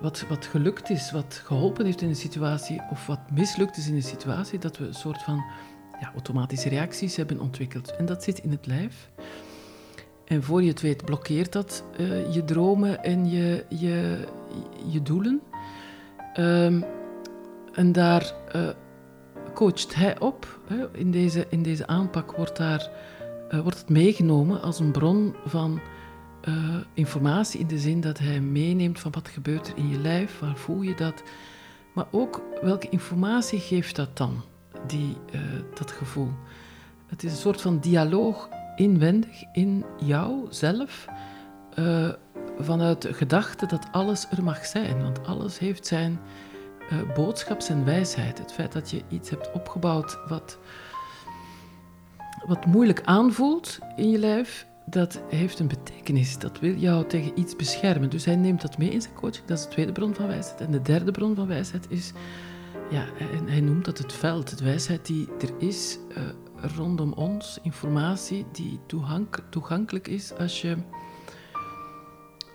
wat, 0.00 0.24
wat 0.28 0.46
gelukt 0.46 0.90
is, 0.90 1.10
wat 1.10 1.42
geholpen 1.44 1.84
heeft 1.84 2.02
in 2.02 2.08
een 2.08 2.16
situatie 2.16 2.82
of 2.90 3.06
wat 3.06 3.30
mislukt 3.30 3.76
is 3.76 3.88
in 3.88 3.94
een 3.94 4.02
situatie, 4.02 4.58
dat 4.58 4.78
we 4.78 4.86
een 4.86 4.94
soort 4.94 5.22
van 5.22 5.44
ja, 6.00 6.10
automatische 6.12 6.68
reacties 6.68 7.16
hebben 7.16 7.40
ontwikkeld. 7.40 7.96
En 7.96 8.06
dat 8.06 8.22
zit 8.22 8.38
in 8.38 8.50
het 8.50 8.66
lijf. 8.66 9.08
En 10.28 10.42
voor 10.42 10.62
je 10.62 10.68
het 10.68 10.80
weet 10.80 11.04
blokkeert 11.04 11.52
dat 11.52 11.84
uh, 12.00 12.34
je 12.34 12.44
dromen 12.44 13.04
en 13.04 13.30
je, 13.30 13.64
je, 13.68 14.24
je 14.86 15.02
doelen. 15.02 15.40
Um, 16.38 16.84
en 17.72 17.92
daar 17.92 18.34
uh, 18.56 18.68
coacht 19.54 19.94
hij 19.94 20.20
op. 20.20 20.60
Hè. 20.66 20.86
In, 20.92 21.10
deze, 21.10 21.46
in 21.48 21.62
deze 21.62 21.86
aanpak 21.86 22.32
wordt, 22.32 22.56
daar, 22.56 22.90
wordt 23.62 23.78
het 23.78 23.88
meegenomen 23.88 24.62
als 24.62 24.78
een 24.80 24.92
bron 24.92 25.34
van 25.44 25.80
informatie 26.94 27.60
in 27.60 27.66
de 27.66 27.78
zin 27.78 28.00
dat 28.00 28.18
hij 28.18 28.40
meeneemt 28.40 29.00
van 29.00 29.12
wat 29.12 29.28
gebeurt 29.28 29.68
er 29.68 29.76
in 29.76 29.88
je 29.88 29.98
lijf, 29.98 30.38
waar 30.38 30.56
voel 30.56 30.82
je 30.82 30.94
dat, 30.94 31.22
maar 31.92 32.06
ook 32.10 32.42
welke 32.62 32.88
informatie 32.88 33.60
geeft 33.60 33.96
dat 33.96 34.16
dan, 34.16 34.42
die, 34.86 35.16
dat 35.74 35.90
gevoel. 35.90 36.30
Het 37.06 37.22
is 37.22 37.30
een 37.30 37.36
soort 37.36 37.60
van 37.60 37.78
dialoog 37.78 38.48
inwendig 38.78 39.44
in 39.52 39.84
jou 40.04 40.46
zelf, 40.50 41.06
uh, 41.78 42.08
vanuit 42.58 43.02
de 43.02 43.14
gedachte 43.14 43.66
dat 43.66 43.86
alles 43.92 44.26
er 44.30 44.42
mag 44.42 44.66
zijn, 44.66 45.02
want 45.02 45.26
alles 45.26 45.58
heeft 45.58 45.86
zijn 45.86 46.18
boodschap, 47.14 47.60
zijn 47.60 47.84
wijsheid. 47.84 48.38
Het 48.38 48.52
feit 48.52 48.72
dat 48.72 48.90
je 48.90 49.02
iets 49.08 49.30
hebt 49.30 49.52
opgebouwd 49.52 50.18
wat, 50.28 50.58
wat 52.46 52.66
moeilijk 52.66 53.02
aanvoelt 53.04 53.78
in 53.96 54.10
je 54.10 54.18
lijf, 54.18 54.66
dat 54.90 55.20
heeft 55.28 55.58
een 55.58 55.68
betekenis. 55.68 56.38
Dat 56.38 56.60
wil 56.60 56.74
jou 56.74 57.06
tegen 57.06 57.38
iets 57.38 57.56
beschermen. 57.56 58.10
Dus 58.10 58.24
hij 58.24 58.36
neemt 58.36 58.60
dat 58.60 58.78
mee 58.78 58.90
in 58.90 59.02
zijn 59.02 59.14
coaching. 59.14 59.46
Dat 59.46 59.58
is 59.58 59.64
de 59.64 59.70
tweede 59.70 59.92
bron 59.92 60.14
van 60.14 60.26
wijsheid. 60.26 60.60
En 60.60 60.70
de 60.70 60.82
derde 60.82 61.10
bron 61.10 61.34
van 61.34 61.46
wijsheid 61.46 61.86
is, 61.88 62.12
ja, 62.90 63.04
en 63.18 63.48
hij 63.48 63.60
noemt 63.60 63.84
dat 63.84 63.98
het 63.98 64.12
veld, 64.12 64.58
de 64.58 64.64
wijsheid 64.64 65.06
die 65.06 65.28
er 65.40 65.50
is 65.58 65.98
uh, 66.10 66.16
rondom 66.76 67.12
ons, 67.12 67.58
informatie 67.62 68.46
die 68.52 68.80
toegankelijk 69.50 70.08
is 70.08 70.32
als 70.34 70.60
je 70.60 70.76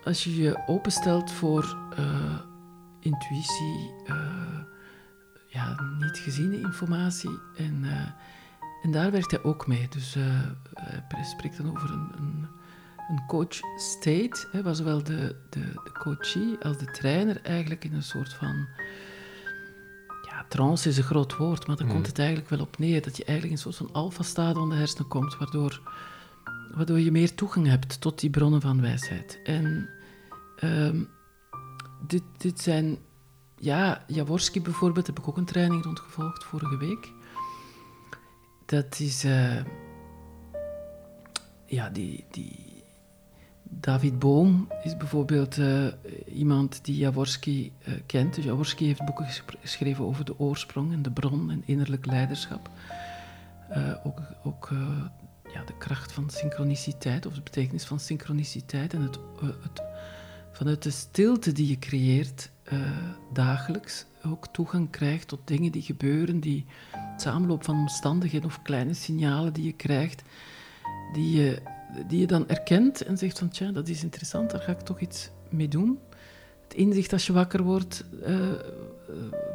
als 0.04 0.24
je 0.24 0.36
je 0.36 0.64
openstelt 0.68 1.32
voor 1.32 1.78
uh, 1.99 2.39
intuïtie, 2.99 3.93
uh, 4.06 4.60
ja, 5.47 5.82
niet 5.99 6.18
geziene 6.18 6.60
informatie. 6.60 7.39
En, 7.58 7.84
uh, 7.84 8.08
en 8.84 8.91
daar 8.91 9.12
werkt 9.12 9.32
hij 9.32 9.43
ook 9.43 9.68
mee. 9.68 9.88
Dus 9.89 10.14
hij 11.08 11.24
spreekt 11.24 11.58
dan 11.58 11.70
over 11.70 11.89
een, 11.89 12.12
een, 12.18 12.47
een 13.10 13.26
coach 13.28 13.60
state, 13.78 14.47
hè, 14.51 14.64
waar 14.64 14.76
zowel 14.76 15.04
de, 15.04 15.36
de, 15.49 15.60
de 15.60 15.91
coachie 15.99 16.58
als 16.58 16.78
de 16.78 16.91
trainer 16.91 17.41
eigenlijk 17.41 17.84
in 17.84 17.93
een 17.93 18.04
soort 18.04 18.34
van. 18.34 18.68
Ja, 20.54 20.60
trance 20.60 20.89
is 20.89 20.97
een 20.97 21.04
groot 21.04 21.38
woord, 21.38 21.68
maar 21.68 21.76
daar 21.76 21.88
komt 21.88 21.99
mm. 21.99 22.06
het 22.06 22.20
eigenlijk 22.20 22.49
wel 22.49 22.60
op 22.60 22.78
neer. 22.78 23.01
Dat 23.01 23.18
je 23.18 23.26
eigenlijk 23.26 23.60
in 23.60 23.66
een 23.66 23.74
soort 23.74 23.89
van 23.89 24.01
alfa-stade 24.01 24.60
van 24.60 24.70
de 24.70 24.76
hersenen 24.76 25.08
komt, 25.08 25.38
waardoor 25.38 25.82
waardoor 26.76 26.99
je 26.99 27.12
meer 27.12 27.36
toegang 27.36 27.68
hebt 27.68 28.01
tot 28.01 28.20
die 28.20 28.30
bronnen 28.30 28.62
van 28.62 28.82
wijsheid. 28.82 29.39
En 29.43 29.89
um, 30.64 31.10
dit, 32.08 32.24
dit 32.38 32.62
zijn, 32.62 32.97
ja, 33.56 34.04
Jaworski 34.08 34.62
bijvoorbeeld, 34.62 35.08
heb 35.08 35.20
ik 35.20 35.28
ook 35.28 35.38
een 35.38 35.45
training 35.45 35.84
rondgevolgd 35.84 36.43
vorige 36.43 36.78
week. 36.78 37.12
Dat 38.66 38.99
is, 38.99 39.26
uh, 39.26 39.64
ja, 41.66 41.89
die, 41.89 42.26
die 42.32 42.73
David 43.80 44.20
Boom 44.20 44.68
is 44.84 44.98
bijvoorbeeld 44.98 45.58
uh, 45.58 45.88
iemand 46.34 46.86
die 46.86 46.96
Jaworski 46.96 47.72
uh, 47.88 47.94
kent. 48.06 48.36
Dus 48.36 48.44
Jaworski 48.44 48.86
heeft 48.86 49.06
boeken 49.06 49.28
geschreven 49.62 50.06
over 50.06 50.26
de 50.26 50.40
oorsprong 50.40 50.94
en 50.94 51.02
de 51.02 51.12
bron 51.12 51.52
en 51.52 51.64
innerlijk 51.66 52.06
leiderschap. 52.06 52.70
ook 54.04 54.22
ook 54.44 54.70
ja, 55.54 55.64
de 55.64 55.78
kracht 55.78 56.12
van 56.12 56.30
synchroniciteit 56.30 57.26
of 57.26 57.34
de 57.34 57.42
betekenis 57.42 57.84
van 57.84 58.00
synchroniciteit 58.00 58.94
en 58.94 59.02
het, 59.02 59.20
het 59.42 59.84
vanuit 60.52 60.84
de 60.84 60.92
stilte 60.92 61.52
die 61.52 61.68
je 61.68 61.80
creëert 61.80 62.52
dagelijks 63.34 64.06
ook 64.26 64.48
toegang 64.48 64.90
krijgt 64.90 65.28
tot 65.28 65.48
dingen 65.48 65.72
die 65.72 65.82
gebeuren, 65.82 66.40
die 66.40 66.66
samenloop 67.18 67.64
van 67.64 67.76
omstandigheden 67.76 68.48
of 68.48 68.62
kleine 68.62 68.94
signalen 68.94 69.54
die 69.54 69.66
je 69.66 69.74
krijgt, 69.74 70.24
die 71.14 71.32
je, 71.36 71.62
die 72.08 72.20
je 72.20 72.28
dan 72.28 72.50
erkent 72.50 73.04
en 73.04 73.18
zegt 73.18 73.39
van 73.39 73.50
tja, 73.50 73.72
dat 73.72 73.88
is 73.88 74.04
interessant, 74.04 74.52
daar 74.52 74.62
ga 74.62 74.72
ik 74.72 74.80
toch 74.80 75.00
iets 75.00 75.30
mee 75.50 75.68
doen. 75.68 76.00
Het 76.64 76.74
inzicht 76.74 77.14
als 77.14 77.26
je 77.26 77.34
wakker 77.34 77.64
wordt, 77.64 78.04
uh, 78.28 78.38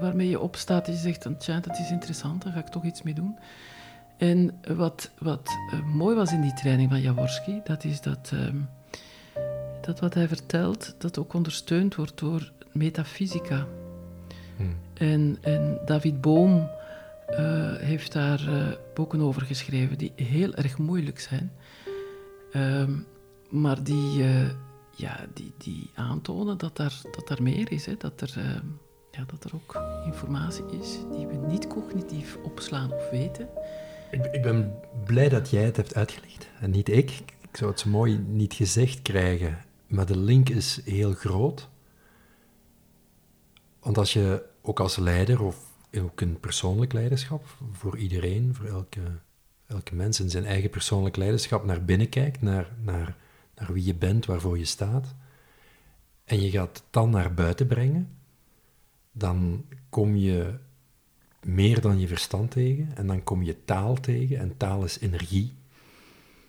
waarmee 0.00 0.28
je 0.28 0.40
opstaat, 0.40 0.86
je 0.86 0.94
zegt 0.94 1.22
van 1.22 1.36
tja, 1.36 1.60
dat 1.60 1.78
is 1.78 1.90
interessant, 1.90 2.42
daar 2.42 2.52
ga 2.52 2.58
ik 2.58 2.68
toch 2.68 2.84
iets 2.84 3.02
mee 3.02 3.14
doen. 3.14 3.36
En 4.16 4.60
wat, 4.76 5.10
wat 5.18 5.50
mooi 5.94 6.16
was 6.16 6.32
in 6.32 6.40
die 6.40 6.54
training 6.54 6.90
van 6.90 7.00
Jaworski, 7.00 7.60
dat 7.64 7.84
is 7.84 8.00
dat... 8.00 8.30
Ehm, 8.32 8.56
dat 9.80 10.00
wat 10.00 10.14
hij 10.14 10.28
vertelt, 10.28 10.94
dat 10.98 11.18
ook 11.18 11.34
ondersteund 11.34 11.94
wordt 11.94 12.18
door 12.18 12.52
metafysica. 12.72 13.66
Hmm. 14.56 14.76
En, 14.94 15.38
en, 15.40 15.78
David 15.84 16.20
Boom 16.20 16.70
heeft 17.78 18.12
daar 18.12 18.40
boeken 18.94 19.20
over 19.20 19.42
geschreven 19.42 19.98
die 19.98 20.12
heel 20.14 20.54
erg 20.54 20.78
moeilijk 20.78 21.20
zijn, 21.20 21.52
uh, 22.52 22.88
maar 23.50 23.82
die, 23.82 24.18
uh, 24.18 24.50
ja, 24.96 25.26
die, 25.34 25.52
die 25.58 25.90
aantonen 25.94 26.58
dat 26.58 26.76
daar, 26.76 27.00
dat 27.10 27.28
daar 27.28 27.42
meer 27.42 27.72
is, 27.72 27.86
hè, 27.86 27.96
dat, 27.96 28.20
er, 28.20 28.32
ehm, 28.36 28.66
ja, 29.10 29.24
dat 29.26 29.44
er 29.44 29.54
ook 29.54 29.82
informatie 30.04 30.64
is 30.80 30.98
die 31.12 31.26
we 31.26 31.36
niet 31.36 31.66
cognitief 31.66 32.38
opslaan 32.44 32.92
of 32.92 33.10
weten. 33.10 33.48
Ik, 34.10 34.24
ik 34.24 34.42
ben 34.42 34.74
blij 35.04 35.28
dat 35.28 35.50
jij 35.50 35.64
het 35.64 35.76
hebt 35.76 35.94
uitgelegd 35.94 36.48
en 36.60 36.70
niet 36.70 36.88
ik. 36.88 37.10
Ik 37.50 37.56
zou 37.56 37.70
het 37.70 37.80
zo 37.80 37.90
mooi 37.90 38.18
niet 38.18 38.54
gezegd 38.54 39.02
krijgen. 39.02 39.58
Maar 39.86 40.06
de 40.06 40.18
link 40.18 40.48
is 40.48 40.80
heel 40.84 41.12
groot. 41.12 41.68
Want 43.80 43.98
als 43.98 44.12
je 44.12 44.44
ook 44.62 44.80
als 44.80 44.96
leider, 44.96 45.42
of 45.42 45.56
ook 46.00 46.20
in 46.20 46.40
persoonlijk 46.40 46.92
leiderschap, 46.92 47.46
voor 47.72 47.98
iedereen, 47.98 48.54
voor 48.54 48.66
elke, 48.66 49.00
elke 49.68 49.94
mens 49.94 50.20
in 50.20 50.30
zijn 50.30 50.44
eigen 50.44 50.70
persoonlijk 50.70 51.16
leiderschap, 51.16 51.64
naar 51.64 51.84
binnen 51.84 52.08
kijkt, 52.08 52.42
naar, 52.42 52.72
naar, 52.82 53.16
naar 53.54 53.72
wie 53.72 53.84
je 53.84 53.94
bent, 53.94 54.26
waarvoor 54.26 54.58
je 54.58 54.64
staat, 54.64 55.14
en 56.24 56.40
je 56.40 56.50
gaat 56.50 56.76
het 56.78 56.86
dan 56.90 57.10
naar 57.10 57.34
buiten 57.34 57.66
brengen, 57.66 58.16
dan 59.12 59.64
kom 59.88 60.16
je 60.16 60.58
meer 61.42 61.80
dan 61.80 62.00
je 62.00 62.08
verstand 62.08 62.50
tegen, 62.50 62.96
en 62.96 63.06
dan 63.06 63.24
kom 63.24 63.42
je 63.42 63.64
taal 63.64 63.94
tegen, 63.94 64.38
en 64.38 64.56
taal 64.56 64.84
is 64.84 64.98
energie. 64.98 65.56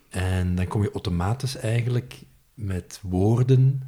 En 0.09 0.55
dan 0.55 0.67
kom 0.67 0.81
je 0.81 0.91
automatisch 0.91 1.55
eigenlijk 1.55 2.21
met 2.53 2.99
woorden, 3.01 3.81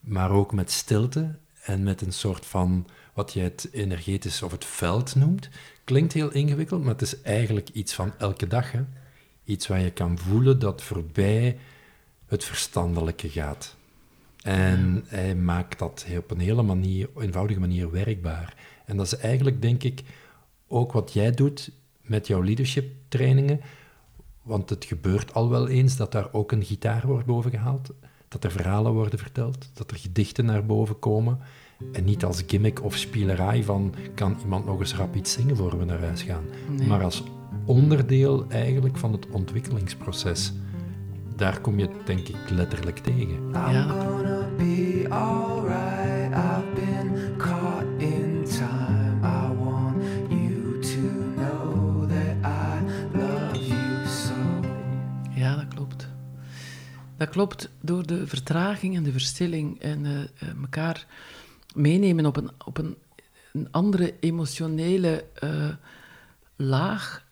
maar 0.00 0.30
ook 0.30 0.52
met 0.52 0.70
stilte 0.70 1.38
en 1.62 1.82
met 1.82 2.00
een 2.00 2.12
soort 2.12 2.46
van 2.46 2.86
wat 3.14 3.32
je 3.32 3.40
het 3.40 3.68
energetisch 3.72 4.42
of 4.42 4.52
het 4.52 4.64
veld 4.64 5.14
noemt. 5.14 5.48
Klinkt 5.88 6.12
heel 6.12 6.32
ingewikkeld, 6.32 6.80
maar 6.80 6.92
het 6.92 7.02
is 7.02 7.22
eigenlijk 7.22 7.68
iets 7.68 7.94
van 7.94 8.12
elke 8.18 8.46
dag. 8.46 8.72
Hè? 8.72 8.80
Iets 9.44 9.66
waar 9.66 9.80
je 9.80 9.90
kan 9.90 10.18
voelen 10.18 10.58
dat 10.58 10.82
voorbij 10.82 11.58
het 12.26 12.44
verstandelijke 12.44 13.28
gaat. 13.28 13.76
En 14.42 15.04
hij 15.06 15.34
maakt 15.34 15.78
dat 15.78 16.06
op 16.16 16.30
een 16.30 16.38
hele 16.38 16.62
manier, 16.62 17.08
eenvoudige 17.18 17.60
manier 17.60 17.90
werkbaar. 17.90 18.56
En 18.84 18.96
dat 18.96 19.06
is 19.06 19.16
eigenlijk, 19.16 19.62
denk 19.62 19.82
ik, 19.82 20.02
ook 20.66 20.92
wat 20.92 21.12
jij 21.12 21.30
doet 21.30 21.70
met 22.02 22.26
jouw 22.26 22.42
leadership 22.42 22.94
trainingen. 23.08 23.60
Want 24.42 24.70
het 24.70 24.84
gebeurt 24.84 25.34
al 25.34 25.48
wel 25.48 25.68
eens 25.68 25.96
dat 25.96 26.12
daar 26.12 26.32
ook 26.32 26.52
een 26.52 26.64
gitaar 26.64 27.06
wordt 27.06 27.26
bovengehaald, 27.26 27.90
dat 28.28 28.44
er 28.44 28.50
verhalen 28.50 28.92
worden 28.92 29.18
verteld, 29.18 29.70
dat 29.72 29.90
er 29.90 29.96
gedichten 29.96 30.44
naar 30.44 30.66
boven 30.66 30.98
komen. 30.98 31.38
En 31.92 32.04
niet 32.04 32.24
als 32.24 32.42
gimmick 32.46 32.84
of 32.84 32.96
spielerij 32.96 33.64
van 33.64 33.94
kan 34.14 34.36
iemand 34.42 34.64
nog 34.64 34.80
eens 34.80 34.94
rap 34.94 35.14
iets 35.14 35.32
zingen 35.32 35.56
voor 35.56 35.78
we 35.78 35.84
naar 35.84 36.00
huis 36.00 36.22
gaan. 36.22 36.44
Maar 36.88 37.02
als 37.02 37.22
onderdeel 37.64 38.46
eigenlijk 38.48 38.96
van 38.96 39.12
het 39.12 39.26
ontwikkelingsproces. 39.30 40.52
Daar 41.36 41.60
kom 41.60 41.78
je 41.78 41.88
denk 42.04 42.28
ik 42.28 42.50
letterlijk 42.50 42.98
tegen. 42.98 43.50
Ja. 43.52 44.06
Dat 57.18 57.28
klopt, 57.28 57.70
door 57.80 58.06
de 58.06 58.26
vertraging 58.26 58.96
en 58.96 59.02
de 59.02 59.12
verstilling 59.12 59.80
en 59.80 60.04
uh, 60.04 60.48
elkaar 60.62 61.06
meenemen 61.78 62.26
op 62.26 62.36
een, 62.36 62.50
op 62.64 62.78
een, 62.78 62.96
andere 63.70 64.14
emotionele 64.20 65.24
uh, 65.44 65.68
laag. 66.56 67.26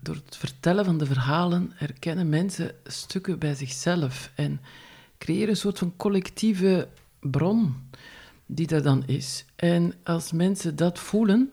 door 0.00 0.14
het 0.14 0.36
vertellen 0.36 0.84
van 0.84 0.98
de 0.98 1.06
verhalen 1.06 1.72
herkennen 1.74 2.28
mensen 2.28 2.74
stukken 2.84 3.38
bij 3.38 3.54
zichzelf 3.54 4.32
en 4.34 4.60
creëren 5.18 5.48
een 5.48 5.56
soort 5.56 5.78
van 5.78 5.96
collectieve 5.96 6.88
bron 7.20 7.74
die 8.46 8.68
er 8.68 8.82
dan 8.82 9.06
is. 9.06 9.44
En 9.56 9.94
als 10.02 10.32
mensen 10.32 10.76
dat 10.76 10.98
voelen, 10.98 11.50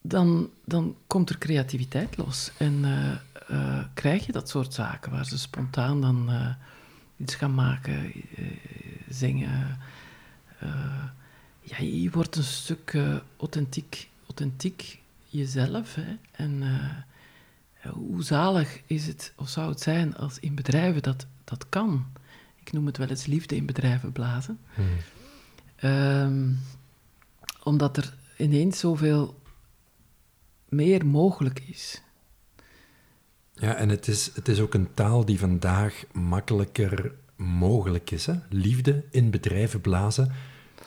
dan, 0.00 0.50
dan 0.64 0.96
komt 1.06 1.30
er 1.30 1.38
creativiteit 1.38 2.16
los. 2.16 2.52
En 2.58 2.84
uh, 3.50 3.84
krijg 3.94 4.26
je 4.26 4.32
dat 4.32 4.48
soort 4.48 4.74
zaken 4.74 5.10
waar 5.10 5.26
ze 5.26 5.38
spontaan 5.38 6.00
dan 6.00 6.30
iets 7.16 7.34
gaan 7.34 7.54
maken, 7.54 8.12
zingen. 9.08 9.78
Ja, 11.66 11.78
je 11.78 12.10
wordt 12.10 12.36
een 12.36 12.42
stuk 12.42 12.98
authentiek, 13.36 14.08
authentiek 14.26 14.98
jezelf. 15.24 15.94
Hè? 15.94 16.16
En 16.30 16.62
hoe 17.90 18.22
zalig 18.22 18.80
is 18.86 19.06
het, 19.06 19.32
of 19.36 19.48
zou 19.48 19.68
het 19.68 19.80
zijn, 19.80 20.16
als 20.16 20.38
in 20.38 20.54
bedrijven 20.54 21.02
dat, 21.02 21.26
dat 21.44 21.68
kan? 21.68 22.06
Ik 22.60 22.72
noem 22.72 22.86
het 22.86 22.96
wel 22.96 23.08
eens 23.08 23.26
liefde 23.26 23.56
in 23.56 23.66
bedrijven 23.66 24.12
blazen. 24.12 24.58
Hmm. 24.74 24.86
Um, 25.90 26.58
omdat 27.62 27.96
er 27.96 28.14
ineens 28.36 28.78
zoveel 28.78 29.40
meer 30.68 31.06
mogelijk 31.06 31.60
is. 31.60 32.02
Ja, 33.52 33.74
en 33.74 33.88
het 33.88 34.08
is, 34.08 34.30
het 34.34 34.48
is 34.48 34.60
ook 34.60 34.74
een 34.74 34.94
taal 34.94 35.24
die 35.24 35.38
vandaag 35.38 36.04
makkelijker 36.12 37.12
mogelijk 37.36 38.10
is. 38.10 38.26
Hè? 38.26 38.34
Liefde 38.48 39.04
in 39.10 39.30
bedrijven 39.30 39.80
blazen. 39.80 40.32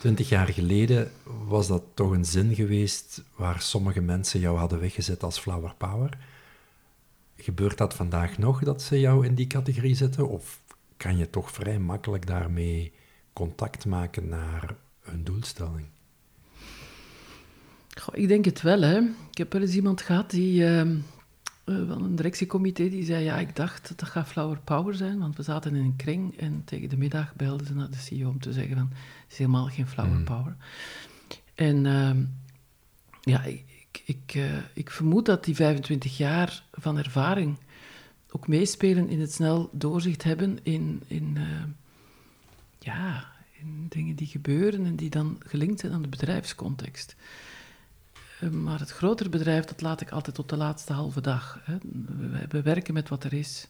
Twintig 0.00 0.28
jaar 0.28 0.48
geleden 0.48 1.10
was 1.46 1.68
dat 1.68 1.82
toch 1.94 2.10
een 2.10 2.24
zin 2.24 2.54
geweest 2.54 3.22
waar 3.36 3.60
sommige 3.60 4.00
mensen 4.00 4.40
jou 4.40 4.58
hadden 4.58 4.80
weggezet 4.80 5.22
als 5.22 5.38
flower 5.38 5.74
power. 5.78 6.18
Gebeurt 7.36 7.78
dat 7.78 7.94
vandaag 7.94 8.38
nog 8.38 8.62
dat 8.62 8.82
ze 8.82 9.00
jou 9.00 9.26
in 9.26 9.34
die 9.34 9.46
categorie 9.46 9.94
zetten? 9.94 10.28
Of 10.28 10.60
kan 10.96 11.16
je 11.16 11.30
toch 11.30 11.50
vrij 11.50 11.78
makkelijk 11.78 12.26
daarmee 12.26 12.92
contact 13.32 13.86
maken 13.86 14.28
naar 14.28 14.76
een 15.02 15.24
doelstelling? 15.24 15.86
Ik 18.12 18.28
denk 18.28 18.44
het 18.44 18.62
wel. 18.62 18.80
Hè. 18.80 18.98
Ik 19.30 19.38
heb 19.38 19.52
wel 19.52 19.62
eens 19.62 19.74
iemand 19.74 20.02
gehad 20.02 20.30
die, 20.30 20.66
ehm, 20.66 20.96
eh, 21.64 21.88
van 21.88 22.02
een 22.02 22.16
directiecomité 22.16 22.88
die 22.88 23.04
zei: 23.04 23.24
Ja, 23.24 23.38
ik 23.38 23.56
dacht 23.56 23.88
dat 23.88 23.98
dat 23.98 24.08
gaat 24.08 24.28
Flower 24.28 24.58
Power 24.64 24.94
zijn, 24.94 25.18
want 25.18 25.36
we 25.36 25.42
zaten 25.42 25.74
in 25.74 25.84
een 25.84 25.96
kring 25.96 26.38
en 26.38 26.62
tegen 26.64 26.88
de 26.88 26.96
middag 26.96 27.34
belden 27.34 27.66
ze 27.66 27.74
naar 27.74 27.90
de 27.90 27.96
CEO 27.96 28.28
om 28.28 28.40
te 28.40 28.52
zeggen: 28.52 28.76
van, 28.76 28.88
Het 28.90 29.32
is 29.32 29.38
helemaal 29.38 29.66
geen 29.66 29.86
Flower 29.86 30.18
Mm. 30.18 30.24
Power. 30.24 30.56
En 31.54 31.86
ehm, 31.86 32.24
ja, 33.20 33.42
ik, 33.42 33.64
ik, 33.92 34.02
ik, 34.04 34.34
eh, 34.34 34.56
ik 34.74 34.90
vermoed 34.90 35.26
dat 35.26 35.44
die 35.44 35.54
25 35.54 36.16
jaar 36.16 36.62
van 36.72 36.98
ervaring 36.98 37.58
ook 38.30 38.48
meespelen 38.48 39.08
in 39.08 39.20
het 39.20 39.32
snel 39.32 39.70
doorzicht 39.72 40.22
hebben 40.22 40.58
in, 40.62 41.02
in, 41.06 41.36
eh, 41.36 41.64
ja, 42.78 43.32
in 43.52 43.86
dingen 43.88 44.16
die 44.16 44.26
gebeuren 44.26 44.84
en 44.84 44.96
die 44.96 45.10
dan 45.10 45.36
gelinkt 45.46 45.80
zijn 45.80 45.92
aan 45.92 46.02
de 46.02 46.08
bedrijfscontext. 46.08 47.16
Eh, 48.40 48.48
Maar 48.48 48.78
het 48.78 48.90
grotere 48.90 49.28
bedrijf, 49.28 49.64
dat 49.64 49.80
laat 49.80 50.00
ik 50.00 50.10
altijd 50.10 50.34
tot 50.36 50.48
de 50.48 50.56
laatste 50.56 50.92
halve 50.92 51.20
dag. 51.20 51.58
Hè. 51.64 51.76
We, 52.30 52.46
we 52.48 52.62
werken 52.62 52.94
met 52.94 53.08
wat 53.08 53.24
er 53.24 53.32
is 53.32 53.68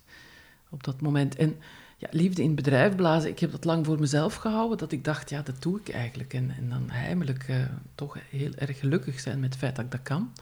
op 0.68 0.84
dat 0.84 1.00
moment. 1.00 1.36
En 1.36 1.56
ja, 1.98 2.08
liefde 2.10 2.40
in 2.42 2.46
het 2.46 2.56
bedrijf 2.56 2.94
blazen, 2.96 3.30
ik 3.30 3.38
heb 3.38 3.50
dat 3.50 3.64
lang 3.64 3.86
voor 3.86 4.00
mezelf 4.00 4.34
gehouden, 4.34 4.78
dat 4.78 4.92
ik 4.92 5.04
dacht, 5.04 5.30
ja, 5.30 5.42
dat 5.42 5.62
doe 5.62 5.78
ik 5.80 5.88
eigenlijk. 5.88 6.34
En, 6.34 6.50
en 6.58 6.68
dan 6.68 6.90
heimelijk 6.90 7.44
eh, 7.48 7.56
toch 7.94 8.16
heel 8.30 8.52
erg 8.54 8.78
gelukkig 8.78 9.20
zijn 9.20 9.40
met 9.40 9.48
het 9.50 9.58
feit 9.58 9.76
dat 9.76 9.84
ik 9.84 9.90
dat 9.90 10.02
kan. 10.02 10.32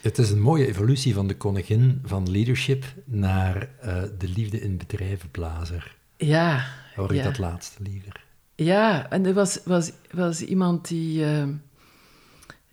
Het 0.00 0.18
is 0.18 0.30
een 0.30 0.40
mooie 0.40 0.66
evolutie 0.66 1.14
van 1.14 1.26
de 1.26 1.36
koningin 1.36 2.00
van 2.04 2.30
leadership 2.30 2.84
naar 3.04 3.68
eh, 3.80 4.02
de 4.18 4.28
liefde 4.28 4.60
in 4.60 4.76
bedrijvenblazer. 4.76 5.96
Ja, 6.16 6.64
Hoor 6.94 7.10
ik 7.10 7.16
Ja. 7.16 7.22
dat 7.24 7.38
laatste 7.38 7.82
liever? 7.82 8.24
Ja, 8.54 9.10
en 9.10 9.26
er 9.26 9.34
was, 9.34 9.60
was, 9.64 9.92
was 10.10 10.40
iemand 10.42 10.88
die, 10.88 11.24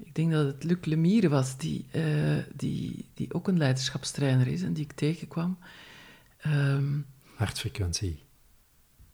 ik 0.04 0.16
denk 0.16 0.32
dat 0.32 0.46
het 0.46 0.64
Luc 0.64 0.86
Lemire 0.86 1.30
was, 1.30 1.58
die, 1.58 1.86
eh, 1.92 2.38
die, 2.56 3.10
die 3.14 3.34
ook 3.34 3.48
een 3.48 3.58
leiderschapstrainer 3.58 4.48
is 4.48 4.62
en 4.62 4.74
die 4.74 4.84
ik 4.84 4.92
tegenkwam. 4.92 5.58
Ehm, 6.38 7.00
Hartfrequentie. 7.36 8.24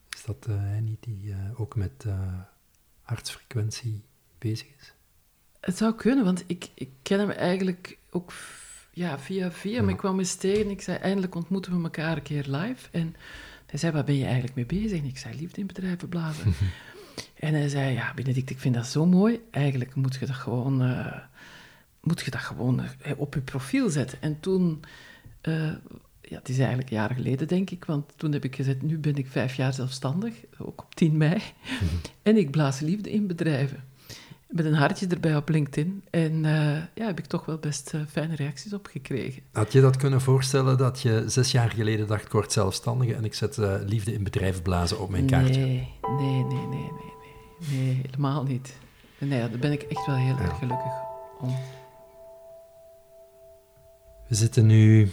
Is 0.10 0.24
dat 0.24 0.46
eh, 0.48 0.56
hij 0.58 0.80
niet 0.80 1.04
die 1.04 1.32
eh, 1.32 1.62
ook 1.62 1.76
met 1.76 2.06
hartfrequentie 3.02 4.04
bezig 4.38 4.68
is? 4.80 4.94
het 5.60 5.78
zou 5.78 5.96
kunnen, 5.96 6.26
want 6.26 6.44
ik, 6.48 6.70
ik 6.74 6.90
ken 7.02 7.20
hem 7.20 7.30
eigenlijk 7.30 7.98
ook 8.10 8.34
ja, 8.92 9.20
via 9.20 9.52
via, 9.52 9.82
maar 9.82 9.92
ik 9.92 9.98
kwam 9.98 10.20
eens 10.20 10.36
tegen. 10.36 10.70
Ik 10.70 10.82
zei, 10.82 10.98
eindelijk 10.98 11.36
ontmoeten 11.36 11.78
we 11.78 11.84
elkaar 11.84 12.18
een 12.18 12.24
keer 12.24 12.46
live. 12.48 12.88
En 12.92 13.16
hij 13.66 13.80
zei, 13.80 13.92
waar 13.92 14.04
ben 14.04 14.16
je 14.16 14.26
eigenlijk 14.26 14.56
mee 14.56 14.66
bezig? 14.66 15.00
En 15.00 15.06
ik 15.06 15.18
zei, 15.18 15.36
liefde 15.36 15.62
in 15.62 15.68
bedrijven 15.68 16.10
blazen. 16.10 16.54
en 17.40 17.54
hij 17.54 17.70
zei, 17.70 17.94
ja, 17.94 18.14
Benedict, 18.16 18.50
ik 18.50 18.60
vind 18.60 18.76
dat 18.76 18.88
zo 18.88 19.06
mooi. 19.06 19.40
Eigenlijk 19.52 19.96
moet 19.96 20.16
je 20.16 20.26
dat 20.26 20.36
gewoon, 20.36 20.82
eh, 20.82 21.18
moet 22.02 22.22
je 22.22 22.32
dat 22.32 22.42
gewoon 22.42 22.82
eh, 22.82 23.12
op 23.18 23.34
je 23.34 23.42
profiel 23.42 23.90
zetten. 23.90 24.22
En 24.22 24.40
toen, 24.40 24.80
eh, 25.42 25.72
ja, 26.22 26.38
het 26.38 26.50
is 26.50 26.58
eigenlijk 26.58 26.90
jaren 26.90 27.16
geleden, 27.16 27.48
denk 27.48 27.70
ik, 27.70 27.86
want 27.86 28.14
toen 28.16 28.32
heb 28.32 28.44
ik 28.44 28.56
gezegd, 28.56 28.82
nu 28.82 28.98
ben 28.98 29.16
ik 29.16 29.28
vijf 29.28 29.56
jaar 29.56 29.74
zelfstandig, 29.74 30.34
ook 30.58 30.82
op 30.82 30.96
10 30.96 31.18
mei. 31.18 31.42
en 32.24 32.38
ik 32.38 32.52
blaas 32.52 32.80
liefde 32.80 33.12
in 33.12 33.28
bedrijven. 33.28 33.84
Met 34.48 34.66
een 34.66 34.74
hartje 34.74 35.08
erbij 35.08 35.36
op 35.36 35.50
LinkedIn. 35.50 36.04
En 36.10 36.46
eh, 36.46 36.82
ja, 36.96 37.06
heb 37.06 37.20
ik 37.20 37.26
toch 37.26 37.46
wel 37.46 37.58
best 37.58 37.94
fijne 38.10 38.36
reacties 38.36 38.74
op 38.74 38.88
gekregen. 38.88 39.42
Had 39.52 39.72
je 39.72 39.82
dat 39.82 39.98
kunnen 39.98 40.22
voorstellen 40.22 40.78
dat 40.78 41.02
je 41.02 41.24
zes 41.28 41.52
jaar 41.52 41.70
geleden 41.70 42.08
dacht, 42.08 42.26
ik 42.26 42.32
word 42.32 42.52
zelfstandige 42.52 43.14
en 43.14 43.26
ik 43.26 43.34
zet 43.34 43.58
liefde 43.86 44.14
in 44.14 44.24
bedrijvenblazen 44.24 45.00
op 45.00 45.10
mijn 45.10 45.26
kaartje? 45.26 45.60
Nee, 45.62 45.94
nee, 46.02 46.44
nee, 46.44 46.68
nee, 46.68 46.68
nee, 46.68 47.10
nee. 47.72 48.02
Helemaal 48.06 48.44
niet. 48.44 48.78
Nee, 49.18 49.50
daar 49.50 49.60
ben 49.60 49.72
ik 49.72 49.82
echt 49.82 50.06
wel 50.06 50.16
heel 50.16 50.38
erg 50.38 50.58
gelukkig 50.58 50.94
om. 51.40 51.56
We 54.28 54.36
zitten 54.36 54.66
nu. 54.66 55.12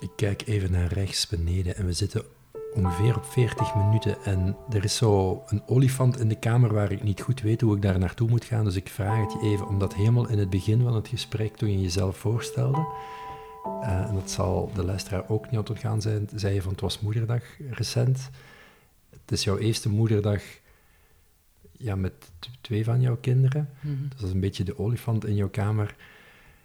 Ik 0.00 0.10
kijk 0.16 0.42
even 0.46 0.72
naar 0.72 0.92
rechts 0.92 1.26
beneden 1.26 1.76
en 1.76 1.86
we 1.86 1.92
zitten 1.92 2.24
ongeveer 2.74 3.16
op 3.16 3.24
40 3.24 3.74
minuten. 3.74 4.22
En 4.24 4.56
er 4.70 4.84
is 4.84 4.96
zo 4.96 5.42
een 5.46 5.62
olifant 5.66 6.20
in 6.20 6.28
de 6.28 6.38
kamer 6.38 6.74
waar 6.74 6.92
ik 6.92 7.02
niet 7.02 7.20
goed 7.20 7.40
weet 7.40 7.60
hoe 7.60 7.76
ik 7.76 7.82
daar 7.82 7.98
naartoe 7.98 8.28
moet 8.28 8.44
gaan. 8.44 8.64
Dus 8.64 8.76
ik 8.76 8.88
vraag 8.88 9.20
het 9.20 9.32
je 9.32 9.48
even, 9.48 9.68
omdat 9.68 9.94
helemaal 9.94 10.28
in 10.28 10.38
het 10.38 10.50
begin 10.50 10.82
van 10.82 10.94
het 10.94 11.08
gesprek, 11.08 11.56
toen 11.56 11.70
je 11.70 11.80
jezelf 11.80 12.16
voorstelde, 12.16 12.86
eh, 13.82 14.08
en 14.08 14.14
dat 14.14 14.30
zal 14.30 14.70
de 14.74 14.84
luisteraar 14.84 15.28
ook 15.28 15.50
niet 15.50 15.68
ontgaan 15.68 16.00
zijn, 16.00 16.28
zei 16.34 16.54
je 16.54 16.62
van 16.62 16.72
het 16.72 16.80
was 16.80 17.00
moederdag 17.00 17.42
recent. 17.70 18.30
Het 19.10 19.32
is 19.32 19.44
jouw 19.44 19.58
eerste 19.58 19.88
moederdag 19.88 20.42
ja, 21.72 21.94
met 21.94 22.30
twee 22.60 22.84
van 22.84 23.00
jouw 23.00 23.16
kinderen. 23.16 23.70
Mhm. 23.80 24.08
Dus 24.08 24.18
dat 24.18 24.26
is 24.28 24.34
een 24.34 24.40
beetje 24.40 24.64
de 24.64 24.78
olifant 24.78 25.24
in 25.26 25.34
jouw 25.34 25.48
kamer, 25.48 25.96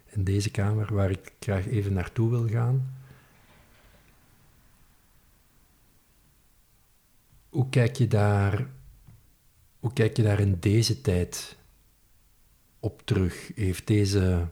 in 0.06 0.24
deze 0.24 0.50
kamer, 0.50 0.94
waar 0.94 1.10
ik 1.10 1.32
graag 1.40 1.66
even 1.66 1.92
naartoe 1.92 2.30
wil 2.30 2.48
gaan. 2.48 2.94
Hoe 7.48 7.68
kijk 7.68 7.96
je 7.96 8.08
daar, 8.08 8.66
hoe 9.80 9.92
kijk 9.92 10.16
je 10.16 10.22
daar 10.22 10.40
in 10.40 10.56
deze 10.60 11.00
tijd 11.00 11.56
op 12.80 13.02
terug? 13.04 13.50
Heeft 13.54 13.86
deze 13.86 14.48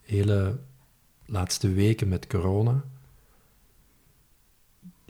hele 0.00 0.58
laatste 1.26 1.72
weken 1.72 2.08
met 2.08 2.26
corona 2.26 2.84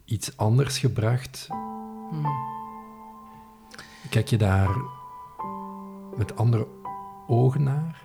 iets 0.04 0.36
anders 0.36 0.78
gebracht? 0.78 1.48
Mhm. 2.12 2.50
Kijk 4.10 4.28
je 4.28 4.36
daar 4.36 4.76
met 6.16 6.36
andere 6.36 6.66
ogen 7.26 7.62
naar? 7.62 8.02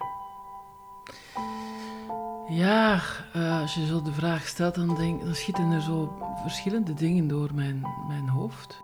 Ja, 2.50 3.02
eh, 3.34 3.62
als 3.62 3.74
je 3.74 3.86
zo 3.86 4.02
de 4.02 4.14
vraag 4.14 4.48
stelt, 4.48 4.76
dan, 4.76 4.96
denk, 4.96 5.22
dan 5.24 5.36
schieten 5.36 5.72
er 5.72 5.82
zo 5.82 6.18
verschillende 6.42 6.94
dingen 6.94 7.28
door 7.28 7.50
mijn, 7.54 7.82
mijn 8.08 8.30
hoofd. 8.30 8.84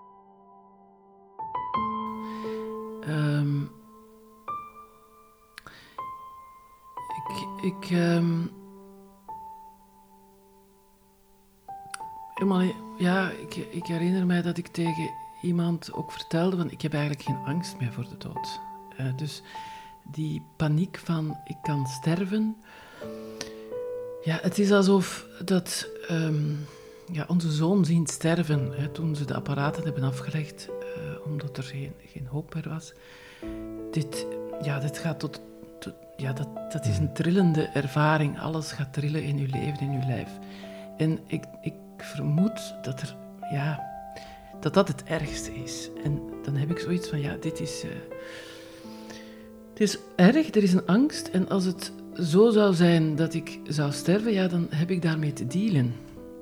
Ehm, 3.02 3.62
ik, 7.28 7.48
ik, 7.62 7.90
ehm, 7.92 8.46
eenmaal, 12.42 12.62
ja, 12.98 13.30
ik, 13.30 13.56
ik 13.56 13.86
herinner 13.86 14.26
mij 14.26 14.42
dat 14.42 14.58
ik 14.58 14.68
tegen 14.68 15.10
iemand 15.42 15.94
ook 15.94 16.12
vertelde 16.12 16.58
van 16.58 16.72
ik 16.72 16.82
heb 16.82 16.94
eigenlijk 16.94 17.24
geen 17.24 17.46
angst 17.46 17.80
meer 17.80 17.92
voor 17.94 18.08
de 18.10 18.18
dood. 18.18 18.60
Eh, 18.98 19.06
dus 19.16 19.42
die 20.12 20.42
paniek 20.56 20.98
van 21.04 21.38
ik 21.46 21.58
kan 21.62 21.88
sterven, 21.88 22.56
ja, 24.24 24.40
het 24.42 24.60
is 24.60 24.72
alsof 24.72 25.26
dat 25.46 25.90
ehm, 26.08 26.52
ja, 27.12 27.26
onze 27.28 27.52
zoon 27.52 27.86
zien 27.86 28.08
sterven 28.08 28.72
hè, 28.72 28.88
toen 28.90 29.16
ze 29.16 29.26
de 29.26 29.34
apparaten 29.36 29.84
hebben 29.84 30.04
afgelegd, 30.04 30.70
eh, 30.70 31.26
omdat 31.26 31.58
er 31.58 31.64
geen, 31.64 31.94
geen 32.06 32.28
hoop 32.28 32.54
meer 32.54 32.70
was. 32.70 32.94
Dit, 33.92 34.26
ja, 34.62 34.80
dit 34.80 34.98
gaat 34.98 35.20
tot, 35.20 35.42
tot- 35.80 35.94
ja, 36.18 36.34
dat, 36.34 36.48
dat 36.72 36.86
is 36.86 36.98
een 36.98 37.14
trillende 37.14 37.64
ervaring. 37.74 38.40
Alles 38.40 38.72
gaat 38.72 38.94
trillen 38.94 39.24
in 39.24 39.38
uw 39.38 39.48
leven, 39.52 39.80
in 39.80 39.92
uw 40.02 40.08
lijf. 40.08 40.30
En 40.98 41.20
ik, 41.28 41.44
ik 41.62 41.74
vermoed 42.06 42.76
dat 42.82 43.01
er, 43.01 43.16
ja, 43.51 43.91
dat 44.60 44.74
dat 44.74 44.88
het 44.88 45.04
ergste 45.04 45.54
is. 45.54 45.89
En 46.04 46.22
dan 46.43 46.56
heb 46.56 46.70
ik 46.70 46.80
zoiets 46.80 47.10
van, 47.10 47.20
ja, 47.22 47.36
dit 47.36 47.60
is, 47.60 47.84
eh, 47.84 47.89
het 49.70 49.80
is 49.80 49.97
erg, 50.16 50.56
er 50.56 50.64
is 50.64 50.74
een 50.74 50.86
angst. 50.86 51.28
En 51.28 51.49
als 51.49 51.66
het 51.66 51.91
zo 52.22 52.49
zou 52.49 52.74
zijn 52.74 53.16
dat 53.16 53.34
ik 53.34 53.60
zou 53.64 53.91
sterven, 53.91 54.34
ja, 54.34 54.47
dan 54.47 54.68
heb 54.70 54.89
ik 54.91 55.01
daarmee 55.01 55.34
te 55.34 55.47
dealen. 55.47 55.95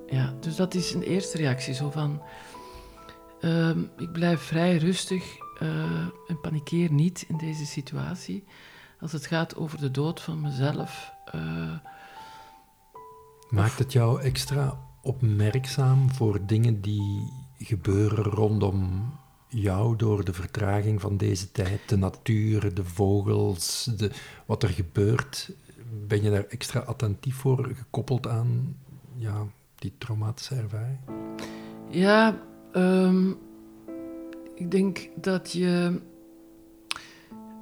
Ja, 0.07 0.33
dus 0.39 0.55
dat 0.55 0.73
is 0.73 0.93
een 0.93 1.01
eerste 1.03 1.37
reactie, 1.37 1.73
zo 1.73 1.89
van... 1.89 2.21
ehm, 3.41 3.79
ik 3.97 4.11
blijf 4.11 4.41
vrij 4.41 4.77
rustig 4.77 5.23
eh, 5.59 5.69
en 6.27 6.39
panikeer 6.41 6.91
niet 6.91 7.25
in 7.27 7.37
deze 7.37 7.65
situatie. 7.65 8.43
Als 8.99 9.11
het 9.11 9.25
gaat 9.25 9.55
over 9.55 9.79
de 9.79 9.91
dood 9.91 10.21
van 10.21 10.41
mezelf... 10.41 11.13
eh, 11.25 11.75
Maakt 13.49 13.79
het 13.79 13.91
jou 13.91 14.21
extra 14.21 14.79
opmerkzaam 15.01 16.11
voor 16.11 16.39
dingen 16.45 16.81
die 16.81 17.31
gebeuren 17.57 18.23
rondom 18.23 19.11
jou 19.47 19.95
door 19.95 20.25
de 20.25 20.33
vertraging 20.33 21.01
van 21.01 21.17
deze 21.17 21.51
tijd? 21.51 21.79
De 21.89 21.97
natuur, 21.97 22.73
de 22.73 22.85
vogels, 22.85 23.89
de, 23.97 24.11
wat 24.45 24.63
er 24.63 24.69
gebeurt. 24.69 25.51
Ben 26.07 26.23
je 26.23 26.29
daar 26.29 26.45
extra 26.45 26.79
attentief 26.79 27.35
voor, 27.35 27.71
gekoppeld 27.73 28.27
aan 28.27 28.75
ja, 29.15 29.45
die 29.75 29.93
traumatische 29.97 30.55
ervaring? 30.55 30.99
Ja, 31.89 32.41
ehm, 32.71 33.29
ik 34.55 34.71
denk 34.71 35.09
dat 35.15 35.51
je 35.51 35.99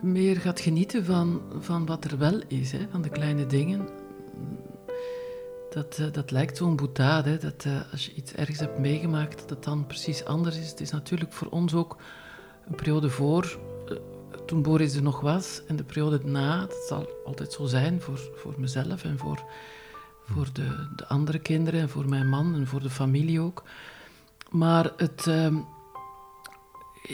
meer 0.01 0.35
gaat 0.35 0.59
genieten 0.59 1.05
van, 1.05 1.41
van 1.59 1.85
wat 1.85 2.05
er 2.05 2.17
wel 2.17 2.41
is, 2.47 2.71
hè, 2.71 2.87
van 2.91 3.01
de 3.01 3.09
kleine 3.09 3.45
dingen. 3.45 3.87
Dat, 5.69 5.97
eh, 5.99 6.11
dat 6.11 6.31
lijkt 6.31 6.57
zo'n 6.57 6.75
boetade, 6.75 7.37
dat 7.37 7.65
eh, 7.65 7.91
als 7.91 8.05
je 8.05 8.13
iets 8.13 8.33
ergens 8.33 8.59
hebt 8.59 8.79
meegemaakt, 8.79 9.39
dat 9.39 9.49
het 9.49 9.63
dan 9.63 9.87
precies 9.87 10.25
anders 10.25 10.57
is. 10.57 10.69
Het 10.69 10.79
is 10.79 10.91
natuurlijk 10.91 11.33
voor 11.33 11.47
ons 11.47 11.73
ook 11.73 11.97
een 12.67 12.75
periode 12.75 13.09
voor, 13.09 13.59
eh, 13.87 13.95
toen 14.45 14.61
Boris 14.61 14.95
er 14.95 15.01
nog 15.01 15.21
was, 15.21 15.61
en 15.67 15.75
de 15.75 15.83
periode 15.83 16.19
na, 16.23 16.59
dat 16.59 16.85
zal 16.87 17.09
altijd 17.25 17.53
zo 17.53 17.65
zijn 17.65 18.01
voor, 18.01 18.19
voor 18.35 18.53
mezelf 18.57 19.03
en 19.03 19.17
voor, 19.17 19.43
voor 20.25 20.47
de, 20.53 20.87
de 20.95 21.07
andere 21.07 21.39
kinderen 21.39 21.79
en 21.79 21.89
voor 21.89 22.09
mijn 22.09 22.29
man 22.29 22.55
en 22.55 22.67
voor 22.67 22.81
de 22.81 22.89
familie 22.89 23.39
ook. 23.39 23.63
Maar 24.49 24.91
het, 24.97 25.27
ehm, 25.27 25.55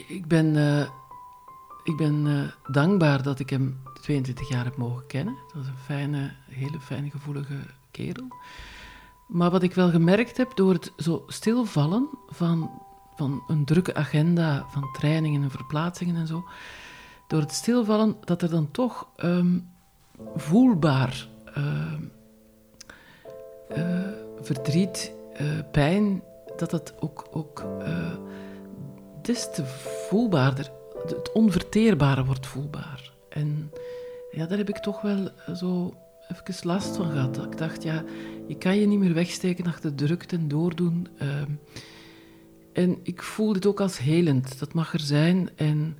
ik 0.08 0.28
ben, 0.28 0.56
ik 1.84 1.98
ben 1.98 2.52
dankbaar 2.68 3.24
dat 3.24 3.40
ik 3.40 3.50
hem 3.50 3.82
22 4.02 4.50
jaar 4.50 4.64
heb 4.64 4.78
mogen 4.78 5.08
kennen. 5.08 5.36
Dat 5.48 5.54
was 5.54 5.68
een 5.68 5.78
fijne, 5.78 6.34
hele 6.50 6.80
fijne, 6.80 7.10
gevoelige 7.10 7.56
kerel. 7.96 8.28
Maar 9.28 9.52
wat 9.52 9.64
ik 9.64 9.74
wel 9.74 9.90
gemerkt 9.90 10.38
heb 10.38 10.56
door 10.56 10.74
het 10.74 10.92
zo 10.98 11.24
stilvallen 11.28 12.10
van, 12.28 12.82
van 13.16 13.44
een 13.48 13.66
drukke 13.66 13.96
agenda 13.96 14.66
van 14.70 14.90
trainingen 14.94 15.44
en 15.44 15.52
verplaatsingen 15.52 16.16
en 16.16 16.28
zo, 16.28 16.46
door 17.28 17.40
het 17.40 17.52
stilvallen 17.52 18.16
dat 18.24 18.42
er 18.42 18.50
dan 18.50 18.72
toch 18.72 19.08
ehm, 19.16 19.60
voelbaar 20.36 21.28
ehm, 21.54 22.02
eh, 23.70 24.00
verdriet, 24.42 25.12
eh, 25.34 25.46
pijn, 25.72 26.24
dat 26.58 26.70
dat 26.70 26.94
ook, 27.00 27.28
ook 27.32 27.66
eh, 27.80 28.16
des 29.22 29.52
te 29.52 29.66
voelbaarder, 30.10 30.72
het 31.06 31.32
onverteerbare 31.32 32.26
wordt 32.26 32.48
voelbaar. 32.48 33.12
En 33.30 33.72
ja, 34.32 34.46
daar 34.46 34.58
heb 34.58 34.70
ik 34.70 34.78
toch 34.78 35.02
wel 35.02 35.30
zo 35.56 35.94
even 36.28 36.68
last 36.68 36.96
van 36.96 37.12
gehad. 37.12 37.46
Ik 37.46 37.58
dacht, 37.58 37.84
ja, 37.84 38.04
je 38.48 38.58
kan 38.58 38.80
je 38.80 38.88
niet 38.88 39.00
meer 39.00 39.14
wegsteken 39.14 39.66
achter 39.66 39.96
drukte 39.96 40.36
en 40.36 40.48
doordoen. 40.48 41.08
Ehm, 41.18 41.52
en 42.74 42.98
ik 43.04 43.22
voel 43.22 43.54
dit 43.54 43.66
ook 43.66 43.80
als 43.80 43.98
helend. 43.98 44.60
Dat 44.60 44.74
mag 44.74 44.94
er 44.94 45.00
zijn. 45.00 45.50
En 45.56 45.98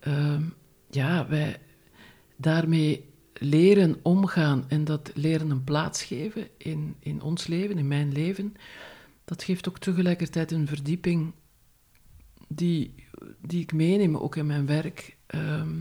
ehm, 0.00 0.42
ja, 0.90 1.28
wij 1.28 1.60
daarmee 2.36 3.10
leren 3.34 3.96
omgaan 4.02 4.64
en 4.68 4.84
dat 4.84 5.10
leren 5.14 5.50
een 5.50 5.64
plaats 5.64 6.02
geven 6.02 6.48
in, 6.56 6.96
in 6.98 7.22
ons 7.22 7.46
leven, 7.46 7.78
in 7.78 7.88
mijn 7.88 8.12
leven, 8.12 8.54
dat 9.24 9.42
geeft 9.42 9.68
ook 9.68 9.78
tegelijkertijd 9.78 10.50
een 10.50 10.66
verdieping 10.66 11.32
die, 12.48 12.94
die 13.40 13.62
ik 13.62 13.72
meeneem, 13.72 14.16
ook 14.16 14.36
in 14.36 14.46
mijn 14.46 14.66
werk, 14.66 15.16
ehm, 15.26 15.80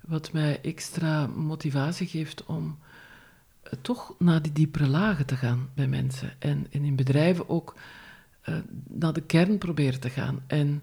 wat 0.00 0.32
mij 0.32 0.60
extra 0.60 1.26
motivatie 1.26 2.06
geeft 2.06 2.44
om 2.44 2.78
toch 3.80 4.14
naar 4.18 4.42
die 4.42 4.52
diepere 4.52 4.88
lagen 4.88 5.26
te 5.26 5.36
gaan 5.36 5.68
bij 5.74 5.88
mensen. 5.88 6.32
En, 6.38 6.66
in 6.70 6.96
bedrijven 6.96 7.48
ook 7.48 7.74
uh, 8.48 8.54
naar 8.88 9.12
de 9.12 9.22
kern 9.22 9.58
proberen 9.58 10.00
te 10.00 10.10
gaan. 10.10 10.42
En 10.46 10.82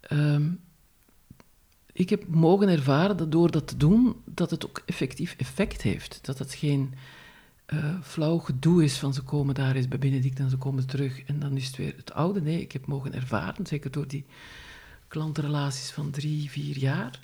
ehm, 0.00 0.50
ik 1.92 2.10
heb 2.10 2.26
mogen 2.26 2.68
ervaren 2.68 3.16
dat 3.16 3.32
door 3.32 3.50
dat 3.50 3.68
te 3.68 3.76
doen, 3.76 4.16
dat 4.24 4.50
het 4.50 4.66
ook 4.66 4.82
effectief 4.86 5.34
effect 5.38 5.82
heeft. 5.82 6.18
Dat 6.22 6.38
het 6.38 6.54
geen 6.54 6.94
uh, 7.74 8.00
flauw 8.02 8.38
gedoe 8.38 8.84
is 8.84 8.98
van 8.98 9.14
ze 9.14 9.22
komen 9.22 9.54
daar 9.54 9.76
eens 9.76 9.88
bij 9.88 9.98
Benedict 9.98 10.38
en 10.38 10.50
ze 10.50 10.56
komen 10.56 10.86
terug 10.86 11.22
en 11.22 11.38
dan 11.38 11.56
is 11.56 11.66
het 11.66 11.76
weer 11.76 11.94
het 11.96 12.12
oude. 12.12 12.40
Nee, 12.40 12.60
ik 12.60 12.72
heb 12.72 12.86
mogen 12.86 13.14
ervaren, 13.14 13.66
zeker 13.66 13.90
door 13.90 14.08
die 14.08 14.26
klantrelaties 15.08 15.90
van 15.90 16.10
drie, 16.10 16.50
vier 16.50 16.78
jaar, 16.78 17.20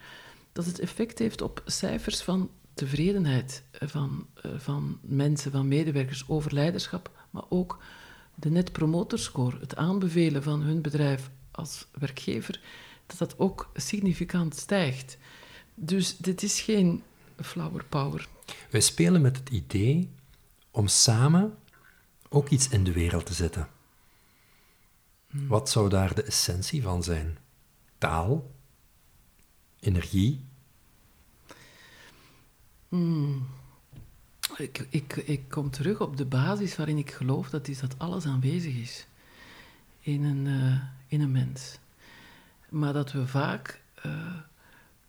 dat 0.53 0.65
het 0.65 0.79
effect 0.79 1.19
heeft 1.19 1.43
op 1.43 1.63
cijfers 1.67 2.23
van 2.23 2.51
tevredenheid 2.75 3.63
van, 3.73 4.27
uh, 4.47 4.53
van 4.59 4.99
mensen, 5.03 5.51
van 5.51 5.69
medewerkers 5.69 6.29
over 6.29 6.55
leiderschap, 6.55 7.11
maar 7.31 7.45
ook 7.49 7.83
de 8.35 8.51
net 8.51 8.73
promoter 8.73 9.19
score, 9.19 9.59
het 9.61 9.77
aanbevelen 9.77 10.43
van 10.43 10.61
hun 10.61 10.83
bedrijf 10.83 11.31
als 11.51 11.87
werkgever, 11.99 12.61
dat 13.07 13.19
dat 13.19 13.39
ook 13.39 13.71
significant 13.75 14.57
stijgt. 14.57 15.17
Dus 15.75 16.17
dit 16.17 16.43
is 16.43 16.61
geen 16.61 17.03
flower 17.41 17.85
power. 17.85 18.29
Wij 18.71 18.81
spelen 18.81 19.21
met 19.21 19.37
het 19.37 19.49
idee 19.49 20.11
om 20.71 20.87
samen 20.87 21.59
ook 22.29 22.49
iets 22.49 22.69
in 22.69 22.85
de 22.85 22.93
wereld 22.93 23.27
te 23.27 23.35
zetten. 23.35 23.69
Hmm. 25.31 25.47
Wat 25.47 25.71
zou 25.71 25.89
daar 25.89 26.15
de 26.15 26.23
essentie 26.23 26.83
van 26.83 27.03
zijn? 27.03 27.39
Taal? 27.99 28.51
Energie? 29.81 30.45
Ik, 34.57 34.87
ik, 34.91 35.17
ik 35.17 35.49
kom 35.49 35.71
terug 35.71 36.01
op 36.01 36.17
de 36.17 36.25
basis 36.25 36.77
waarin 36.77 36.99
ik 36.99 37.11
geloof 37.11 37.51
dat 37.51 37.69
is 37.69 37.81
dat 37.81 37.99
alles 37.99 38.27
aanwezig 38.27 38.75
is 38.75 39.07
in 40.01 40.25
een, 40.25 40.47
uh, 40.47 40.83
in 41.07 41.21
een 41.21 41.33
mens. 41.33 41.79
Maar 42.69 42.93
dat 42.93 43.13
we 43.13 43.27
vaak 43.27 43.83
uh, 44.07 44.37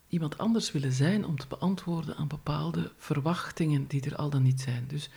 iemand 0.07 0.37
anders 0.37 0.71
willen 0.71 0.91
zijn 0.91 1.25
om 1.25 1.37
te 1.37 1.47
beantwoorden 1.47 2.15
aan 2.15 2.27
bepaalde 2.27 2.91
verwachtingen 2.97 3.87
die 3.87 4.01
er 4.01 4.15
al 4.15 4.29
dan 4.29 4.43
niet 4.43 4.61
zijn. 4.61 4.85
Dus 4.87 5.09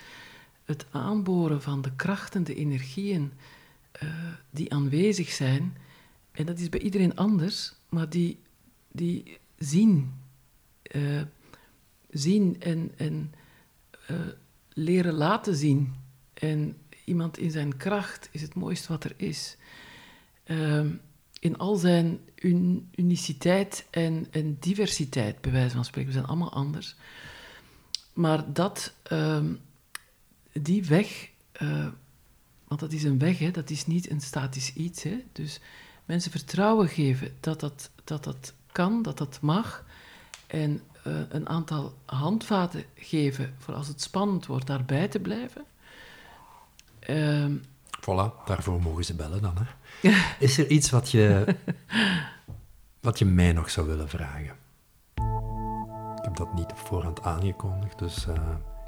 het 0.65 0.87
aanboren 0.91 1.63
van 1.63 1.83
de 1.83 1.93
krachten, 1.97 2.45
de 2.45 2.55
energieën 2.55 3.33
uh, 4.03 4.09
die 4.51 4.73
aanwezig 4.73 5.31
zijn, 5.31 5.77
en 6.33 6.47
dat 6.47 6.59
is 6.59 6.69
bij 6.69 6.81
iedereen 6.81 7.17
anders, 7.17 7.73
maar 7.89 8.09
die, 8.09 8.39
die 8.93 9.39
zien, 9.59 10.15
uh, 10.93 11.23
zien 12.11 12.61
en, 12.61 12.93
en 12.97 13.35
uh, 14.11 14.17
leren 14.69 15.15
laten 15.15 15.57
zien. 15.57 15.95
En 16.35 16.77
iemand 17.05 17.39
in 17.39 17.51
zijn 17.51 17.77
kracht 17.77 18.29
is 18.33 18.43
het 18.43 18.55
mooiste 18.55 18.89
wat 18.89 19.05
er 19.05 19.15
is. 19.17 19.57
Ehm, 20.45 20.91
in 21.41 21.59
al 21.59 21.77
zijn 21.77 22.21
un 22.35 22.91
uniciteit 22.95 23.87
en, 23.91 24.27
en, 24.31 24.57
diversiteit, 24.61 25.41
bij 25.41 25.53
wijze 25.53 25.75
van 25.75 25.85
spreken. 25.85 26.09
We 26.09 26.17
zijn 26.17 26.27
allemaal 26.27 26.53
anders. 26.53 26.97
Maar 28.13 28.53
dat, 28.53 28.95
uh, 29.13 29.45
die 30.53 30.85
weg, 30.85 31.31
uh, 31.63 31.89
want 32.65 32.81
dat 32.81 32.93
is 32.93 33.03
een 33.03 33.19
weg, 33.19 33.39
hè, 33.39 33.51
dat 33.51 33.71
is 33.71 33.87
niet 33.87 34.11
een 34.11 34.21
statisch 34.21 34.73
iets. 34.73 35.03
Hè, 35.03 35.25
dus 35.33 35.61
mensen 36.05 36.31
vertrouwen 36.31 36.89
geven 36.89 37.37
dat 37.41 37.61
dat, 37.61 37.91
dat 38.05 38.25
dat 38.25 38.55
kan, 38.73 39.03
dat 39.03 39.19
dat 39.19 39.39
mag. 39.41 39.85
En 40.47 40.81
uh, 41.07 41.15
een 41.29 41.49
aantal 41.49 41.95
handvaten 42.05 42.85
geven 42.95 43.55
voor 43.59 43.75
als 43.75 43.89
het 43.89 44.01
spannend 44.01 44.47
wordt 44.47 44.67
daarbij 44.67 45.09
te 45.09 45.19
blijven. 45.19 45.65
Uh, 47.09 47.47
voilà, 48.01 48.45
daarvoor 48.45 48.83
mogen 48.83 49.05
ze 49.05 49.15
bellen 49.15 49.43
dan. 49.43 49.55
Hè. 49.59 50.11
Is 50.47 50.59
er 50.59 50.67
iets 50.67 50.91
wat 50.91 51.11
je, 51.11 51.57
wat 53.01 53.19
je 53.19 53.25
mij 53.25 53.53
nog 53.53 53.71
zou 53.71 53.87
willen 53.87 54.09
vragen? 54.09 54.57
Ik 56.17 56.25
heb 56.25 56.37
dat 56.37 56.55
niet 56.55 56.71
op 56.71 56.79
voorhand 56.79 57.23
aangekondigd, 57.23 57.99
dus 57.99 58.27
uh, 58.27 58.35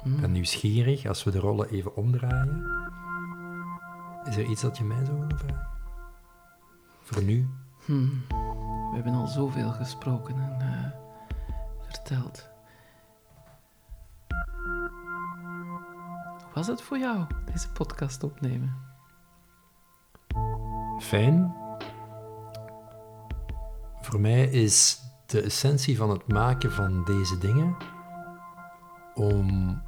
mm. 0.03 0.15
ik 0.15 0.21
ben 0.21 0.31
nieuwsgierig. 0.31 1.05
Als 1.05 1.23
we 1.23 1.31
de 1.31 1.39
rollen 1.39 1.69
even 1.69 1.95
omdraaien, 1.95 2.65
is 4.23 4.35
er 4.35 4.45
iets 4.45 4.61
dat 4.61 4.77
je 4.77 4.83
mij 4.83 5.05
zou 5.05 5.19
willen 5.19 5.37
vragen? 5.37 5.67
Voor 7.03 7.23
nu? 7.23 7.49
Hmm. 7.85 8.23
We 8.91 8.91
hebben 8.93 9.13
al 9.13 9.27
zoveel 9.27 9.71
gesproken 9.71 10.35
en 10.35 10.57
uh, 10.61 10.70
verteld. 11.91 12.49
Hoe 16.37 16.53
was 16.53 16.67
het 16.67 16.81
voor 16.81 16.97
jou, 16.97 17.25
deze 17.45 17.71
podcast 17.71 18.23
opnemen? 18.23 18.89
fijn. 21.01 21.55
Voor 24.01 24.19
mij 24.19 24.43
is 24.43 25.01
de 25.25 25.41
essentie 25.41 25.97
van 25.97 26.09
het 26.09 26.27
maken 26.27 26.71
van 26.71 27.03
deze 27.03 27.37
dingen 27.37 27.75
om. 29.13 29.81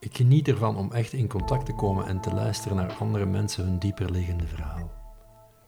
Ik 0.00 0.16
geniet 0.16 0.48
ervan 0.48 0.76
om 0.76 0.92
echt 0.92 1.12
in 1.12 1.28
contact 1.28 1.66
te 1.66 1.74
komen 1.74 2.06
en 2.06 2.20
te 2.20 2.34
luisteren 2.34 2.76
naar 2.76 2.92
andere 2.92 3.26
mensen 3.26 3.64
hun 3.64 3.78
dieperliggende 3.78 4.46
verhaal. 4.46 4.90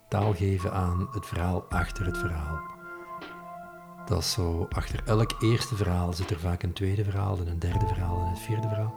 Taal 0.09 0.35
geven 0.35 0.73
aan 0.73 1.09
het 1.11 1.27
verhaal 1.27 1.65
achter 1.69 2.07
het 2.07 2.19
verhaal. 2.19 2.61
Dat 4.07 4.19
is 4.19 4.33
zo, 4.33 4.67
achter 4.71 5.03
elk 5.07 5.43
eerste 5.43 5.77
verhaal 5.77 6.13
zit 6.13 6.31
er 6.31 6.39
vaak 6.39 6.63
een 6.63 6.73
tweede 6.73 7.05
verhaal 7.05 7.39
en 7.39 7.47
een 7.47 7.59
derde 7.59 7.87
verhaal 7.87 8.21
en 8.21 8.27
een 8.27 8.37
vierde 8.37 8.69
verhaal. 8.69 8.95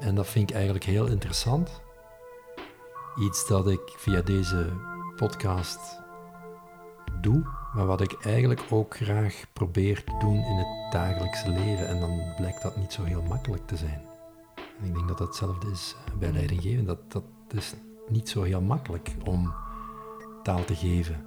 En 0.00 0.14
dat 0.14 0.26
vind 0.26 0.50
ik 0.50 0.56
eigenlijk 0.56 0.84
heel 0.84 1.06
interessant 1.06 1.80
iets 3.18 3.46
dat 3.46 3.68
ik 3.68 3.80
via 3.96 4.20
deze 4.20 4.72
podcast 5.16 6.00
doe, 7.20 7.42
maar 7.74 7.86
wat 7.86 8.00
ik 8.00 8.24
eigenlijk 8.24 8.62
ook 8.70 8.96
graag 8.96 9.44
probeer 9.52 10.04
te 10.04 10.16
doen 10.18 10.44
in 10.44 10.56
het 10.56 10.92
dagelijkse 10.92 11.50
leven. 11.50 11.88
En 11.88 12.00
dan 12.00 12.34
blijkt 12.36 12.62
dat 12.62 12.76
niet 12.76 12.92
zo 12.92 13.02
heel 13.02 13.22
makkelijk 13.22 13.66
te 13.66 13.76
zijn. 13.76 14.02
En 14.80 14.86
ik 14.86 14.94
denk 14.94 15.08
dat 15.08 15.18
dat 15.18 15.26
hetzelfde 15.26 15.70
is 15.70 15.96
bij 16.18 16.32
leidinggeven. 16.32 16.84
Dat, 16.84 17.12
dat 17.12 17.24
is 17.48 17.74
niet 18.08 18.28
zo 18.28 18.42
heel 18.42 18.60
makkelijk 18.60 19.14
om 19.24 19.54
taal 20.42 20.64
te 20.64 20.76
geven 20.76 21.26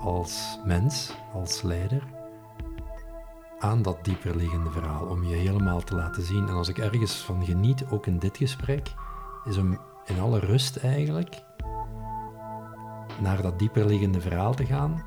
als 0.00 0.58
mens, 0.64 1.12
als 1.32 1.62
leider. 1.62 2.02
aan 3.58 3.82
dat 3.82 4.04
dieperliggende 4.04 4.70
verhaal, 4.70 5.06
om 5.06 5.24
je 5.24 5.34
helemaal 5.36 5.80
te 5.80 5.94
laten 5.94 6.22
zien. 6.22 6.48
En 6.48 6.54
als 6.54 6.68
ik 6.68 6.78
ergens 6.78 7.14
van 7.16 7.44
geniet, 7.44 7.84
ook 7.90 8.06
in 8.06 8.18
dit 8.18 8.36
gesprek, 8.36 8.92
is 9.44 9.56
om 9.56 9.78
in 10.06 10.20
alle 10.20 10.38
rust 10.38 10.76
eigenlijk 10.76 11.42
naar 13.20 13.42
dat 13.42 13.58
dieperliggende 13.58 14.20
verhaal 14.20 14.54
te 14.54 14.66
gaan 14.66 15.02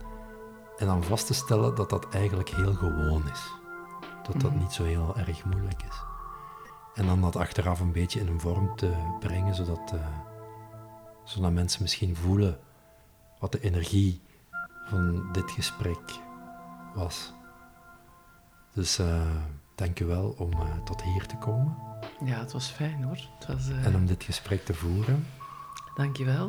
en 0.77 0.85
dan 0.87 1.03
vast 1.03 1.27
te 1.27 1.33
stellen 1.33 1.75
dat 1.75 1.89
dat 1.89 2.09
eigenlijk 2.09 2.49
heel 2.49 2.73
gewoon 2.73 3.21
is. 3.31 3.51
Dat 4.23 4.41
dat 4.41 4.51
Mhm. 4.51 4.59
niet 4.59 4.71
zo 4.71 4.83
heel 4.83 5.13
erg 5.17 5.45
moeilijk 5.45 5.83
is. 5.83 6.03
En 6.93 7.05
dan 7.05 7.21
dat 7.21 7.35
achteraf 7.35 7.79
een 7.79 7.91
beetje 7.91 8.19
in 8.19 8.27
een 8.27 8.39
vorm 8.39 8.75
te 8.75 8.93
brengen, 9.19 9.55
zodat, 9.55 9.91
eh, 9.93 9.99
zodat 11.23 11.51
mensen 11.51 11.81
misschien 11.81 12.15
voelen 12.15 12.59
wat 13.39 13.51
de 13.51 13.59
energie 13.61 14.21
van 14.85 15.31
dit 15.31 15.51
gesprek 15.51 15.99
was. 16.95 17.33
Dus 18.73 18.99
eh 18.99 19.21
dank 19.75 19.99
u 19.99 20.05
wel 20.05 20.35
om 20.37 20.51
eh, 20.51 20.59
tot 20.85 21.01
hier 21.03 21.25
te 21.25 21.35
komen 21.37 21.75
Ja, 22.25 22.39
het 22.39 22.51
was 22.51 22.67
fijn 22.69 23.03
hoor. 23.03 23.17
Het 23.39 23.47
was, 23.47 23.69
eh, 23.69 23.85
en 23.85 23.95
om 23.95 24.05
dit 24.05 24.23
gesprek 24.23 24.65
te 24.65 24.73
voeren. 24.73 25.27
Dankjewel. 25.95 26.47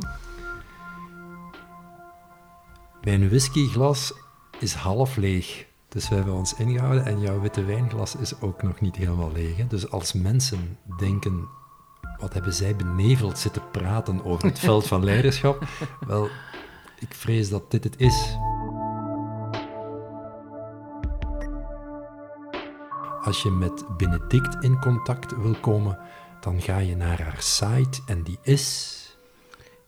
Mijn 3.02 3.28
whiskyglas 3.28 4.12
is 4.58 4.74
half 4.74 5.16
leeg. 5.16 5.66
Dus 5.88 6.08
we 6.08 6.14
hebben 6.14 6.34
ons 6.34 6.54
ingehouden 6.54 7.04
en 7.04 7.20
jouw 7.20 7.40
witte 7.40 7.64
wijnglas 7.64 8.16
is 8.16 8.40
ook 8.40 8.62
nog 8.62 8.80
niet 8.80 8.96
helemaal 8.96 9.32
leeg. 9.32 9.56
hè. 9.56 9.66
Dus 9.66 9.90
als 9.90 10.12
mensen 10.12 10.78
denken, 10.98 11.48
wat 12.18 12.32
hebben 12.34 12.52
zij 12.52 12.76
beneveld 12.76 13.38
zitten 13.38 13.62
praten 13.70 14.24
over 14.24 14.44
het 14.48 14.58
veld 14.68 14.86
van 14.86 15.04
leiderschap? 15.04 15.64
Wel, 16.06 16.28
ik 16.98 17.14
vrees 17.14 17.48
dat 17.48 17.70
dit 17.70 17.84
het 17.84 18.00
is. 18.00 18.36
Als 23.24 23.42
je 23.42 23.50
met 23.50 23.84
Benedict 23.96 24.64
in 24.64 24.80
contact 24.80 25.36
wil 25.36 25.54
komen, 25.60 25.98
dan 26.40 26.60
ga 26.60 26.78
je 26.78 26.96
naar 26.96 27.22
haar 27.22 27.42
site 27.42 28.00
en 28.06 28.22
die 28.22 28.38
is... 28.42 28.98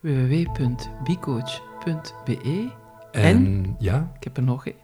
www.bicoach.be 0.01 2.71
En, 3.13 3.75
ja, 3.79 4.13
Ik 4.17 4.25
heb 4.25 4.37
er 4.37 4.43
nog 4.43 4.67
een. 4.67 4.75